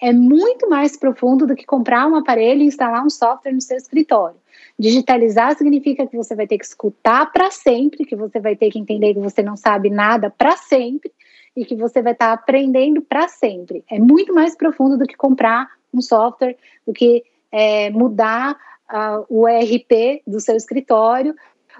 é 0.00 0.12
muito 0.12 0.68
mais 0.68 0.96
profundo 0.96 1.44
do 1.44 1.56
que 1.56 1.66
comprar 1.66 2.06
um 2.06 2.14
aparelho 2.14 2.62
e 2.62 2.66
instalar 2.66 3.04
um 3.04 3.10
software 3.10 3.52
no 3.52 3.60
seu 3.60 3.76
escritório. 3.76 4.36
Digitalizar 4.78 5.56
significa 5.56 6.06
que 6.06 6.16
você 6.16 6.36
vai 6.36 6.46
ter 6.46 6.56
que 6.56 6.64
escutar 6.64 7.32
para 7.32 7.50
sempre, 7.50 8.04
que 8.04 8.14
você 8.14 8.38
vai 8.38 8.54
ter 8.54 8.70
que 8.70 8.78
entender 8.78 9.14
que 9.14 9.20
você 9.20 9.42
não 9.42 9.56
sabe 9.56 9.90
nada 9.90 10.30
para 10.30 10.56
sempre 10.56 11.10
e 11.56 11.64
que 11.64 11.74
você 11.74 12.00
vai 12.00 12.12
estar 12.12 12.28
tá 12.28 12.32
aprendendo 12.32 13.02
para 13.02 13.26
sempre. 13.26 13.84
É 13.90 13.98
muito 13.98 14.32
mais 14.32 14.56
profundo 14.56 14.96
do 14.96 15.04
que 15.04 15.16
comprar 15.16 15.68
um 15.92 16.00
software, 16.00 16.56
do 16.86 16.92
que 16.92 17.24
é, 17.50 17.90
mudar 17.90 18.56
o 19.28 19.46
ERP 19.46 20.22
do 20.26 20.40
seu 20.40 20.56
escritório 20.56 21.34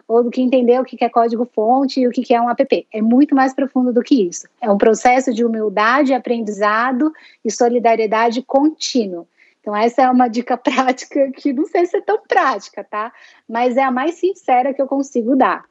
ou 0.07 0.23
do 0.23 0.31
que 0.31 0.41
entender 0.41 0.81
o 0.81 0.85
que 0.85 1.03
é 1.05 1.09
código-fonte 1.09 2.01
e 2.01 2.07
o 2.07 2.11
que 2.11 2.35
é 2.35 2.41
um 2.41 2.49
app. 2.49 2.87
É 2.93 3.03
muito 3.03 3.35
mais 3.35 3.55
profundo 3.55 3.93
do 3.93 4.03
que 4.03 4.29
isso. 4.29 4.47
É 4.61 4.71
um 4.71 4.79
processo 4.79 5.33
de 5.33 5.45
humildade, 5.45 6.14
aprendizado 6.14 7.12
e 7.45 7.51
solidariedade 7.51 8.43
contínuo. 8.43 9.27
Então, 9.61 9.77
essa 9.77 10.03
é 10.03 10.11
uma 10.11 10.29
dica 10.29 10.57
prática 10.59 11.31
que 11.33 11.53
não 11.53 11.66
sei 11.66 11.85
se 11.87 11.99
é 11.99 12.01
tão 12.01 12.21
prática, 12.27 12.85
tá? 12.85 13.12
Mas 13.49 13.77
é 13.77 13.83
a 13.83 13.91
mais 13.91 14.14
sincera 14.14 14.73
que 14.73 14.81
eu 14.81 14.87
consigo 14.87 15.37
dar. 15.37 15.64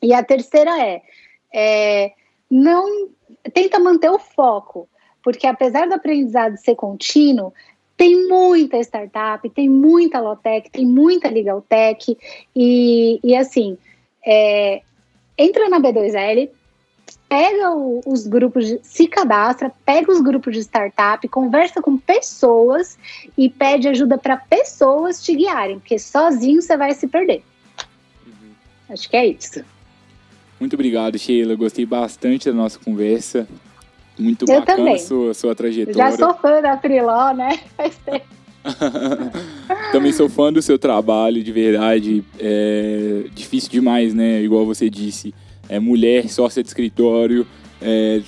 E 0.00 0.12
a 0.12 0.22
terceira 0.22 0.70
é, 0.80 1.02
é 1.52 2.12
não 2.50 3.08
tenta 3.52 3.78
manter 3.78 4.10
o 4.10 4.18
foco, 4.18 4.88
porque 5.22 5.46
apesar 5.46 5.88
do 5.88 5.94
aprendizado 5.94 6.56
ser 6.56 6.74
contínuo, 6.74 7.52
tem 8.02 8.26
muita 8.26 8.80
startup, 8.80 9.48
tem 9.50 9.68
muita 9.68 10.18
Lotec, 10.18 10.68
tem 10.72 10.84
muita 10.84 11.30
Legaltech, 11.30 12.18
e, 12.54 13.20
e 13.22 13.36
assim, 13.36 13.78
é, 14.26 14.82
entra 15.38 15.68
na 15.68 15.78
B2L, 15.80 16.50
pega 17.28 17.70
o, 17.70 18.00
os 18.04 18.26
grupos, 18.26 18.66
de, 18.66 18.80
se 18.82 19.06
cadastra, 19.06 19.70
pega 19.86 20.10
os 20.10 20.20
grupos 20.20 20.52
de 20.52 20.62
startup, 20.62 21.28
conversa 21.28 21.80
com 21.80 21.96
pessoas 21.96 22.98
e 23.38 23.48
pede 23.48 23.86
ajuda 23.86 24.18
para 24.18 24.36
pessoas 24.36 25.22
te 25.22 25.36
guiarem, 25.36 25.78
porque 25.78 25.96
sozinho 25.96 26.60
você 26.60 26.76
vai 26.76 26.92
se 26.94 27.06
perder. 27.06 27.44
Uhum. 28.26 28.50
Acho 28.88 29.08
que 29.08 29.16
é 29.16 29.26
isso. 29.26 29.64
Muito 30.58 30.74
obrigado, 30.74 31.16
Sheila. 31.20 31.54
Gostei 31.54 31.86
bastante 31.86 32.50
da 32.50 32.52
nossa 32.52 32.80
conversa. 32.80 33.46
Muito 34.18 34.44
eu 34.48 34.60
bacana 34.60 34.78
também. 34.78 34.98
Sua, 34.98 35.34
sua 35.34 35.54
trajetória. 35.54 35.94
Já 35.94 36.16
sou 36.16 36.34
fã 36.34 36.60
da 36.60 36.76
Triló, 36.76 37.32
né? 37.32 37.58
Faz 37.76 37.96
tempo. 38.04 38.26
também 39.90 40.12
sou 40.12 40.28
fã 40.28 40.52
do 40.52 40.62
seu 40.62 40.78
trabalho, 40.78 41.42
de 41.42 41.52
verdade. 41.52 42.24
É 42.38 43.24
difícil 43.34 43.70
demais, 43.70 44.14
né? 44.14 44.42
Igual 44.42 44.64
você 44.64 44.88
disse. 44.88 45.34
É 45.68 45.78
mulher, 45.78 46.28
sócia 46.28 46.62
de 46.62 46.68
escritório, 46.68 47.46
é, 47.80 48.20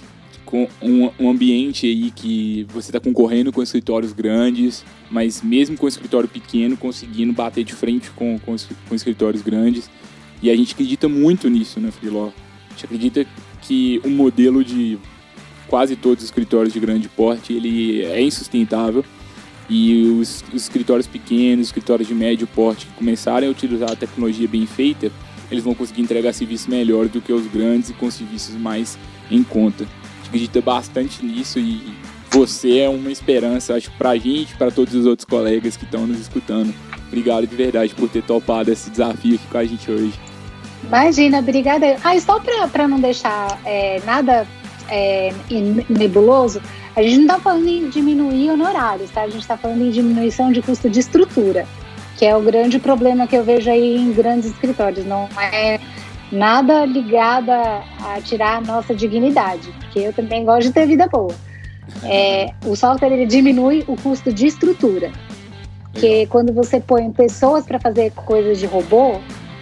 com 0.44 0.68
um, 0.80 1.10
um, 1.18 1.28
ambiente 1.28 1.86
aí 1.86 2.10
que 2.10 2.66
você 2.72 2.90
está 2.90 3.00
concorrendo 3.00 3.52
com 3.52 3.62
escritórios 3.62 4.12
grandes, 4.12 4.84
mas 5.10 5.42
mesmo 5.42 5.76
com 5.76 5.86
escritório 5.86 6.28
pequeno, 6.28 6.76
conseguindo 6.76 7.32
bater 7.32 7.64
de 7.64 7.74
frente 7.74 8.10
com, 8.12 8.38
com, 8.38 8.54
com 8.88 8.94
escritórios 8.94 9.42
grandes. 9.42 9.90
E 10.42 10.50
a 10.50 10.56
gente 10.56 10.74
acredita 10.74 11.08
muito 11.08 11.48
nisso, 11.48 11.80
né, 11.80 11.90
Freeló? 11.90 12.28
A 12.28 12.70
gente 12.70 12.84
acredita 12.84 13.26
que 13.62 14.00
o 14.04 14.10
modelo 14.10 14.64
de 14.64 14.98
quase 15.68 15.96
todos 15.96 16.22
os 16.22 16.30
escritórios 16.30 16.72
de 16.72 16.80
grande 16.80 17.08
porte, 17.08 17.52
ele 17.52 18.02
é 18.04 18.20
insustentável. 18.20 19.04
E 19.68 20.04
os, 20.20 20.44
os 20.52 20.62
escritórios 20.62 21.06
pequenos, 21.06 21.68
escritórios 21.68 22.06
de 22.06 22.14
médio 22.14 22.46
porte 22.46 22.86
que 22.86 22.92
começarem 22.92 23.48
a 23.48 23.50
utilizar 23.50 23.92
a 23.92 23.96
tecnologia 23.96 24.46
bem 24.46 24.66
feita, 24.66 25.10
eles 25.50 25.64
vão 25.64 25.74
conseguir 25.74 26.02
entregar 26.02 26.32
serviços 26.34 26.66
melhor 26.66 27.08
do 27.08 27.20
que 27.20 27.32
os 27.32 27.46
grandes 27.46 27.90
e 27.90 27.94
com 27.94 28.10
serviços 28.10 28.54
mais 28.56 28.98
em 29.30 29.42
conta. 29.42 29.84
A 29.84 30.16
gente 30.16 30.28
acredita 30.28 30.60
bastante 30.60 31.24
nisso 31.24 31.58
e 31.58 31.94
você 32.30 32.78
é 32.78 32.88
uma 32.88 33.10
esperança, 33.10 33.74
acho, 33.74 33.90
pra 33.92 34.16
gente, 34.16 34.56
para 34.56 34.70
todos 34.70 34.94
os 34.94 35.06
outros 35.06 35.24
colegas 35.24 35.76
que 35.76 35.84
estão 35.84 36.06
nos 36.06 36.18
escutando. 36.18 36.74
Obrigado 37.06 37.46
de 37.46 37.54
verdade 37.54 37.94
por 37.94 38.08
ter 38.08 38.22
topado 38.22 38.72
esse 38.72 38.90
desafio 38.90 39.36
aqui 39.36 39.46
com 39.46 39.58
a 39.58 39.64
gente 39.64 39.90
hoje. 39.90 40.12
Imagina, 40.82 41.38
obrigada. 41.38 41.96
Ah, 42.02 42.18
só 42.20 42.40
para 42.40 42.88
não 42.88 43.00
deixar 43.00 43.58
é, 43.64 44.02
nada 44.04 44.46
é, 44.88 45.32
nebuloso, 45.88 46.60
a 46.96 47.02
gente 47.02 47.16
não 47.16 47.22
está 47.22 47.38
falando 47.40 47.66
em 47.66 47.88
diminuir 47.88 48.50
honorários, 48.50 49.10
tá? 49.10 49.22
A 49.22 49.28
gente 49.28 49.40
está 49.40 49.56
falando 49.56 49.82
em 49.82 49.90
diminuição 49.90 50.52
de 50.52 50.62
custo 50.62 50.88
de 50.88 51.00
estrutura, 51.00 51.66
que 52.16 52.24
é 52.24 52.36
o 52.36 52.40
grande 52.40 52.78
problema 52.78 53.26
que 53.26 53.36
eu 53.36 53.42
vejo 53.42 53.70
aí 53.70 53.96
em 53.96 54.12
grandes 54.12 54.50
escritórios. 54.50 55.04
Não 55.04 55.28
é 55.52 55.80
nada 56.30 56.84
ligado 56.84 57.50
a, 57.50 58.20
tirar 58.22 58.58
a 58.58 58.60
nossa 58.60 58.94
dignidade, 58.94 59.72
porque 59.80 60.00
eu 60.00 60.12
também 60.12 60.44
gosto 60.44 60.68
de 60.68 60.72
ter 60.72 60.86
vida 60.86 61.06
boa. 61.08 61.34
É, 62.02 62.52
o 62.64 62.76
software 62.76 63.12
ele 63.12 63.26
diminui 63.26 63.84
o 63.86 63.96
custo 63.96 64.32
de 64.32 64.46
estrutura, 64.46 65.10
que 65.92 66.26
quando 66.26 66.52
você 66.52 66.80
põe 66.80 67.10
pessoas 67.10 67.66
para 67.66 67.78
fazer 67.78 68.12
coisas 68.12 68.58
de 68.58 68.66
robô, 68.66 69.20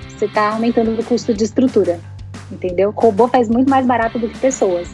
você 0.09 0.27
está 0.27 0.51
aumentando 0.51 0.99
o 0.99 1.05
custo 1.05 1.35
de 1.35 1.45
estrutura, 1.45 1.99
entendeu? 2.51 2.91
O 2.91 3.01
robô 3.01 3.27
faz 3.27 3.49
muito 3.49 3.69
mais 3.69 3.87
barato 3.87 4.19
do 4.19 4.29
que 4.29 4.39
pessoas. 4.39 4.89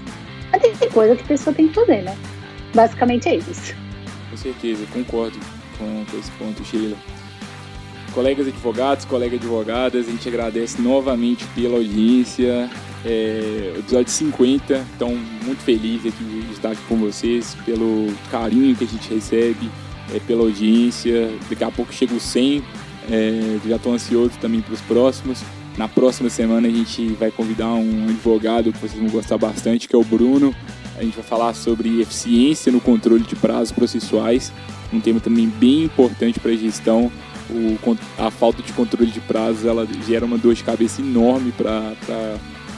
Mas 0.51 0.79
tem 0.79 0.91
coisa 0.91 1.15
que 1.17 1.23
a 1.23 1.27
pessoa 1.27 1.55
tem 1.55 1.69
que 1.69 1.75
fazer, 1.75 2.03
né? 2.03 2.17
Basicamente 2.75 3.29
é 3.29 3.37
isso. 3.37 3.75
Com 4.31 4.37
certeza, 4.37 4.85
concordo 4.93 5.39
com, 5.79 6.05
com 6.05 6.19
esse 6.19 6.31
ponto, 6.33 6.65
Sheila. 6.65 6.97
Colegas 8.13 8.49
advogados, 8.49 9.05
colegas 9.05 9.39
advogadas, 9.39 10.09
a 10.09 10.11
gente 10.11 10.29
agradece 10.29 10.81
novamente 10.81 11.45
pela 11.55 11.77
audiência. 11.77 12.71
É, 13.05 13.75
episódio 13.79 14.11
50, 14.11 14.85
então 14.97 15.17
muito 15.45 15.63
feliz 15.63 16.05
aqui 16.05 16.25
de 16.25 16.53
estar 16.53 16.73
aqui 16.73 16.83
com 16.89 16.97
vocês, 16.97 17.57
pelo 17.65 18.13
carinho 18.29 18.75
que 18.75 18.83
a 18.83 18.87
gente 18.89 19.15
recebe, 19.15 19.71
é, 20.13 20.19
pela 20.19 20.43
audiência. 20.43 21.31
Daqui 21.49 21.63
a 21.63 21.71
pouco 21.71 21.93
chega 21.93 22.13
o 22.15 22.19
100, 22.19 22.65
é, 23.11 23.59
já 23.67 23.77
estou 23.77 23.93
ansioso 23.93 24.33
também 24.41 24.61
para 24.61 24.75
os 24.75 24.81
próximos. 24.81 25.45
Na 25.79 25.87
próxima 25.87 26.29
semana 26.29 26.67
a 26.67 26.71
gente 26.73 27.07
vai 27.13 27.31
convidar 27.31 27.69
um 27.69 28.09
advogado 28.09 28.73
que 28.73 28.81
vocês 28.81 29.01
vão 29.01 29.09
gostar 29.09 29.39
bastante, 29.39 29.87
que 29.87 29.95
é 29.95 29.99
o 29.99 30.03
Bruno. 30.03 30.53
A 30.97 31.05
gente 31.05 31.15
vai 31.15 31.25
falar 31.25 31.55
sobre 31.55 32.01
eficiência 32.01 32.73
no 32.73 32.81
controle 32.81 33.23
de 33.23 33.37
prazos 33.37 33.71
processuais, 33.71 34.53
um 34.93 34.99
tema 35.01 35.21
também 35.21 35.47
bem 35.47 35.85
importante 35.85 36.41
para 36.41 36.51
a 36.51 36.57
gestão. 36.57 37.13
O, 37.49 37.97
a 38.19 38.29
falta 38.29 38.61
de 38.61 38.73
controle 38.73 39.13
de 39.13 39.21
prazos 39.21 39.65
ela 39.65 39.87
gera 40.05 40.27
uma 40.27 40.37
dor 40.37 40.53
de 40.53 40.65
cabeça 40.65 41.01
enorme 41.01 41.53
para 41.53 41.95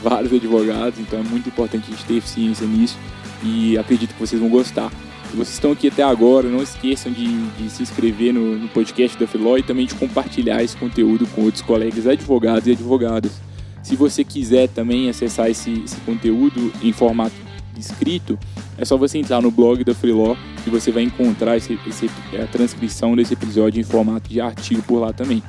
vários 0.03 0.31
advogados, 0.31 0.99
então 0.99 1.19
é 1.19 1.23
muito 1.23 1.49
importante 1.49 1.85
a 1.87 1.95
gente 1.95 2.05
ter 2.05 2.17
eficiência 2.17 2.67
nisso 2.67 2.99
e 3.43 3.79
acredito 3.79 4.13
que 4.13 4.19
vocês 4.19 4.39
vão 4.39 4.49
gostar. 4.49 4.91
Se 5.31 5.37
vocês 5.37 5.53
estão 5.53 5.71
aqui 5.71 5.87
até 5.87 6.03
agora, 6.03 6.49
não 6.49 6.61
esqueçam 6.61 7.09
de, 7.09 7.25
de 7.25 7.69
se 7.69 7.81
inscrever 7.81 8.33
no, 8.33 8.57
no, 8.57 8.67
podcast 8.67 9.17
da 9.17 9.25
Filó 9.25 9.57
e 9.57 9.63
também 9.63 9.85
de 9.85 9.95
compartilhar 9.95 10.61
esse 10.61 10.75
conteúdo 10.75 11.25
com 11.27 11.43
outros 11.43 11.63
colegas 11.63 12.05
advogados 12.05 12.67
e 12.67 12.71
advogadas. 12.71 13.39
Se 13.81 13.95
você 13.95 14.25
quiser 14.25 14.67
também 14.67 15.09
acessar 15.09 15.49
esse, 15.49 15.83
esse 15.85 15.95
conteúdo 16.01 16.73
em 16.83 16.91
formato 16.91 17.33
escrito, 17.77 18.37
é 18.77 18.83
só 18.83 18.97
você 18.97 19.19
entrar 19.19 19.41
no 19.41 19.49
blog 19.49 19.85
da 19.85 19.93
Freeló 19.93 20.35
que 20.65 20.69
você 20.69 20.91
vai 20.91 21.03
encontrar 21.03 21.55
esse, 21.55 21.79
esse, 21.87 22.09
a 22.37 22.45
transcrição 22.47 23.15
desse 23.15 23.33
episódio 23.33 23.79
em 23.79 23.83
formato 23.83 24.29
de 24.29 24.41
artigo 24.41 24.81
por 24.81 24.99
lá 24.99 25.13
também. 25.13 25.41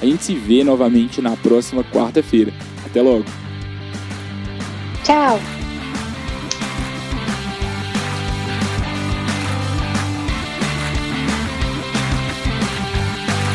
A 0.00 0.06
gente 0.06 0.22
se 0.22 0.34
vê 0.36 0.62
novamente 0.62 1.20
na 1.20 1.36
próxima 1.36 1.82
quarta-feira. 1.82 2.52
Até 2.86 3.02
logo! 3.02 3.24
Tchau! 5.02 5.63